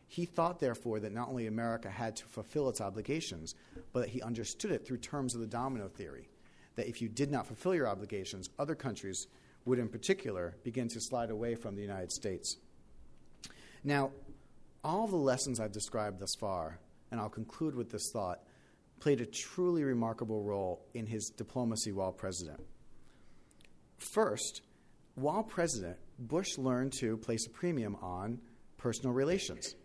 He 0.08 0.26
thought, 0.26 0.60
therefore, 0.60 1.02
that 1.02 1.14
not 1.14 1.28
only 1.28 1.48
America 1.48 1.90
had 1.90 2.16
to 2.18 2.26
fulfill 2.26 2.70
its 2.70 2.82
obligations, 2.82 3.56
but 3.92 4.02
that 4.02 4.10
he 4.10 4.22
understood 4.22 4.72
it 4.72 4.86
through 4.86 4.98
terms 4.98 5.36
of 5.36 5.42
the 5.42 5.48
domino 5.48 5.90
theory. 5.90 6.30
That 6.76 6.88
if 6.88 7.02
you 7.02 7.10
did 7.10 7.30
not 7.30 7.48
fulfill 7.48 7.76
your 7.76 7.88
obligations, 7.88 8.50
other 8.58 8.76
countries 8.76 9.28
would, 9.66 9.80
in 9.80 9.90
particular, 9.90 10.56
begin 10.64 10.88
to 10.90 11.02
slide 11.02 11.30
away 11.30 11.56
from 11.56 11.76
the 11.76 11.82
United 11.82 12.12
States. 12.12 12.58
Now, 13.84 14.12
all 14.84 15.08
the 15.08 15.18
lessons 15.18 15.60
I've 15.60 15.74
described 15.74 16.20
thus 16.20 16.36
far, 16.40 16.80
and 17.12 17.20
I'll 17.20 17.30
conclude 17.30 17.76
with 17.76 17.92
this 17.92 18.10
thought, 18.14 18.40
played 19.00 19.20
a 19.22 19.26
truly 19.26 19.84
remarkable 19.84 20.42
role 20.44 20.86
in 20.94 21.06
his 21.06 21.30
diplomacy 21.30 21.92
while 21.92 22.14
president. 22.14 22.62
First, 23.98 24.62
while 25.16 25.44
president, 25.44 25.98
Bush 26.18 26.58
learned 26.58 26.94
to 27.00 27.18
place 27.18 27.46
a 27.46 27.50
premium 27.50 27.96
on 28.02 28.40
personal 28.78 29.14
relations. 29.14 29.76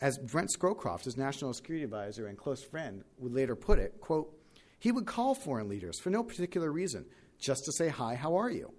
As 0.00 0.16
Brent 0.18 0.50
Scowcroft, 0.50 1.04
his 1.04 1.16
national 1.16 1.52
security 1.52 1.84
advisor 1.84 2.26
and 2.26 2.38
close 2.38 2.62
friend, 2.62 3.04
would 3.18 3.34
later 3.34 3.54
put 3.54 3.78
it, 3.78 4.00
quote, 4.00 4.34
he 4.78 4.92
would 4.92 5.06
call 5.06 5.34
foreign 5.34 5.68
leaders 5.68 6.00
for 6.00 6.08
no 6.08 6.22
particular 6.22 6.72
reason, 6.72 7.04
just 7.38 7.64
to 7.66 7.72
say, 7.72 7.88
Hi, 7.88 8.14
how 8.14 8.36
are 8.36 8.50
you? 8.50 8.72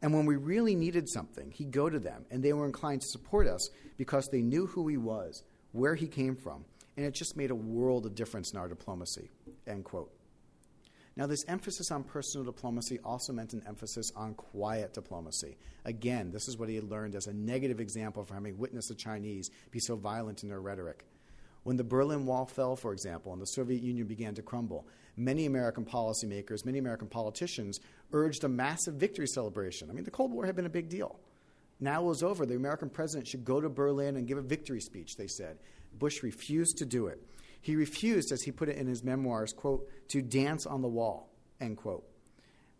And 0.00 0.14
when 0.14 0.26
we 0.26 0.36
really 0.36 0.76
needed 0.76 1.08
something, 1.08 1.50
he'd 1.50 1.72
go 1.72 1.90
to 1.90 1.98
them, 1.98 2.24
and 2.30 2.42
they 2.42 2.52
were 2.52 2.66
inclined 2.66 3.02
to 3.02 3.08
support 3.08 3.48
us 3.48 3.68
because 3.96 4.28
they 4.28 4.42
knew 4.42 4.66
who 4.66 4.86
he 4.88 4.96
was, 4.96 5.42
where 5.72 5.96
he 5.96 6.06
came 6.06 6.36
from, 6.36 6.64
and 6.96 7.04
it 7.04 7.14
just 7.14 7.36
made 7.36 7.50
a 7.50 7.56
world 7.56 8.06
of 8.06 8.14
difference 8.14 8.52
in 8.52 8.58
our 8.58 8.68
diplomacy. 8.68 9.30
End 9.66 9.84
quote. 9.84 10.10
Now, 11.14 11.26
this 11.26 11.44
emphasis 11.46 11.90
on 11.90 12.04
personal 12.04 12.44
diplomacy 12.44 12.98
also 13.04 13.34
meant 13.34 13.52
an 13.52 13.62
emphasis 13.68 14.10
on 14.16 14.34
quiet 14.34 14.94
diplomacy. 14.94 15.58
Again, 15.84 16.30
this 16.30 16.48
is 16.48 16.56
what 16.56 16.70
he 16.70 16.74
had 16.74 16.90
learned 16.90 17.14
as 17.14 17.26
a 17.26 17.34
negative 17.34 17.80
example 17.80 18.24
for 18.24 18.34
having 18.34 18.56
witnessed 18.56 18.88
the 18.88 18.94
Chinese 18.94 19.50
be 19.70 19.78
so 19.78 19.94
violent 19.94 20.42
in 20.42 20.48
their 20.48 20.60
rhetoric. 20.60 21.04
When 21.64 21.76
the 21.76 21.84
Berlin 21.84 22.24
Wall 22.26 22.46
fell, 22.46 22.76
for 22.76 22.92
example, 22.92 23.32
and 23.32 23.40
the 23.40 23.46
Soviet 23.46 23.82
Union 23.82 24.06
began 24.06 24.34
to 24.34 24.42
crumble, 24.42 24.86
many 25.16 25.46
American 25.46 25.84
policymakers, 25.84 26.64
many 26.64 26.78
American 26.78 27.08
politicians 27.08 27.78
urged 28.12 28.42
a 28.44 28.48
massive 28.48 28.94
victory 28.94 29.26
celebration. 29.26 29.90
I 29.90 29.92
mean, 29.92 30.04
the 30.04 30.10
Cold 30.10 30.32
War 30.32 30.46
had 30.46 30.56
been 30.56 30.66
a 30.66 30.70
big 30.70 30.88
deal. 30.88 31.20
Now 31.78 32.02
it 32.02 32.06
was 32.06 32.22
over. 32.22 32.46
The 32.46 32.56
American 32.56 32.88
president 32.88 33.28
should 33.28 33.44
go 33.44 33.60
to 33.60 33.68
Berlin 33.68 34.16
and 34.16 34.26
give 34.26 34.38
a 34.38 34.42
victory 34.42 34.80
speech, 34.80 35.16
they 35.16 35.26
said. 35.26 35.58
Bush 35.98 36.22
refused 36.22 36.78
to 36.78 36.86
do 36.86 37.06
it. 37.06 37.20
He 37.62 37.76
refused, 37.76 38.32
as 38.32 38.42
he 38.42 38.50
put 38.50 38.68
it 38.68 38.76
in 38.76 38.88
his 38.88 39.04
memoirs, 39.04 39.52
quote, 39.52 39.88
to 40.08 40.20
dance 40.20 40.66
on 40.66 40.82
the 40.82 40.88
wall, 40.88 41.30
end 41.60 41.76
quote. 41.78 42.04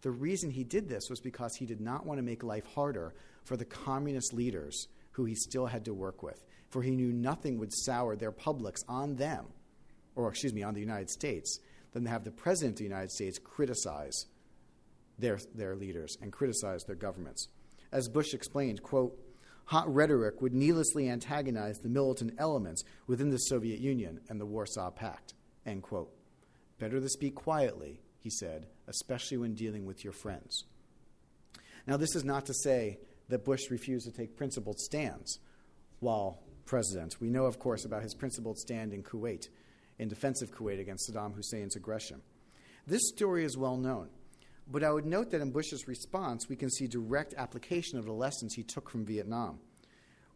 The 0.02 0.10
reason 0.10 0.50
he 0.50 0.64
did 0.64 0.88
this 0.88 1.08
was 1.08 1.20
because 1.20 1.54
he 1.54 1.66
did 1.66 1.80
not 1.80 2.04
want 2.04 2.18
to 2.18 2.22
make 2.22 2.42
life 2.42 2.66
harder 2.74 3.14
for 3.44 3.56
the 3.56 3.64
communist 3.64 4.32
leaders 4.32 4.88
who 5.12 5.24
he 5.24 5.36
still 5.36 5.66
had 5.66 5.84
to 5.84 5.94
work 5.94 6.24
with, 6.24 6.44
for 6.68 6.82
he 6.82 6.96
knew 6.96 7.12
nothing 7.12 7.58
would 7.58 7.72
sour 7.72 8.16
their 8.16 8.32
publics 8.32 8.84
on 8.88 9.14
them, 9.14 9.46
or 10.16 10.28
excuse 10.28 10.52
me, 10.52 10.64
on 10.64 10.74
the 10.74 10.80
United 10.80 11.10
States, 11.10 11.60
than 11.92 12.02
to 12.02 12.10
have 12.10 12.24
the 12.24 12.32
President 12.32 12.72
of 12.72 12.78
the 12.78 12.84
United 12.84 13.12
States 13.12 13.38
criticize 13.38 14.26
their, 15.16 15.38
their 15.54 15.76
leaders 15.76 16.18
and 16.20 16.32
criticize 16.32 16.82
their 16.84 16.96
governments. 16.96 17.48
As 17.92 18.08
Bush 18.08 18.34
explained, 18.34 18.82
quote, 18.82 19.16
hot 19.72 19.92
rhetoric 19.94 20.42
would 20.42 20.52
needlessly 20.52 21.08
antagonize 21.08 21.78
the 21.78 21.88
militant 21.88 22.34
elements 22.36 22.84
within 23.06 23.30
the 23.30 23.38
Soviet 23.38 23.80
Union 23.80 24.20
and 24.28 24.38
the 24.38 24.44
Warsaw 24.44 24.90
Pact. 24.90 25.32
End 25.64 25.82
quote. 25.82 26.12
Better 26.78 27.00
to 27.00 27.08
speak 27.08 27.34
quietly, 27.34 28.02
he 28.18 28.28
said, 28.28 28.66
especially 28.86 29.38
when 29.38 29.54
dealing 29.54 29.86
with 29.86 30.04
your 30.04 30.12
friends. 30.12 30.64
Now, 31.86 31.96
this 31.96 32.14
is 32.14 32.22
not 32.22 32.44
to 32.46 32.52
say 32.52 32.98
that 33.30 33.46
Bush 33.46 33.70
refused 33.70 34.04
to 34.04 34.12
take 34.12 34.36
principled 34.36 34.78
stands 34.78 35.38
while 36.00 36.42
president. 36.66 37.18
We 37.18 37.30
know, 37.30 37.46
of 37.46 37.58
course, 37.58 37.86
about 37.86 38.02
his 38.02 38.14
principled 38.14 38.58
stand 38.58 38.92
in 38.92 39.02
Kuwait, 39.02 39.48
in 39.98 40.08
defense 40.08 40.42
of 40.42 40.52
Kuwait 40.52 40.80
against 40.80 41.10
Saddam 41.10 41.34
Hussein's 41.34 41.76
aggression. 41.76 42.20
This 42.86 43.08
story 43.08 43.42
is 43.42 43.56
well 43.56 43.78
known. 43.78 44.10
But 44.70 44.84
I 44.84 44.92
would 44.92 45.06
note 45.06 45.30
that 45.30 45.40
in 45.40 45.50
Bush's 45.50 45.88
response, 45.88 46.48
we 46.48 46.56
can 46.56 46.70
see 46.70 46.86
direct 46.86 47.34
application 47.36 47.98
of 47.98 48.04
the 48.04 48.12
lessons 48.12 48.54
he 48.54 48.62
took 48.62 48.88
from 48.88 49.04
Vietnam. 49.04 49.58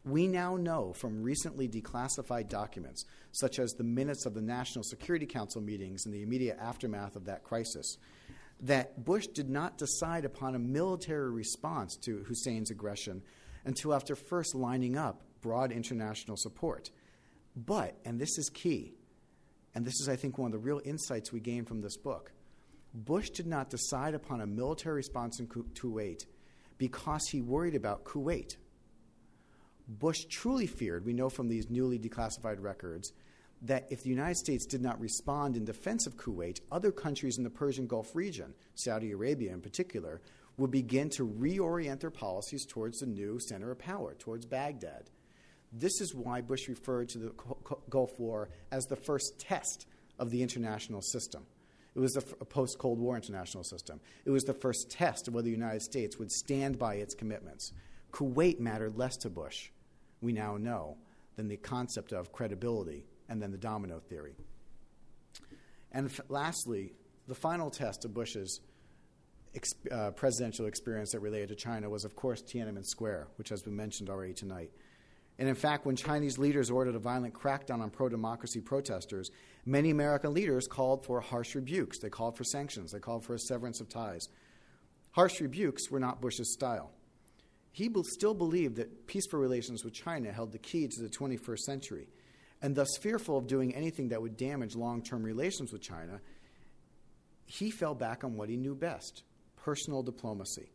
We 0.04 0.28
now 0.28 0.56
know 0.56 0.92
from 0.92 1.22
recently 1.22 1.68
declassified 1.68 2.48
documents, 2.48 3.04
such 3.32 3.58
as 3.58 3.72
the 3.72 3.84
minutes 3.84 4.24
of 4.24 4.34
the 4.34 4.42
National 4.42 4.84
Security 4.84 5.26
Council 5.26 5.60
meetings 5.60 6.06
in 6.06 6.12
the 6.12 6.22
immediate 6.22 6.58
aftermath 6.60 7.16
of 7.16 7.24
that 7.24 7.42
crisis, 7.42 7.98
that 8.60 9.04
Bush 9.04 9.26
did 9.26 9.50
not 9.50 9.78
decide 9.78 10.24
upon 10.24 10.54
a 10.54 10.60
military 10.60 11.30
response 11.30 11.96
to 12.04 12.24
Hussein's 12.28 12.70
aggression 12.70 13.22
until 13.64 13.94
after 13.94 14.14
first 14.14 14.54
lining 14.54 14.96
up 14.96 15.22
broad 15.42 15.72
international 15.72 16.36
support. 16.36 16.90
But, 17.56 17.96
and 18.04 18.18
this 18.20 18.38
is 18.38 18.48
key, 18.48 18.94
and 19.74 19.84
this 19.84 20.00
is, 20.00 20.08
I 20.08 20.16
think, 20.16 20.38
one 20.38 20.46
of 20.46 20.52
the 20.52 20.58
real 20.58 20.80
insights 20.84 21.32
we 21.32 21.40
gain 21.40 21.64
from 21.64 21.80
this 21.80 21.96
book 21.96 22.32
Bush 22.96 23.28
did 23.28 23.46
not 23.46 23.68
decide 23.68 24.14
upon 24.14 24.40
a 24.40 24.46
military 24.46 24.96
response 24.96 25.38
in 25.38 25.46
Kuwait 25.46 26.24
because 26.78 27.28
he 27.28 27.42
worried 27.42 27.74
about 27.74 28.04
Kuwait. 28.04 28.56
Bush 29.86 30.24
truly 30.30 30.66
feared, 30.66 31.04
we 31.04 31.12
know 31.12 31.28
from 31.28 31.48
these 31.48 31.68
newly 31.68 31.98
declassified 31.98 32.60
records, 32.60 33.12
that 33.62 33.86
if 33.90 34.02
the 34.02 34.08
United 34.08 34.36
States 34.36 34.64
did 34.64 34.80
not 34.80 34.98
respond 34.98 35.56
in 35.56 35.64
defense 35.66 36.06
of 36.06 36.16
Kuwait, 36.16 36.60
other 36.72 36.90
countries 36.90 37.36
in 37.36 37.44
the 37.44 37.50
Persian 37.50 37.86
Gulf 37.86 38.14
region, 38.14 38.54
Saudi 38.74 39.12
Arabia 39.12 39.52
in 39.52 39.60
particular, 39.60 40.22
would 40.56 40.70
begin 40.70 41.10
to 41.10 41.26
reorient 41.26 42.00
their 42.00 42.10
policies 42.10 42.64
towards 42.64 43.00
the 43.00 43.06
new 43.06 43.38
center 43.38 43.70
of 43.70 43.78
power, 43.78 44.14
towards 44.18 44.46
Baghdad. 44.46 45.10
This 45.70 46.00
is 46.00 46.14
why 46.14 46.40
Bush 46.40 46.66
referred 46.66 47.10
to 47.10 47.18
the 47.18 47.32
Gulf 47.90 48.18
War 48.18 48.48
as 48.72 48.86
the 48.86 48.96
first 48.96 49.38
test 49.38 49.86
of 50.18 50.30
the 50.30 50.42
international 50.42 51.02
system. 51.02 51.44
It 51.96 52.00
was 52.00 52.12
the 52.12 52.20
post 52.20 52.78
Cold 52.78 52.98
War 52.98 53.16
international 53.16 53.64
system. 53.64 54.00
It 54.26 54.30
was 54.30 54.44
the 54.44 54.52
first 54.52 54.90
test 54.90 55.28
of 55.28 55.34
whether 55.34 55.46
the 55.46 55.50
United 55.50 55.80
States 55.80 56.18
would 56.18 56.30
stand 56.30 56.78
by 56.78 56.96
its 56.96 57.14
commitments. 57.14 57.72
Kuwait 58.12 58.60
mattered 58.60 58.98
less 58.98 59.16
to 59.18 59.30
Bush, 59.30 59.70
we 60.20 60.32
now 60.32 60.58
know, 60.58 60.98
than 61.36 61.48
the 61.48 61.56
concept 61.56 62.12
of 62.12 62.32
credibility 62.32 63.06
and 63.30 63.40
then 63.40 63.50
the 63.50 63.56
domino 63.56 63.98
theory. 63.98 64.36
And 65.90 66.10
f- 66.10 66.20
lastly, 66.28 66.92
the 67.28 67.34
final 67.34 67.70
test 67.70 68.04
of 68.04 68.12
Bush's 68.12 68.60
uh, 69.90 70.10
presidential 70.10 70.66
experience 70.66 71.12
that 71.12 71.20
related 71.20 71.48
to 71.48 71.54
China 71.54 71.88
was, 71.88 72.04
of 72.04 72.14
course, 72.14 72.42
Tiananmen 72.42 72.84
Square, 72.84 73.28
which 73.36 73.48
has 73.48 73.62
been 73.62 73.74
mentioned 73.74 74.10
already 74.10 74.34
tonight. 74.34 74.70
And 75.38 75.48
in 75.48 75.54
fact, 75.54 75.84
when 75.84 75.96
Chinese 75.96 76.38
leaders 76.38 76.70
ordered 76.70 76.94
a 76.94 76.98
violent 76.98 77.34
crackdown 77.34 77.80
on 77.80 77.90
pro 77.90 78.08
democracy 78.08 78.60
protesters, 78.60 79.30
many 79.66 79.90
American 79.90 80.32
leaders 80.32 80.66
called 80.66 81.04
for 81.04 81.20
harsh 81.20 81.54
rebukes. 81.54 81.98
They 81.98 82.08
called 82.08 82.36
for 82.36 82.44
sanctions. 82.44 82.92
They 82.92 83.00
called 83.00 83.24
for 83.24 83.34
a 83.34 83.38
severance 83.38 83.80
of 83.80 83.88
ties. 83.88 84.28
Harsh 85.10 85.40
rebukes 85.40 85.90
were 85.90 86.00
not 86.00 86.20
Bush's 86.20 86.52
style. 86.52 86.90
He 87.72 87.90
still 88.04 88.32
believed 88.32 88.76
that 88.76 89.06
peaceful 89.06 89.38
relations 89.38 89.84
with 89.84 89.92
China 89.92 90.32
held 90.32 90.52
the 90.52 90.58
key 90.58 90.88
to 90.88 91.02
the 91.02 91.10
21st 91.10 91.58
century. 91.58 92.08
And 92.62 92.74
thus, 92.74 92.96
fearful 92.96 93.36
of 93.36 93.46
doing 93.46 93.74
anything 93.74 94.08
that 94.08 94.22
would 94.22 94.38
damage 94.38 94.74
long 94.74 95.02
term 95.02 95.22
relations 95.22 95.72
with 95.72 95.82
China, 95.82 96.22
he 97.44 97.70
fell 97.70 97.94
back 97.94 98.24
on 98.24 98.34
what 98.34 98.48
he 98.48 98.56
knew 98.56 98.74
best 98.74 99.24
personal 99.56 100.02
diplomacy. 100.02 100.70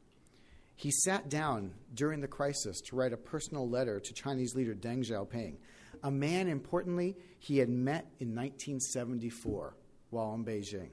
He 0.75 0.91
sat 0.91 1.29
down 1.29 1.73
during 1.93 2.21
the 2.21 2.27
crisis 2.27 2.81
to 2.87 2.95
write 2.95 3.13
a 3.13 3.17
personal 3.17 3.69
letter 3.69 3.99
to 3.99 4.13
Chinese 4.13 4.55
leader 4.55 4.73
Deng 4.73 5.05
Xiaoping, 5.05 5.57
a 6.03 6.11
man, 6.11 6.47
importantly, 6.47 7.15
he 7.39 7.59
had 7.59 7.69
met 7.69 8.07
in 8.19 8.35
1974 8.35 9.75
while 10.09 10.33
in 10.33 10.43
Beijing. 10.43 10.89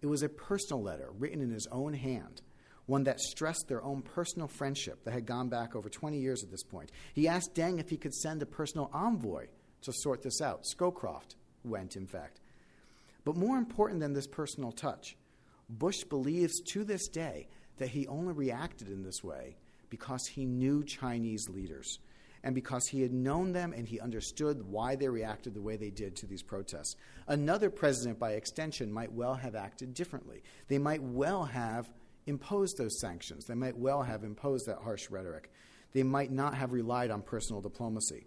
It 0.00 0.06
was 0.06 0.22
a 0.22 0.28
personal 0.28 0.82
letter 0.82 1.10
written 1.18 1.42
in 1.42 1.50
his 1.50 1.68
own 1.70 1.92
hand, 1.92 2.40
one 2.86 3.04
that 3.04 3.20
stressed 3.20 3.66
their 3.68 3.84
own 3.84 4.02
personal 4.02 4.48
friendship 4.48 5.04
that 5.04 5.12
had 5.12 5.26
gone 5.26 5.48
back 5.48 5.76
over 5.76 5.88
20 5.90 6.18
years 6.18 6.42
at 6.42 6.50
this 6.50 6.62
point. 6.62 6.90
He 7.12 7.28
asked 7.28 7.54
Deng 7.54 7.78
if 7.78 7.90
he 7.90 7.98
could 7.98 8.14
send 8.14 8.42
a 8.42 8.46
personal 8.46 8.90
envoy 8.94 9.46
to 9.82 9.92
sort 9.92 10.22
this 10.22 10.40
out. 10.40 10.64
Scowcroft 10.64 11.36
went, 11.64 11.96
in 11.96 12.06
fact. 12.06 12.40
But 13.24 13.36
more 13.36 13.58
important 13.58 14.00
than 14.00 14.14
this 14.14 14.26
personal 14.26 14.72
touch, 14.72 15.16
Bush 15.68 16.04
believes 16.04 16.60
to 16.72 16.84
this 16.84 17.06
day 17.08 17.48
that 17.80 17.88
he 17.88 18.06
only 18.08 18.34
reacted 18.34 18.88
in 18.88 19.02
this 19.02 19.24
way 19.24 19.56
because 19.88 20.26
he 20.26 20.44
knew 20.44 20.84
Chinese 20.84 21.48
leaders 21.48 21.98
and 22.44 22.54
because 22.54 22.86
he 22.86 23.00
had 23.00 23.12
known 23.12 23.52
them 23.52 23.72
and 23.72 23.88
he 23.88 23.98
understood 23.98 24.62
why 24.70 24.94
they 24.94 25.08
reacted 25.08 25.54
the 25.54 25.62
way 25.62 25.76
they 25.76 25.88
did 25.88 26.14
to 26.16 26.26
these 26.26 26.42
protests. 26.42 26.96
Another 27.26 27.70
president, 27.70 28.18
by 28.18 28.32
extension, 28.32 28.92
might 28.92 29.12
well 29.12 29.34
have 29.34 29.54
acted 29.54 29.94
differently. 29.94 30.42
They 30.68 30.76
might 30.76 31.02
well 31.02 31.44
have 31.44 31.90
imposed 32.26 32.76
those 32.76 33.00
sanctions, 33.00 33.46
they 33.46 33.54
might 33.54 33.76
well 33.76 34.02
have 34.02 34.24
imposed 34.24 34.66
that 34.66 34.78
harsh 34.78 35.10
rhetoric. 35.10 35.50
They 35.92 36.02
might 36.02 36.30
not 36.30 36.54
have 36.54 36.72
relied 36.72 37.10
on 37.10 37.22
personal 37.22 37.62
diplomacy. 37.62 38.26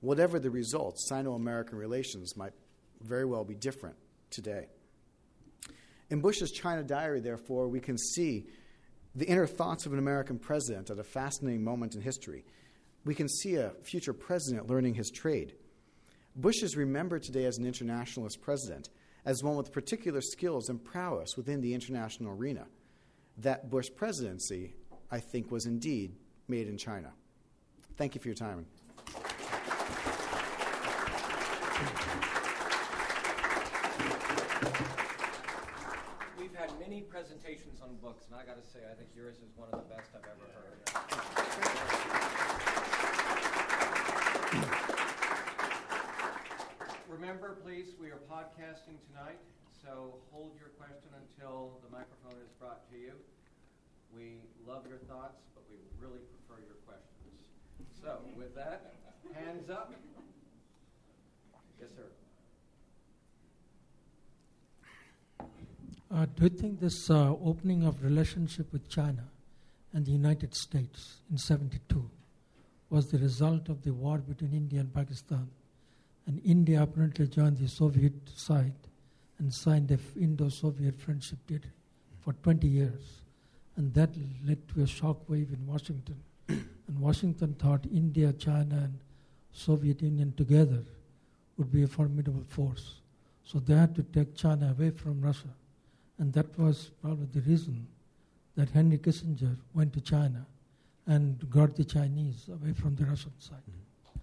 Whatever 0.00 0.38
the 0.38 0.50
results, 0.50 1.08
Sino 1.08 1.34
American 1.34 1.78
relations 1.78 2.36
might 2.36 2.52
very 3.00 3.24
well 3.24 3.44
be 3.44 3.54
different 3.54 3.96
today. 4.28 4.66
In 6.10 6.20
Bush's 6.20 6.50
China 6.50 6.82
diary, 6.82 7.20
therefore, 7.20 7.68
we 7.68 7.80
can 7.80 7.96
see 7.96 8.44
the 9.14 9.26
inner 9.26 9.46
thoughts 9.46 9.86
of 9.86 9.92
an 9.92 9.98
American 9.98 10.38
president 10.38 10.90
at 10.90 10.98
a 10.98 11.04
fascinating 11.04 11.62
moment 11.62 11.94
in 11.94 12.00
history. 12.00 12.44
We 13.04 13.14
can 13.14 13.28
see 13.28 13.56
a 13.56 13.72
future 13.82 14.12
president 14.12 14.68
learning 14.68 14.94
his 14.94 15.10
trade. 15.10 15.54
Bush 16.34 16.62
is 16.62 16.76
remembered 16.76 17.22
today 17.22 17.44
as 17.44 17.58
an 17.58 17.66
internationalist 17.66 18.40
president, 18.40 18.88
as 19.24 19.42
one 19.42 19.56
with 19.56 19.72
particular 19.72 20.20
skills 20.20 20.68
and 20.68 20.82
prowess 20.82 21.36
within 21.36 21.60
the 21.60 21.74
international 21.74 22.32
arena. 22.32 22.66
That 23.38 23.70
Bush 23.70 23.88
presidency, 23.94 24.74
I 25.10 25.20
think, 25.20 25.50
was 25.50 25.66
indeed 25.66 26.14
made 26.48 26.68
in 26.68 26.78
China. 26.78 27.12
Thank 27.96 28.14
you 28.14 28.20
for 28.20 28.28
your 28.28 28.34
time. 28.34 28.66
Many 36.92 37.08
presentations 37.08 37.80
on 37.80 37.96
books, 38.04 38.28
and 38.28 38.36
I 38.36 38.44
got 38.44 38.60
to 38.60 38.68
say, 38.68 38.84
I 38.84 38.92
think 38.92 39.08
yours 39.16 39.36
is 39.40 39.48
one 39.56 39.66
of 39.72 39.80
the 39.80 39.88
best 39.88 40.12
I've 40.12 40.28
ever 40.28 40.44
heard. 40.52 40.76
Remember, 47.08 47.56
please, 47.64 47.96
we 47.98 48.12
are 48.12 48.20
podcasting 48.28 49.00
tonight, 49.08 49.40
so 49.72 50.20
hold 50.36 50.52
your 50.60 50.68
question 50.76 51.08
until 51.16 51.80
the 51.80 51.88
microphone 51.88 52.36
is 52.44 52.52
brought 52.60 52.84
to 52.92 52.98
you. 53.00 53.16
We 54.12 54.44
love 54.68 54.84
your 54.86 55.00
thoughts, 55.08 55.40
but 55.56 55.64
we 55.72 55.80
really 55.96 56.20
prefer 56.28 56.60
your 56.60 56.76
questions. 56.84 57.40
So, 58.04 58.20
with 58.36 58.54
that, 58.54 58.92
hands 59.32 59.70
up. 59.70 59.94
Yes, 61.80 61.88
sir. 61.96 62.04
Uh, 66.14 66.26
do 66.36 66.42
you 66.44 66.50
think 66.50 66.78
this 66.78 67.08
uh, 67.08 67.30
opening 67.42 67.86
of 67.86 68.04
relationship 68.04 68.70
with 68.70 68.86
China 68.86 69.24
and 69.94 70.04
the 70.04 70.10
United 70.10 70.54
States 70.54 71.20
in 71.30 71.38
72 71.38 72.10
was 72.90 73.10
the 73.10 73.16
result 73.16 73.70
of 73.70 73.82
the 73.82 73.94
war 73.94 74.18
between 74.18 74.52
India 74.52 74.80
and 74.80 74.92
Pakistan? 74.92 75.48
And 76.26 76.38
India 76.44 76.82
apparently 76.82 77.26
joined 77.28 77.56
the 77.56 77.66
Soviet 77.66 78.12
side 78.36 78.74
and 79.38 79.54
signed 79.54 79.88
the 79.88 79.98
Indo-Soviet 80.20 81.00
Friendship 81.00 81.38
Treaty 81.48 81.70
for 82.20 82.34
20 82.34 82.68
years. 82.68 83.22
And 83.76 83.94
that 83.94 84.10
led 84.46 84.68
to 84.74 84.82
a 84.82 84.86
shock 84.86 85.26
wave 85.30 85.48
in 85.50 85.66
Washington. 85.66 86.16
and 86.48 87.00
Washington 87.00 87.54
thought 87.54 87.86
India, 87.86 88.34
China, 88.34 88.82
and 88.84 88.98
Soviet 89.52 90.02
Union 90.02 90.34
together 90.36 90.84
would 91.56 91.72
be 91.72 91.84
a 91.84 91.88
formidable 91.88 92.44
force. 92.48 92.96
So 93.44 93.60
they 93.60 93.74
had 93.74 93.94
to 93.94 94.02
take 94.02 94.36
China 94.36 94.74
away 94.78 94.90
from 94.90 95.22
Russia 95.22 95.48
and 96.22 96.32
that 96.34 96.56
was 96.56 96.92
probably 97.02 97.26
the 97.32 97.40
reason 97.40 97.84
that 98.54 98.70
Henry 98.70 98.96
Kissinger 98.96 99.56
went 99.74 99.92
to 99.94 100.00
China 100.00 100.46
and 101.08 101.50
got 101.50 101.74
the 101.74 101.84
Chinese 101.84 102.48
away 102.48 102.72
from 102.74 102.94
the 102.94 103.04
Russian 103.04 103.32
side. 103.40 103.58
Mm-hmm. 103.68 104.20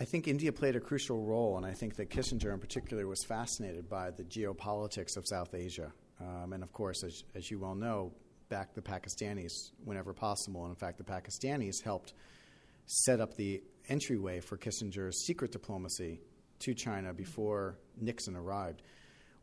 I 0.00 0.04
think 0.04 0.26
India 0.26 0.50
played 0.50 0.74
a 0.74 0.80
crucial 0.80 1.22
role, 1.22 1.58
and 1.58 1.64
I 1.64 1.70
think 1.74 1.94
that 1.94 2.10
Kissinger 2.10 2.52
in 2.52 2.58
particular 2.58 3.06
was 3.06 3.22
fascinated 3.24 3.88
by 3.88 4.10
the 4.10 4.24
geopolitics 4.24 5.16
of 5.16 5.28
South 5.28 5.54
Asia. 5.54 5.92
Um, 6.20 6.52
and 6.52 6.64
of 6.64 6.72
course, 6.72 7.04
as, 7.04 7.22
as 7.36 7.52
you 7.52 7.60
well 7.60 7.76
know, 7.76 8.10
back 8.48 8.74
the 8.74 8.82
Pakistanis 8.82 9.70
whenever 9.84 10.12
possible. 10.12 10.64
And 10.64 10.70
in 10.70 10.76
fact, 10.76 10.98
the 10.98 11.04
Pakistanis 11.04 11.84
helped 11.84 12.14
set 12.86 13.20
up 13.20 13.36
the 13.36 13.62
entryway 13.88 14.40
for 14.40 14.56
Kissinger's 14.56 15.24
secret 15.24 15.52
diplomacy 15.52 16.18
to 16.60 16.74
China 16.74 17.12
before 17.12 17.76
Nixon 18.00 18.36
arrived. 18.36 18.82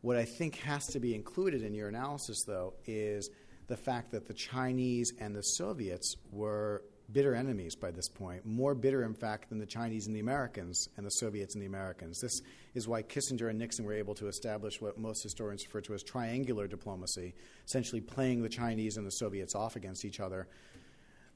What 0.00 0.16
I 0.16 0.24
think 0.24 0.56
has 0.56 0.86
to 0.88 1.00
be 1.00 1.14
included 1.14 1.62
in 1.62 1.74
your 1.74 1.88
analysis, 1.88 2.44
though, 2.46 2.74
is 2.86 3.30
the 3.66 3.76
fact 3.76 4.12
that 4.12 4.26
the 4.26 4.34
Chinese 4.34 5.12
and 5.18 5.34
the 5.34 5.42
Soviets 5.42 6.16
were 6.30 6.82
bitter 7.10 7.34
enemies 7.34 7.74
by 7.74 7.90
this 7.90 8.08
point, 8.08 8.44
more 8.44 8.74
bitter, 8.74 9.02
in 9.02 9.14
fact, 9.14 9.48
than 9.48 9.58
the 9.58 9.66
Chinese 9.66 10.06
and 10.06 10.14
the 10.14 10.20
Americans 10.20 10.88
and 10.96 11.06
the 11.06 11.10
Soviets 11.10 11.54
and 11.54 11.62
the 11.62 11.66
Americans. 11.66 12.20
This 12.20 12.40
is 12.74 12.86
why 12.86 13.02
Kissinger 13.02 13.48
and 13.48 13.58
Nixon 13.58 13.84
were 13.84 13.94
able 13.94 14.14
to 14.16 14.28
establish 14.28 14.80
what 14.80 14.98
most 14.98 15.22
historians 15.22 15.64
refer 15.64 15.80
to 15.82 15.94
as 15.94 16.02
triangular 16.02 16.66
diplomacy, 16.66 17.34
essentially 17.66 18.00
playing 18.00 18.42
the 18.42 18.48
Chinese 18.48 18.96
and 18.98 19.06
the 19.06 19.10
Soviets 19.10 19.54
off 19.54 19.74
against 19.74 20.04
each 20.04 20.20
other. 20.20 20.48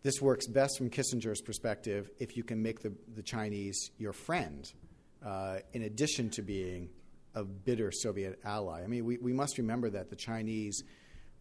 This 0.02 0.20
works 0.20 0.46
best 0.46 0.76
from 0.76 0.90
Kissinger's 0.90 1.40
perspective 1.40 2.10
if 2.18 2.36
you 2.36 2.42
can 2.42 2.62
make 2.62 2.80
the, 2.80 2.92
the 3.14 3.22
Chinese 3.22 3.90
your 3.98 4.12
friend 4.12 4.70
uh, 5.24 5.58
in 5.72 5.82
addition 5.82 6.30
to 6.30 6.42
being 6.42 6.88
a 7.34 7.44
bitter 7.44 7.90
Soviet 7.92 8.38
ally. 8.44 8.82
I 8.82 8.86
mean, 8.86 9.04
we, 9.04 9.18
we 9.18 9.32
must 9.32 9.58
remember 9.58 9.90
that 9.90 10.10
the 10.10 10.16
Chinese 10.16 10.82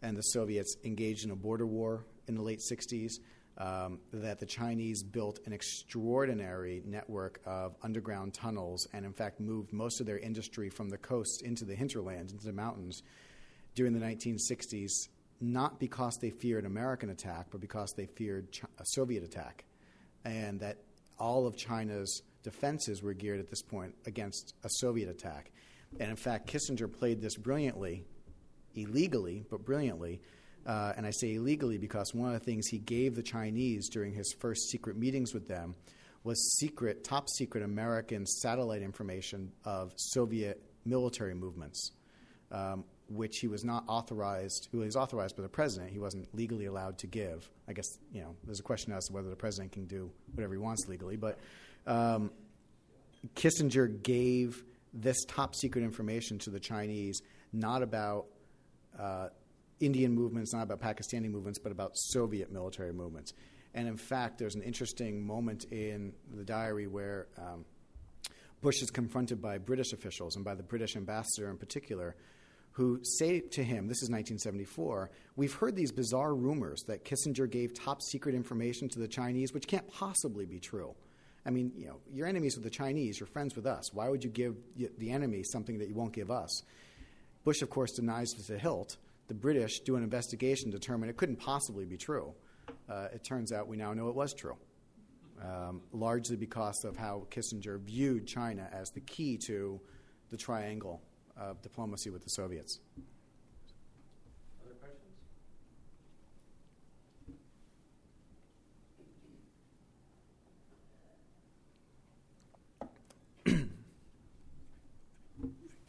and 0.00 0.16
the 0.16 0.22
Soviets 0.22 0.76
engaged 0.84 1.24
in 1.24 1.30
a 1.30 1.36
border 1.36 1.66
war 1.66 2.06
in 2.26 2.34
the 2.34 2.42
late 2.42 2.60
60s 2.60 3.12
um, 3.58 3.98
that 4.12 4.40
the 4.40 4.46
Chinese 4.46 5.02
built 5.02 5.40
an 5.46 5.52
extraordinary 5.52 6.82
network 6.86 7.40
of 7.44 7.76
underground 7.82 8.32
tunnels 8.32 8.88
and, 8.92 9.04
in 9.04 9.12
fact, 9.12 9.40
moved 9.40 9.72
most 9.72 10.00
of 10.00 10.06
their 10.06 10.18
industry 10.18 10.70
from 10.70 10.88
the 10.88 10.96
coast 10.96 11.42
into 11.42 11.64
the 11.64 11.74
hinterlands, 11.74 12.32
into 12.32 12.46
the 12.46 12.52
mountains 12.52 13.02
during 13.74 13.92
the 13.92 14.00
1960s, 14.04 15.08
not 15.40 15.78
because 15.78 16.16
they 16.20 16.30
feared 16.30 16.64
American 16.64 17.10
attack, 17.10 17.46
but 17.50 17.60
because 17.60 17.92
they 17.96 18.06
feared 18.06 18.46
a 18.78 18.84
Soviet 18.84 19.22
attack. 19.22 19.64
And 20.24 20.60
that 20.60 20.78
all 21.18 21.46
of 21.46 21.56
China's 21.56 22.22
defenses 22.42 23.02
were 23.02 23.14
geared 23.14 23.40
at 23.40 23.48
this 23.48 23.62
point 23.62 23.94
against 24.06 24.54
a 24.64 24.68
Soviet 24.68 25.08
attack. 25.08 25.52
And 26.00 26.10
in 26.10 26.16
fact, 26.16 26.52
Kissinger 26.52 26.90
played 26.90 27.20
this 27.20 27.36
brilliantly, 27.36 28.04
illegally, 28.74 29.44
but 29.50 29.64
brilliantly 29.64 30.20
uh, 30.66 30.92
and 30.96 31.06
I 31.06 31.10
say 31.10 31.34
illegally 31.34 31.78
because 31.78 32.14
one 32.14 32.32
of 32.32 32.38
the 32.38 32.44
things 32.44 32.68
he 32.68 32.78
gave 32.78 33.14
the 33.14 33.22
Chinese 33.22 33.88
during 33.88 34.12
his 34.12 34.32
first 34.38 34.70
secret 34.70 34.96
meetings 34.96 35.34
with 35.34 35.48
them 35.48 35.74
was 36.24 36.56
secret, 36.58 37.02
top 37.02 37.28
secret 37.28 37.64
American 37.64 38.26
satellite 38.26 38.82
information 38.82 39.52
of 39.64 39.92
Soviet 39.96 40.62
military 40.84 41.34
movements, 41.34 41.90
um, 42.52 42.84
which 43.08 43.38
he 43.38 43.48
was 43.48 43.64
not 43.64 43.82
authorized. 43.88 44.68
Well, 44.72 44.82
He 44.82 44.86
was 44.86 44.94
authorized 44.94 45.36
by 45.36 45.42
the 45.42 45.48
president. 45.48 45.90
He 45.90 45.98
wasn't 45.98 46.32
legally 46.32 46.66
allowed 46.66 46.98
to 46.98 47.08
give. 47.08 47.50
I 47.68 47.72
guess 47.72 47.98
you 48.12 48.20
know 48.20 48.36
there's 48.44 48.60
a 48.60 48.64
question 48.64 48.92
as 48.92 49.06
to 49.06 49.12
whether 49.12 49.30
the 49.30 49.36
president 49.36 49.72
can 49.72 49.86
do 49.86 50.12
whatever 50.34 50.54
he 50.54 50.58
wants 50.58 50.86
legally, 50.86 51.16
but 51.16 51.40
um, 51.86 52.30
Kissinger 53.34 54.02
gave 54.02 54.64
this 54.92 55.24
top 55.24 55.54
secret 55.54 55.84
information 55.84 56.38
to 56.40 56.50
the 56.50 56.60
Chinese, 56.60 57.22
not 57.52 57.82
about 57.82 58.26
uh, 58.98 59.28
Indian 59.80 60.12
movements, 60.14 60.52
not 60.52 60.62
about 60.62 60.80
Pakistani 60.80 61.30
movements, 61.30 61.58
but 61.58 61.72
about 61.72 61.92
Soviet 61.94 62.52
military 62.52 62.92
movements. 62.92 63.32
And 63.74 63.88
in 63.88 63.96
fact, 63.96 64.38
there's 64.38 64.54
an 64.54 64.62
interesting 64.62 65.26
moment 65.26 65.64
in 65.70 66.12
the 66.34 66.44
diary 66.44 66.86
where 66.86 67.28
um, 67.38 67.64
Bush 68.60 68.82
is 68.82 68.90
confronted 68.90 69.40
by 69.40 69.58
British 69.58 69.92
officials 69.92 70.36
and 70.36 70.44
by 70.44 70.54
the 70.54 70.62
British 70.62 70.94
ambassador 70.94 71.50
in 71.50 71.56
particular, 71.56 72.14
who 72.72 73.00
say 73.02 73.40
to 73.40 73.62
him, 73.62 73.86
this 73.86 74.02
is 74.02 74.08
1974, 74.08 75.10
we've 75.36 75.52
heard 75.52 75.74
these 75.74 75.92
bizarre 75.92 76.34
rumors 76.34 76.82
that 76.86 77.04
Kissinger 77.04 77.50
gave 77.50 77.74
top 77.74 78.00
secret 78.02 78.34
information 78.34 78.88
to 78.90 78.98
the 78.98 79.08
Chinese, 79.08 79.52
which 79.52 79.66
can't 79.66 79.86
possibly 79.88 80.46
be 80.46 80.58
true. 80.58 80.94
I 81.44 81.50
mean, 81.50 81.72
you 81.76 81.86
know, 81.86 82.00
you're 82.12 82.26
enemies 82.26 82.54
with 82.54 82.64
the 82.64 82.70
Chinese, 82.70 83.18
you're 83.18 83.26
friends 83.26 83.56
with 83.56 83.66
us. 83.66 83.92
Why 83.92 84.08
would 84.08 84.22
you 84.22 84.30
give 84.30 84.56
the 84.98 85.10
enemy 85.10 85.42
something 85.42 85.78
that 85.78 85.88
you 85.88 85.94
won't 85.94 86.12
give 86.12 86.30
us? 86.30 86.62
Bush, 87.44 87.62
of 87.62 87.70
course, 87.70 87.92
denies 87.92 88.32
to 88.34 88.52
the 88.52 88.58
hilt 88.58 88.96
the 89.28 89.38
British 89.38 89.80
do 89.80 89.96
an 89.96 90.02
investigation, 90.02 90.70
determine 90.70 91.08
it 91.08 91.16
couldn't 91.16 91.36
possibly 91.36 91.86
be 91.86 91.96
true. 91.96 92.34
Uh, 92.86 93.08
it 93.14 93.24
turns 93.24 93.50
out 93.50 93.66
we 93.66 93.78
now 93.78 93.94
know 93.94 94.08
it 94.08 94.14
was 94.14 94.34
true, 94.34 94.56
um, 95.42 95.80
largely 95.92 96.36
because 96.36 96.84
of 96.84 96.96
how 96.98 97.26
Kissinger 97.30 97.80
viewed 97.80 98.26
China 98.26 98.68
as 98.72 98.90
the 98.90 99.00
key 99.00 99.38
to 99.38 99.80
the 100.30 100.36
triangle 100.36 101.00
of 101.36 101.62
diplomacy 101.62 102.10
with 102.10 102.22
the 102.24 102.30
Soviets. 102.30 102.80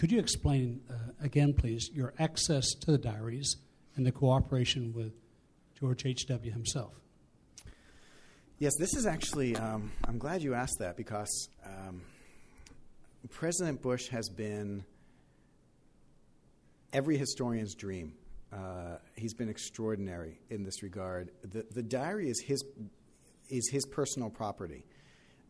Could 0.03 0.11
you 0.11 0.19
explain 0.19 0.81
uh, 0.89 0.95
again, 1.21 1.53
please, 1.53 1.89
your 1.93 2.13
access 2.19 2.73
to 2.81 2.91
the 2.91 2.97
diaries 2.97 3.55
and 3.95 4.05
the 4.05 4.11
cooperation 4.11 4.91
with 4.93 5.13
George 5.79 6.05
H.W. 6.05 6.51
himself? 6.51 6.91
Yes, 8.59 8.73
this 8.77 8.97
is 8.97 9.05
actually, 9.05 9.55
um, 9.55 9.93
I'm 10.05 10.17
glad 10.17 10.41
you 10.41 10.55
asked 10.55 10.79
that 10.79 10.97
because 10.97 11.47
um, 11.65 12.01
President 13.29 13.81
Bush 13.81 14.09
has 14.09 14.27
been 14.27 14.83
every 16.91 17.17
historian's 17.17 17.73
dream. 17.73 18.11
Uh, 18.51 18.97
he's 19.15 19.33
been 19.33 19.47
extraordinary 19.47 20.37
in 20.49 20.65
this 20.65 20.83
regard. 20.83 21.31
The, 21.43 21.65
the 21.71 21.81
diary 21.81 22.27
is 22.27 22.43
his, 22.45 22.61
is 23.49 23.69
his 23.71 23.85
personal 23.85 24.29
property. 24.29 24.83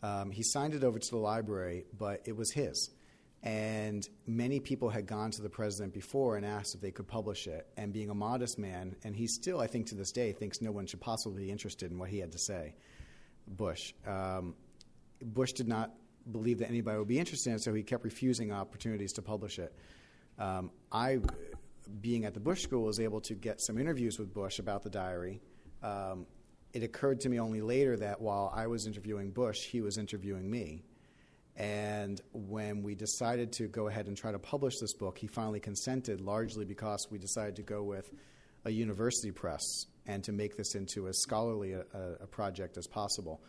Um, 0.03 0.29
he 0.29 0.43
signed 0.43 0.75
it 0.75 0.83
over 0.83 0.99
to 0.99 1.09
the 1.09 1.17
library, 1.17 1.85
but 1.97 2.21
it 2.27 2.37
was 2.37 2.51
his. 2.51 2.91
And 3.43 4.07
many 4.25 4.61
people 4.61 4.89
had 4.89 5.05
gone 5.05 5.29
to 5.31 5.41
the 5.41 5.49
president 5.49 5.93
before 5.93 6.37
and 6.37 6.45
asked 6.45 6.75
if 6.75 6.81
they 6.81 6.91
could 6.91 7.07
publish 7.07 7.45
it. 7.47 7.67
And 7.75 7.91
being 7.91 8.09
a 8.09 8.15
modest 8.15 8.57
man, 8.57 8.95
and 9.03 9.13
he 9.13 9.27
still, 9.27 9.59
I 9.59 9.67
think 9.67 9.87
to 9.87 9.95
this 9.95 10.13
day, 10.13 10.31
thinks 10.31 10.61
no 10.61 10.71
one 10.71 10.85
should 10.85 11.01
possibly 11.01 11.43
be 11.43 11.51
interested 11.51 11.91
in 11.91 11.99
what 11.99 12.09
he 12.09 12.19
had 12.19 12.31
to 12.31 12.37
say, 12.37 12.73
Bush. 13.45 13.93
Um, 14.07 14.55
Bush 15.21 15.51
did 15.51 15.67
not 15.67 15.93
believe 16.31 16.59
that 16.59 16.69
anybody 16.69 16.97
would 16.97 17.07
be 17.07 17.19
interested 17.19 17.49
in 17.49 17.57
it, 17.57 17.61
so 17.61 17.73
he 17.73 17.83
kept 17.83 18.05
refusing 18.05 18.53
opportunities 18.53 19.11
to 19.13 19.21
publish 19.21 19.59
it. 19.59 19.75
Um, 20.39 20.71
I, 20.89 21.19
being 21.99 22.23
at 22.23 22.33
the 22.33 22.39
Bush 22.39 22.61
School, 22.61 22.83
was 22.83 23.01
able 23.01 23.19
to 23.21 23.33
get 23.33 23.59
some 23.59 23.77
interviews 23.77 24.17
with 24.19 24.33
Bush 24.33 24.59
about 24.59 24.83
the 24.83 24.89
diary. 24.89 25.41
Um, 25.81 26.27
it 26.71 26.81
occurred 26.81 27.19
to 27.21 27.29
me 27.29 27.41
only 27.41 27.59
later 27.59 27.97
that 27.97 28.21
while 28.21 28.51
I 28.55 28.67
was 28.67 28.87
interviewing 28.87 29.31
Bush, 29.31 29.65
he 29.65 29.81
was 29.81 29.97
interviewing 29.97 30.49
me. 30.49 30.85
And 31.55 32.19
when 32.33 32.81
we 32.81 32.95
decided 32.95 33.51
to 33.53 33.67
go 33.67 33.87
ahead 33.87 34.07
and 34.07 34.17
try 34.17 34.31
to 34.31 34.39
publish 34.39 34.79
this 34.79 34.93
book, 34.93 35.17
he 35.17 35.27
finally 35.27 35.59
consented, 35.59 36.19
largely 36.19 36.65
because 36.65 37.07
we 37.11 37.19
decided 37.19 37.55
to 37.57 37.61
go 37.61 37.83
with 37.83 38.09
a 38.65 38.71
university 38.71 39.31
press 39.31 39.61
and 40.07 40.23
to 40.23 40.31
make 40.31 40.57
this 40.57 40.75
into 40.75 41.07
as 41.07 41.21
scholarly 41.21 41.73
a, 41.73 41.83
a, 42.21 42.27
project 42.27 42.77
as 42.77 42.87
possible. 42.87 43.41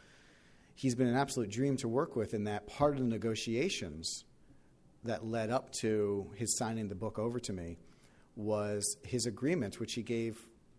He's 0.74 0.94
been 0.94 1.06
an 1.06 1.16
absolute 1.16 1.50
dream 1.50 1.76
to 1.78 1.88
work 1.88 2.16
with 2.16 2.34
in 2.34 2.44
that 2.44 2.66
part 2.66 2.94
of 2.94 3.00
the 3.00 3.08
negotiations 3.08 4.24
that 5.04 5.24
led 5.24 5.50
up 5.50 5.72
to 5.80 6.30
his 6.36 6.56
signing 6.56 6.88
the 6.88 6.94
book 6.94 7.18
over 7.18 7.38
to 7.38 7.52
me 7.52 7.78
was 8.36 8.96
his 9.04 9.26
agreement, 9.26 9.78
which 9.78 9.94
he 9.94 10.02
gave 10.02 10.36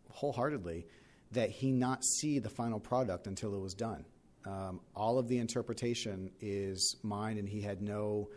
wholeheartedly, 0.09 0.85
that 1.31 1.49
he 1.49 1.71
not 1.71 2.03
see 2.03 2.39
the 2.39 2.49
final 2.49 2.79
product 2.79 3.27
until 3.27 3.55
it 3.55 3.59
was 3.59 3.73
done. 3.73 4.05
Um, 4.45 4.81
all 4.95 5.17
of 5.17 5.27
the 5.27 5.37
interpretation 5.37 6.29
is 6.39 6.97
mine, 7.03 7.37
and 7.37 7.47
he 7.47 7.61
had 7.61 7.81
no 7.81 8.29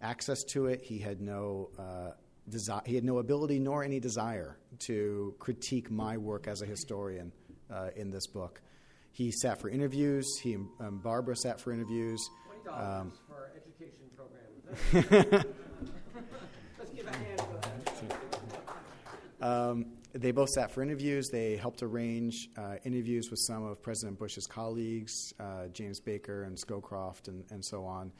access 0.00 0.42
to 0.50 0.66
it. 0.66 0.82
He 0.82 0.98
had 0.98 1.20
no 1.20 1.70
uh, 1.78 2.10
desi- 2.48 2.86
he 2.86 2.94
had 2.94 3.04
no 3.04 3.18
ability 3.18 3.58
nor 3.58 3.82
any 3.82 4.00
desire 4.00 4.56
to 4.86 5.34
critique 5.38 5.90
my 5.90 6.16
work 6.16 6.46
as 6.46 6.62
a 6.62 6.66
historian 6.66 7.32
uh, 7.70 7.88
in 7.96 8.10
this 8.10 8.26
book. 8.26 8.60
He 9.10 9.32
sat 9.32 9.60
for 9.60 9.68
interviews. 9.68 10.26
He 10.42 10.54
um, 10.54 11.00
Barbara 11.02 11.36
sat 11.36 11.60
for 11.60 11.72
interviews. 11.72 12.20
Twenty 12.46 12.64
dollars 12.64 13.00
um, 13.00 13.12
for 13.26 13.50
education 13.56 14.10
program. 14.14 15.44
Let's 16.78 16.90
give 16.92 17.06
a 17.06 17.10
hand 17.10 17.42
um, 19.40 19.86
they 20.12 20.30
both 20.30 20.48
sat 20.50 20.70
for 20.70 20.82
interviews. 20.82 21.28
They 21.28 21.56
helped 21.56 21.82
arrange 21.82 22.48
uh, 22.56 22.76
interviews 22.84 23.30
with 23.30 23.40
some 23.40 23.64
of 23.64 23.82
President 23.82 24.18
Bush's 24.18 24.46
colleagues, 24.46 25.34
uh, 25.38 25.68
James 25.68 26.00
Baker 26.00 26.44
and 26.44 26.56
Scowcroft, 26.56 27.28
and, 27.28 27.44
and 27.50 27.64
so 27.64 27.84
on, 27.84 28.12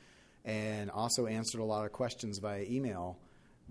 and 0.45 0.91
also 0.91 1.27
answered 1.27 1.61
a 1.61 1.65
lot 1.65 1.85
of 1.85 1.93
questions 1.93 2.39
via 2.39 2.63
email 2.63 3.19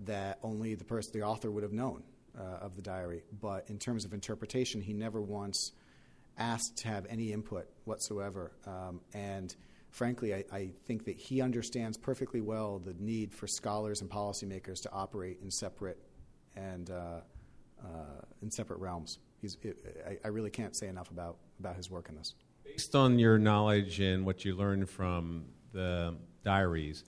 that 0.00 0.38
only 0.42 0.74
the 0.74 0.84
person, 0.84 1.12
the 1.12 1.22
author, 1.22 1.50
would 1.50 1.62
have 1.62 1.72
known 1.72 2.02
uh, 2.38 2.42
of 2.60 2.76
the 2.76 2.82
diary. 2.82 3.22
But 3.40 3.68
in 3.68 3.78
terms 3.78 4.04
of 4.04 4.12
interpretation, 4.12 4.80
he 4.80 4.92
never 4.92 5.20
once 5.20 5.72
asked 6.38 6.78
to 6.78 6.88
have 6.88 7.06
any 7.08 7.32
input 7.32 7.68
whatsoever. 7.84 8.52
Um, 8.66 9.00
and 9.12 9.54
frankly, 9.90 10.34
I, 10.34 10.44
I, 10.52 10.70
think 10.86 11.04
that 11.06 11.16
he 11.16 11.40
understands 11.40 11.96
perfectly 11.96 12.40
well 12.40 12.78
the 12.78 12.94
need 12.94 13.32
for 13.32 13.48
scholars 13.48 14.02
and 14.02 14.08
policymakers 14.08 14.82
to 14.82 14.92
operate 14.92 15.38
in 15.42 15.50
separate 15.50 15.98
and 16.54 16.90
uh, 17.84 18.22
in 18.42 18.50
separate 18.50 18.78
realms. 18.80 19.18
It, 19.42 19.76
I, 20.06 20.18
I, 20.24 20.28
really 20.28 20.50
can't 20.50 20.76
say 20.76 20.88
enough 20.88 21.10
about, 21.10 21.36
about 21.60 21.76
his 21.76 21.90
work 21.90 22.08
in 22.08 22.16
this. 22.16 22.34
Based 22.64 22.94
on 22.96 23.18
your 23.20 23.38
knowledge 23.38 24.00
and 24.00 24.26
what 24.26 24.44
you 24.44 24.56
learned 24.56 24.90
from 24.90 25.44
the 25.72 26.16
diaries, 26.44 27.04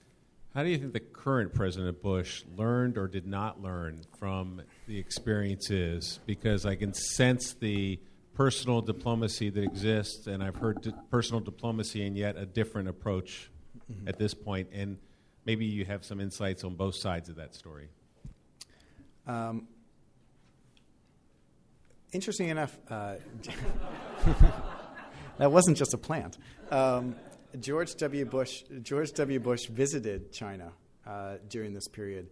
how 0.55 0.63
do 0.63 0.69
you 0.69 0.77
think 0.77 0.93
the 0.93 0.99
current 0.99 1.53
President 1.53 2.01
Bush 2.01 2.43
learned 2.57 2.97
or 2.97 3.07
did 3.07 3.27
not 3.27 3.61
learn 3.61 4.01
from 4.17 4.61
the 4.87 4.97
experiences? 4.97 6.19
Because 6.25 6.65
I 6.65 6.75
can 6.75 6.93
sense 6.93 7.53
the 7.53 7.99
personal 8.33 8.81
diplomacy 8.81 9.49
that 9.49 9.63
exists, 9.63 10.27
and 10.27 10.43
I've 10.43 10.55
heard 10.55 10.81
di- 10.81 10.93
personal 11.09 11.41
diplomacy 11.41 12.05
and 12.05 12.17
yet 12.17 12.37
a 12.37 12.45
different 12.45 12.87
approach 12.87 13.49
mm-hmm. 13.91 14.07
at 14.07 14.17
this 14.17 14.33
point. 14.33 14.69
And 14.73 14.97
maybe 15.45 15.65
you 15.65 15.85
have 15.85 16.03
some 16.03 16.19
insights 16.19 16.63
on 16.63 16.75
both 16.75 16.95
sides 16.95 17.29
of 17.29 17.35
that 17.35 17.55
story. 17.55 17.89
Um, 19.27 19.67
interesting 22.11 22.49
enough, 22.49 22.77
uh, 22.89 23.15
that 25.37 25.51
wasn't 25.51 25.77
just 25.77 25.93
a 25.93 25.97
plant. 25.97 26.37
Um, 26.69 27.15
George 27.59 27.95
W. 27.95 28.25
Bush, 28.25 28.63
George 28.81 29.11
W. 29.13 29.39
Bush 29.39 29.65
visited 29.67 30.31
China 30.31 30.71
uh, 31.05 31.35
during 31.49 31.73
this 31.73 31.87
period. 31.87 32.29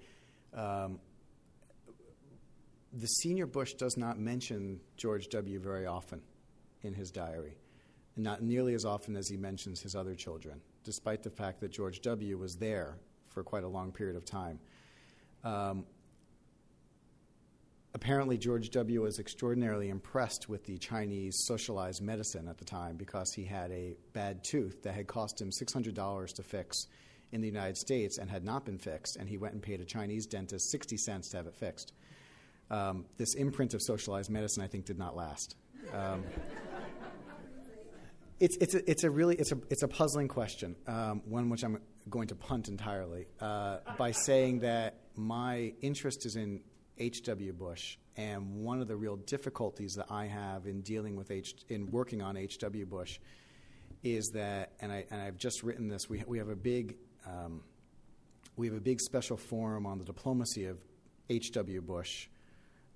Um, 0.54 1.00
the 2.94 3.08
senior 3.08 3.46
Bush 3.46 3.74
does 3.74 3.98
not 3.98 4.18
mention 4.18 4.80
George 4.98 5.28
W. 5.30 5.60
very 5.60 5.86
often. 5.86 6.22
in 6.82 6.94
his 6.94 7.12
diary, 7.12 7.58
not 8.16 8.42
nearly 8.42 8.74
as 8.74 8.86
often 8.86 9.16
as 9.18 9.28
he 9.28 9.36
mentions 9.36 9.82
his 9.82 9.96
other 9.96 10.16
children, 10.16 10.62
despite 10.86 11.24
the 11.24 11.30
fact 11.30 11.60
that 11.60 11.72
George 11.72 12.00
W. 12.02 12.38
was 12.38 12.56
there 12.56 12.98
for 13.28 13.44
quite 13.44 13.64
a 13.64 13.68
long 13.68 13.92
period 13.92 14.16
of 14.16 14.24
time. 14.24 14.60
Um, 15.44 15.86
apparently, 17.94 18.38
George 18.38 18.70
W. 18.72 19.02
was 19.02 19.20
extraordinarily 19.20 19.90
impressed 19.90 20.50
with 20.50 20.66
the 20.66 20.78
Chinese 20.78 21.36
socialized 21.46 22.02
medicine 22.02 22.48
at 22.48 22.58
the 22.58 22.66
time 22.66 22.96
because 22.96 23.34
he 23.34 23.44
had 23.44 23.72
a 23.72 23.96
bad 24.14 24.44
tooth 24.44 24.84
that 24.84 24.94
had 24.94 25.08
cost 25.08 25.42
him 25.42 25.50
$600 25.50 26.34
to 26.34 26.44
fix 26.44 26.86
in 27.32 27.42
the 27.42 27.48
United 27.48 27.78
States 27.78 28.18
and 28.18 28.30
had 28.30 28.44
not 28.44 28.66
been 28.66 28.78
fixed, 28.78 29.16
and 29.18 29.30
he 29.30 29.38
went 29.38 29.54
and 29.54 29.62
paid 29.62 29.82
a 29.82 29.86
Chinese 29.86 30.26
dentist 30.26 30.72
60 30.72 30.98
cents 30.98 31.30
to 31.30 31.38
have 31.38 31.48
it 31.48 31.56
fixed. 31.56 31.94
Um, 32.72 33.06
this 33.18 33.36
imprint 33.36 33.74
of 33.74 33.82
socialized 33.82 34.30
medicine, 34.30 34.64
I 34.64 34.68
think, 34.68 34.86
did 34.86 34.98
not 34.98 35.16
last. 35.16 35.56
Um, 35.94 36.24
it's, 38.40 38.58
it's, 38.58 38.76
a, 38.76 38.90
it's 38.90 39.04
a 39.04 39.10
really 39.10 39.36
it's 39.36 39.52
a, 39.52 39.58
it's 39.70 39.84
a 39.84 39.88
puzzling 39.88 40.28
question, 40.28 40.76
um, 40.88 41.22
one 41.26 41.50
which 41.50 41.64
I'm 41.64 41.80
going 42.10 42.28
to 42.28 42.36
punt 42.36 42.68
entirely 42.68 43.28
uh, 43.40 43.78
by 43.98 44.12
saying 44.12 44.60
that 44.60 44.96
my 45.16 45.74
interest 45.82 46.26
is 46.26 46.36
in 46.36 46.62
H.W. 47.00 47.54
Bush, 47.54 47.98
and 48.18 48.64
one 48.64 48.82
of 48.82 48.88
the 48.88 48.96
real 48.96 49.16
difficulties 49.16 49.96
that 49.96 50.08
I 50.10 50.26
have 50.26 50.68
in 50.68 50.82
dealing 50.82 51.16
with 51.16 51.32
H 51.32 51.54
in 51.70 51.90
working 51.92 52.22
on 52.22 52.38
H.W. 52.38 52.86
Bush 52.86 53.20
is 54.04 54.30
that, 54.34 54.74
and 54.80 54.92
I 54.92 55.06
and 55.10 55.22
I've 55.22 55.38
just 55.38 55.64
written 55.64 55.88
this. 55.88 56.10
We 56.10 56.24
we 56.28 56.38
have 56.38 56.50
a 56.50 56.56
big 56.56 56.98
um, 57.26 57.62
we 58.56 58.68
have 58.68 58.76
a 58.76 58.82
big 58.82 59.00
special 59.00 59.38
forum 59.38 59.86
on 59.86 59.98
the 59.98 60.06
diplomacy 60.06 60.66
of 60.66 60.78
H.W. 61.30 61.82
Bush 61.82 62.28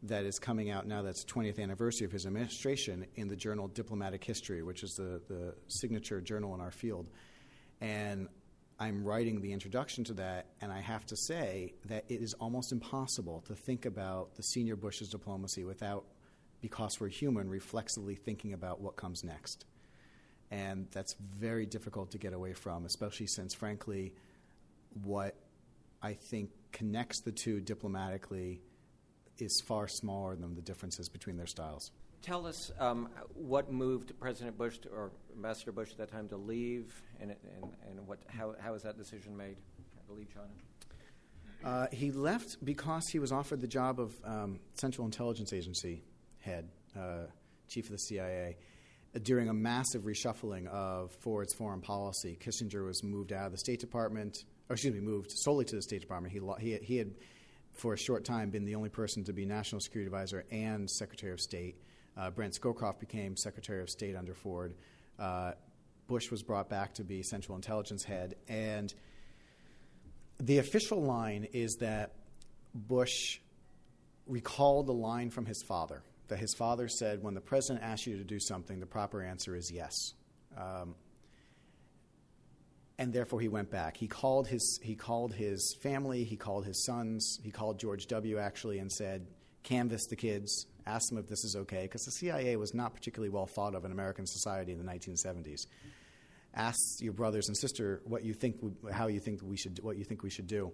that 0.03 0.25
is 0.25 0.37
coming 0.37 0.69
out 0.69 0.85
now 0.85 1.01
that's 1.01 1.23
20th 1.23 1.59
anniversary 1.59 2.05
of 2.05 2.11
his 2.11 2.25
administration 2.25 3.05
in 3.15 3.29
the 3.29 3.35
journal 3.35 3.69
Diplomatic 3.69 4.23
History, 4.23 4.61
which 4.61 4.83
is 4.83 4.95
the, 4.95 5.21
the 5.29 5.55
signature 5.69 6.19
journal 6.19 6.53
in 6.53 6.59
our 6.59 6.71
field. 6.71 7.07
And 7.79 8.27
I'm 8.83 9.05
writing 9.05 9.39
the 9.39 9.53
introduction 9.53 10.03
to 10.05 10.13
that, 10.15 10.47
and 10.59 10.69
I 10.69 10.81
have 10.81 11.05
to 11.05 11.15
say 11.15 11.73
that 11.85 12.03
it 12.09 12.21
is 12.21 12.33
almost 12.33 12.73
impossible 12.73 13.41
to 13.47 13.55
think 13.55 13.85
about 13.85 14.35
the 14.35 14.43
senior 14.43 14.75
Bush's 14.75 15.07
diplomacy 15.07 15.63
without, 15.63 16.03
because 16.59 16.99
we're 16.99 17.07
human, 17.07 17.49
reflexively 17.49 18.15
thinking 18.15 18.51
about 18.51 18.81
what 18.81 18.97
comes 18.97 19.23
next. 19.23 19.63
And 20.51 20.87
that's 20.91 21.15
very 21.39 21.65
difficult 21.65 22.11
to 22.11 22.17
get 22.17 22.33
away 22.33 22.51
from, 22.51 22.85
especially 22.85 23.27
since, 23.27 23.53
frankly, 23.53 24.15
what 25.05 25.37
I 26.01 26.11
think 26.11 26.49
connects 26.73 27.21
the 27.21 27.31
two 27.31 27.61
diplomatically 27.61 28.59
is 29.37 29.63
far 29.65 29.87
smaller 29.87 30.35
than 30.35 30.55
the 30.55 30.61
differences 30.61 31.07
between 31.07 31.37
their 31.37 31.47
styles. 31.47 31.89
Tell 32.23 32.47
us 32.47 32.71
um, 32.79 33.09
what 33.33 33.69
moved 33.69 34.17
President 34.17 34.57
Bush 34.57 34.77
to, 34.79 34.89
or 34.89 35.11
Ambassador 35.35 35.73
Bush 35.73 35.91
at 35.91 35.97
that 35.97 36.09
time 36.09 36.29
to 36.29 36.37
leave, 36.37 37.03
and, 37.19 37.31
and, 37.31 37.71
and 37.85 38.07
what, 38.07 38.19
how, 38.27 38.55
how 38.59 38.71
was 38.71 38.83
that 38.83 38.97
decision 38.97 39.35
made 39.35 39.57
to 40.07 40.13
leave 40.13 40.33
China? 40.33 40.47
Uh, 41.65 41.87
he 41.91 42.11
left 42.11 42.63
because 42.63 43.09
he 43.09 43.19
was 43.19 43.33
offered 43.33 43.59
the 43.59 43.67
job 43.67 43.99
of 43.99 44.13
um, 44.23 44.59
Central 44.73 45.05
Intelligence 45.05 45.51
Agency 45.51 46.01
head, 46.39 46.69
uh, 46.97 47.25
chief 47.67 47.85
of 47.85 47.91
the 47.91 47.99
CIA. 47.99 48.55
Uh, 49.13 49.19
during 49.21 49.49
a 49.49 49.53
massive 49.53 50.03
reshuffling 50.03 50.67
of 50.67 51.11
Ford's 51.19 51.53
foreign 51.53 51.81
policy, 51.81 52.37
Kissinger 52.39 52.85
was 52.85 53.03
moved 53.03 53.33
out 53.33 53.47
of 53.47 53.51
the 53.51 53.57
State 53.57 53.81
Department, 53.81 54.45
or 54.69 54.75
excuse 54.75 54.93
me, 54.93 55.01
moved 55.01 55.31
solely 55.31 55.65
to 55.65 55.75
the 55.75 55.81
State 55.81 55.99
Department. 55.99 56.33
He, 56.33 56.39
he, 56.61 56.77
he 56.77 56.97
had 56.97 57.11
for 57.73 57.93
a 57.93 57.97
short 57.97 58.23
time, 58.23 58.49
been 58.49 58.65
the 58.65 58.75
only 58.75 58.89
person 58.89 59.23
to 59.25 59.33
be 59.33 59.45
National 59.45 59.81
Security 59.81 60.07
Advisor 60.07 60.45
and 60.51 60.89
Secretary 60.89 61.33
of 61.33 61.41
State. 61.41 61.75
Uh, 62.17 62.29
Brent 62.29 62.53
Scowcroft 62.53 62.99
became 62.99 63.35
Secretary 63.35 63.81
of 63.81 63.89
State 63.89 64.15
under 64.15 64.33
Ford. 64.33 64.75
Uh, 65.19 65.53
Bush 66.07 66.29
was 66.29 66.43
brought 66.43 66.69
back 66.69 66.93
to 66.95 67.03
be 67.03 67.23
Central 67.23 67.55
Intelligence 67.55 68.03
head. 68.03 68.35
And 68.47 68.93
the 70.39 70.59
official 70.59 71.01
line 71.01 71.47
is 71.53 71.77
that 71.79 72.13
Bush 72.73 73.39
recalled 74.27 74.87
the 74.87 74.93
line 74.93 75.29
from 75.29 75.45
his 75.45 75.63
father 75.67 76.03
that 76.33 76.39
his 76.39 76.53
father 76.53 76.87
said, 76.87 77.21
when 77.21 77.33
the 77.33 77.41
president 77.41 77.83
asks 77.83 78.07
you 78.07 78.17
to 78.17 78.23
do 78.23 78.39
something, 78.39 78.79
the 78.79 78.85
proper 78.85 79.21
answer 79.21 79.55
is 79.55 79.71
yes. 79.71 79.93
Um, 80.57 80.95
and 82.97 83.11
therefore 83.11 83.39
he 83.39 83.49
went 83.49 83.69
back. 83.69 83.97
He 83.97 84.07
called 84.07 84.47
his 84.47 84.79
he 84.81 84.95
called 84.95 85.33
his 85.33 85.75
family, 85.81 86.23
he 86.23 86.35
called 86.35 86.65
his 86.65 86.85
sons, 86.85 87.39
he 87.43 87.51
called 87.51 87.79
George 87.79 88.07
W. 88.07 88.37
actually 88.37 88.79
and 88.79 88.91
said, 88.91 89.27
"Canvass 89.63 90.05
the 90.07 90.15
kids, 90.15 90.67
ask 90.85 91.09
them 91.09 91.17
if 91.17 91.27
this 91.27 91.43
is 91.43 91.55
okay," 91.55 91.83
because 91.83 92.05
the 92.05 92.11
CIA 92.11 92.55
was 92.55 92.73
not 92.73 92.93
particularly 92.93 93.29
well 93.29 93.47
thought 93.47 93.75
of 93.75 93.85
in 93.85 93.91
American 93.91 94.25
society 94.25 94.71
in 94.71 94.77
the 94.77 94.83
1970s. 94.83 95.67
Ask 96.53 97.01
your 97.01 97.13
brothers 97.13 97.47
and 97.47 97.57
sister 97.57 98.01
what 98.05 98.23
you 98.23 98.33
think, 98.33 98.57
how 98.91 99.07
you 99.07 99.19
think 99.19 99.41
we 99.41 99.57
should, 99.57 99.79
what 99.81 99.97
you 99.97 100.03
think 100.03 100.21
we 100.21 100.29
should 100.29 100.47
do. 100.47 100.71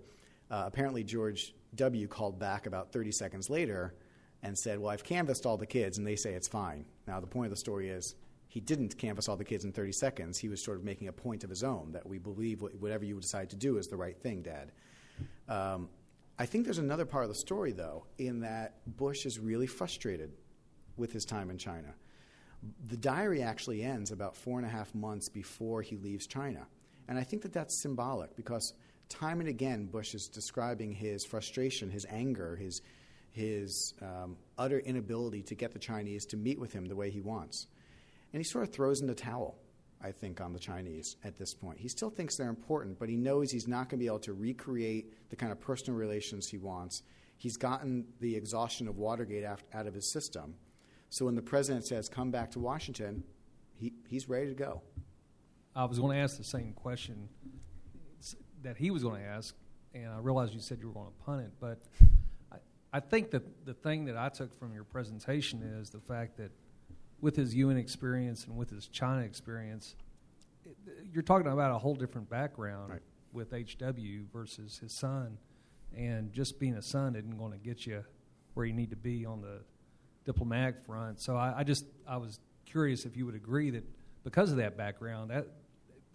Uh, 0.52 0.64
apparently, 0.66 1.04
George 1.04 1.54
W. 1.76 2.08
called 2.08 2.40
back 2.40 2.66
about 2.66 2.92
30 2.92 3.12
seconds 3.12 3.50
later 3.50 3.94
and 4.42 4.58
said, 4.58 4.80
"Well, 4.80 4.90
I've 4.90 5.04
canvassed 5.04 5.46
all 5.46 5.58
the 5.58 5.66
kids, 5.66 5.98
and 5.98 6.06
they 6.06 6.16
say 6.16 6.34
it's 6.34 6.48
fine." 6.48 6.86
Now, 7.08 7.20
the 7.20 7.28
point 7.28 7.46
of 7.46 7.52
the 7.52 7.58
story 7.58 7.90
is 7.90 8.16
he 8.50 8.60
didn't 8.60 8.98
canvass 8.98 9.30
all 9.30 9.38
the 9.38 9.46
kids 9.46 9.64
in 9.64 9.72
30 9.72 9.92
seconds. 9.92 10.40
He 10.40 10.50
was 10.50 10.64
sort 10.64 10.78
of 10.78 10.84
making 10.84 11.08
a 11.08 11.14
point 11.14 11.44
of 11.44 11.50
his 11.50 11.64
own 11.64 11.92
that 11.92 12.06
we 12.06 12.18
believe 12.18 12.62
whatever 12.62 13.06
you 13.06 13.20
decide 13.20 13.52
to 13.52 13.56
do 13.56 13.78
is 13.78 13.88
the 13.88 13.96
right 13.96 14.20
thing, 14.20 14.42
Dad. 14.42 14.72
Um, 15.48 15.90
I 16.42 16.46
think 16.46 16.64
there's 16.64 16.78
another 16.78 17.06
part 17.06 17.26
of 17.26 17.30
the 17.30 17.36
story, 17.36 17.74
though, 17.74 18.06
in 18.18 18.40
that 18.40 18.76
Bush 18.88 19.26
is 19.26 19.38
really 19.38 19.68
frustrated 19.68 20.32
with 20.96 21.12
his 21.12 21.26
time 21.26 21.50
in 21.50 21.58
China. 21.58 21.94
The 22.88 22.96
diary 22.96 23.44
actually 23.44 23.84
ends 23.84 24.12
about 24.12 24.38
four 24.38 24.58
and 24.58 24.66
a 24.66 24.70
half 24.70 24.96
months 24.96 25.28
before 25.28 25.82
he 25.82 25.98
leaves 25.98 26.28
China. 26.28 26.66
And 27.10 27.20
I 27.20 27.24
think 27.24 27.42
that 27.42 27.52
that's 27.52 27.82
symbolic 27.82 28.38
because 28.38 28.74
time 29.10 29.42
and 29.42 29.50
again, 29.50 29.88
Bush 29.88 30.14
is 30.14 30.30
describing 30.30 30.94
his 30.94 31.26
frustration, 31.26 31.90
his 31.90 32.06
anger, 32.10 32.56
his, 32.56 32.82
his 33.32 33.94
um, 34.02 34.38
utter 34.58 34.80
inability 34.80 35.42
to 35.44 35.56
get 35.56 35.74
the 35.74 35.80
Chinese 35.80 36.26
to 36.28 36.38
meet 36.38 36.58
with 36.58 36.72
him 36.72 36.86
the 36.86 36.96
way 36.96 37.10
he 37.10 37.20
wants. 37.20 37.68
And 38.32 38.40
he 38.40 38.46
sort 38.46 38.64
of 38.64 38.74
throws 38.74 39.02
in 39.02 39.08
the 39.08 39.16
towel, 39.16 39.58
I 40.02 40.12
think, 40.12 40.40
on 40.40 40.54
the 40.54 40.60
Chinese 40.60 41.18
at 41.24 41.38
this 41.38 41.54
point. 41.54 41.80
He 41.80 41.88
still 41.90 42.10
thinks 42.10 42.38
they're 42.38 42.50
important, 42.50 42.98
but 43.00 43.10
he 43.10 43.18
knows 43.18 43.52
he's 43.52 43.68
not 43.68 43.90
going 43.90 43.98
to 44.00 44.04
be 44.04 44.08
able 44.08 44.20
to 44.20 44.34
recreate 44.34 45.30
the 45.30 45.36
kind 45.36 45.52
of 45.52 45.60
personal 45.60 46.00
relations 46.00 46.48
he 46.48 46.58
wants. 46.58 47.04
He's 47.38 47.58
gotten 47.58 48.06
the 48.20 48.36
exhaustion 48.36 48.88
of 48.88 48.98
Watergate 48.98 49.44
out 49.44 49.88
of 49.88 49.94
his 49.94 50.10
system. 50.10 50.56
So 51.10 51.26
when 51.26 51.36
the 51.36 51.42
president 51.42 51.86
says, 51.86 52.08
come 52.08 52.32
back 52.32 52.52
to 52.52 52.60
Washington, 52.60 53.24
he, 53.76 53.94
he's 54.08 54.30
ready 54.30 54.48
to 54.48 54.54
go. 54.54 54.82
I 55.76 55.86
was 55.86 56.00
going 56.00 56.18
to 56.18 56.24
ask 56.24 56.38
the 56.38 56.44
same 56.44 56.74
question 56.74 57.30
that 58.62 58.78
he 58.78 58.92
was 58.92 59.04
going 59.04 59.22
to 59.22 59.28
ask, 59.28 59.56
and 59.94 60.08
I 60.10 60.20
realized 60.20 60.54
you 60.54 60.60
said 60.60 60.80
you 60.82 60.88
were 60.88 60.94
going 60.94 61.08
to 61.08 61.26
punt 61.26 61.42
it, 61.42 61.52
but 61.60 61.80
I, 62.52 62.58
I 62.94 63.00
think 63.00 63.32
that 63.32 63.66
the 63.66 63.74
thing 63.74 64.06
that 64.06 64.18
I 64.18 64.30
took 64.30 64.58
from 64.60 64.74
your 64.74 64.84
presentation 64.84 65.64
is 65.64 65.90
the 65.90 66.00
fact 66.00 66.38
that 66.38 66.52
with 67.22 67.36
his 67.36 67.56
UN 67.56 67.78
experience 67.78 68.46
and 68.46 68.58
with 68.58 68.70
his 68.70 68.88
China 68.88 69.22
experience, 69.22 69.96
you're 71.12 71.24
talking 71.24 71.52
about 71.52 71.76
a 71.76 71.78
whole 71.78 71.96
different 71.96 72.30
background 72.30 72.92
right. 72.92 73.02
with 73.34 73.52
HW 73.52 74.26
versus 74.32 74.78
his 74.78 74.94
son, 74.94 75.38
and 75.96 76.32
just 76.32 76.60
being 76.60 76.76
a 76.76 76.82
son 76.82 77.16
isn't 77.16 77.38
going 77.38 77.52
to 77.52 77.58
get 77.58 77.86
you 77.86 78.04
where 78.54 78.66
you 78.66 78.74
need 78.74 78.90
to 78.90 78.96
be 78.96 79.26
on 79.26 79.42
the 79.42 79.62
diplomatic 80.26 80.84
front. 80.86 81.20
So 81.20 81.36
I, 81.36 81.60
I 81.60 81.64
just 81.64 81.86
I 82.08 82.18
was 82.18 82.40
curious 82.66 83.06
if 83.06 83.18
you 83.18 83.26
would 83.26 83.36
agree 83.36 83.70
that 83.72 83.84
because 84.24 84.52
of 84.52 84.58
that 84.58 84.78
background, 84.78 85.32
that 85.32 85.48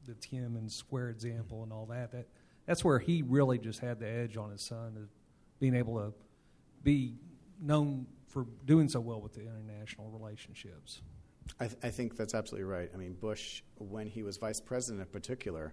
the 0.07 0.12
Tiananmen 0.14 0.70
Square 0.70 1.11
example 1.11 1.62
and 1.62 1.72
all 1.72 1.86
that, 1.86 2.12
that 2.12 2.28
that's 2.66 2.84
where 2.84 2.98
he 2.98 3.22
really 3.22 3.59
just 3.59 3.80
had 3.80 3.98
the 3.98 4.09
edge 4.09 4.36
on 4.36 4.50
his 4.50 4.62
son 4.62 4.96
of 4.96 5.09
being 5.59 5.74
able 5.74 5.96
to 5.98 6.12
be 6.82 7.14
known 7.61 8.07
for 8.35 8.47
doing 8.66 8.89
so 8.89 9.01
well 9.01 9.20
with 9.20 9.32
the 9.32 9.43
international 9.43 10.11
relationships. 10.11 11.01
I, 11.61 11.68
th- 11.68 11.78
I, 11.85 11.91
think 11.91 12.16
that's 12.16 12.35
absolutely 12.35 12.64
right. 12.64 12.91
I 12.93 12.97
mean, 12.97 13.14
Bush, 13.14 13.62
when 13.78 14.09
he 14.09 14.24
was 14.24 14.39
vice 14.39 14.61
president 14.61 15.01
in 15.03 15.07
particular, 15.07 15.72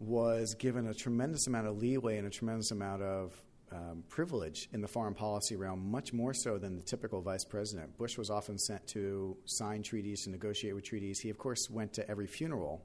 was 0.00 0.54
given 0.54 0.88
a 0.88 0.94
tremendous 0.94 1.46
amount 1.46 1.68
of 1.68 1.76
leeway 1.76 2.18
and 2.18 2.26
a 2.26 2.30
tremendous 2.30 2.72
amount 2.72 3.02
of 3.02 3.40
um, 3.70 4.02
privilege 4.08 4.68
in 4.72 4.80
the 4.80 4.88
foreign 4.88 5.14
policy 5.14 5.54
realm, 5.54 5.88
much 5.88 6.12
more 6.12 6.34
so 6.34 6.58
than 6.58 6.74
the 6.74 6.82
typical 6.82 7.20
vice 7.20 7.44
president. 7.44 7.96
Bush 7.96 8.18
was 8.18 8.28
often 8.28 8.58
sent 8.58 8.84
to 8.88 9.36
sign 9.44 9.84
treaties, 9.84 10.24
to 10.24 10.30
negotiate 10.30 10.74
with 10.74 10.84
treaties. 10.84 11.20
He, 11.20 11.30
of 11.30 11.38
course, 11.38 11.70
went 11.70 11.92
to 11.92 12.10
every 12.10 12.26
funeral 12.26 12.82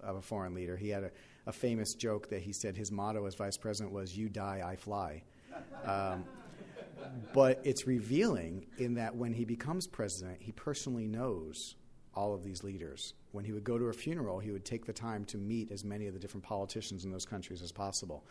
of 0.00 0.16
a 0.16 0.22
foreign 0.22 0.52
leader. 0.52 0.76
He 0.76 0.90
had 0.90 1.04
a, 1.04 1.10
a 1.46 1.52
famous 1.52 1.94
joke 1.94 2.28
that 2.28 2.42
he 2.42 2.52
said 2.52 2.76
his 2.76 2.92
motto 2.92 3.24
as 3.24 3.36
vice 3.36 3.56
president 3.56 3.94
was, 3.94 4.14
You 4.14 4.28
die, 4.28 4.62
I 4.62 4.76
fly. 4.76 5.22
Um, 5.86 6.24
but 7.32 7.60
it's 7.64 7.86
revealing 7.86 8.66
in 8.78 8.94
that 8.94 9.14
when 9.14 9.32
he 9.32 9.44
becomes 9.44 9.86
president, 9.86 10.38
he 10.40 10.52
personally 10.52 11.06
knows 11.06 11.76
all 12.14 12.34
of 12.34 12.42
these 12.42 12.62
leaders. 12.64 13.12
When 13.32 13.44
he 13.44 13.52
would 13.52 13.64
go 13.64 13.78
to 13.78 13.86
a 13.86 13.92
funeral, 13.92 14.38
he 14.38 14.50
would 14.50 14.64
take 14.64 14.86
the 14.86 14.92
time 14.92 15.24
to 15.26 15.36
meet 15.36 15.70
as 15.70 15.84
many 15.84 16.06
of 16.06 16.14
the 16.14 16.20
different 16.20 16.44
politicians 16.44 17.04
in 17.04 17.10
those 17.10 17.26
countries 17.26 17.62
as 17.62 17.72
possible. 17.72 18.24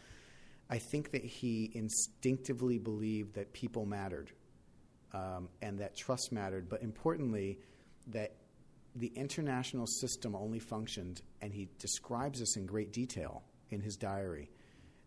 I 0.69 0.79
think 0.79 1.11
that 1.11 1.23
he 1.23 1.71
instinctively 1.75 2.79
believed 2.79 3.35
that 3.35 3.53
people 3.53 3.85
mattered 3.85 4.31
um, 5.13 5.49
and 5.61 5.79
that 5.79 5.95
trust 5.95 6.31
mattered, 6.31 6.67
but 6.67 6.81
importantly, 6.81 7.59
that 8.07 8.33
the 8.95 9.11
international 9.15 9.85
system 9.85 10.35
only 10.35 10.59
functioned, 10.59 11.21
and 11.41 11.53
he 11.53 11.67
describes 11.79 12.39
this 12.39 12.55
in 12.57 12.65
great 12.65 12.91
detail 12.91 13.43
in 13.69 13.81
his 13.81 13.95
diary. 13.95 14.49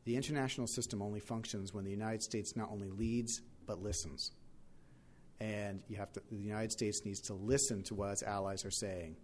The 0.09 0.17
international 0.17 0.67
system 0.67 1.03
only 1.03 1.21
functions 1.21 1.75
when 1.75 1.85
the 1.85 1.91
United 1.91 2.23
States 2.23 2.57
not 2.57 2.71
only 2.73 2.89
leads 2.89 3.43
but 3.67 3.83
listens. 3.83 4.31
And 5.39 5.83
you 5.87 5.99
have 5.99 6.11
to, 6.15 6.23
the 6.33 6.39
United 6.39 6.73
States 6.73 7.03
needs 7.05 7.21
to 7.29 7.35
listen 7.35 7.83
to 7.83 7.95
what 7.95 8.13
its 8.13 8.23
allies 8.23 8.65
are 8.65 8.71
saying 8.71 9.17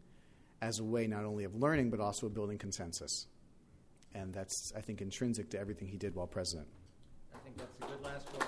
as 0.60 0.80
a 0.80 0.84
way 0.84 1.06
not 1.06 1.24
only 1.24 1.44
of 1.44 1.54
learning 1.54 1.88
but 1.88 2.00
also 2.00 2.26
of 2.26 2.34
building 2.34 2.58
consensus. 2.58 3.28
And 4.14 4.34
that's, 4.34 4.74
I 4.76 4.82
think, 4.82 5.00
intrinsic 5.00 5.48
to 5.52 5.58
everything 5.58 5.88
he 5.88 5.96
did 5.96 6.14
while 6.14 6.26
president. 6.26 6.68
I 7.34 7.38
think 7.38 7.56
that's 7.56 7.72
a 7.80 7.86
good 7.86 8.02
last 8.02 8.30
word. 8.34 8.44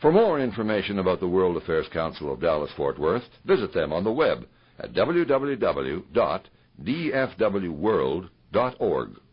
For 0.00 0.12
more 0.12 0.38
information 0.38 1.00
about 1.00 1.18
the 1.18 1.26
World 1.26 1.56
Affairs 1.56 1.88
Council 1.92 2.32
of 2.32 2.40
Dallas 2.40 2.70
Fort 2.76 2.96
Worth, 2.96 3.24
visit 3.44 3.74
them 3.74 3.92
on 3.92 4.04
the 4.04 4.12
web 4.12 4.46
at 4.78 4.94
www.dfwworld.org. 8.52 9.27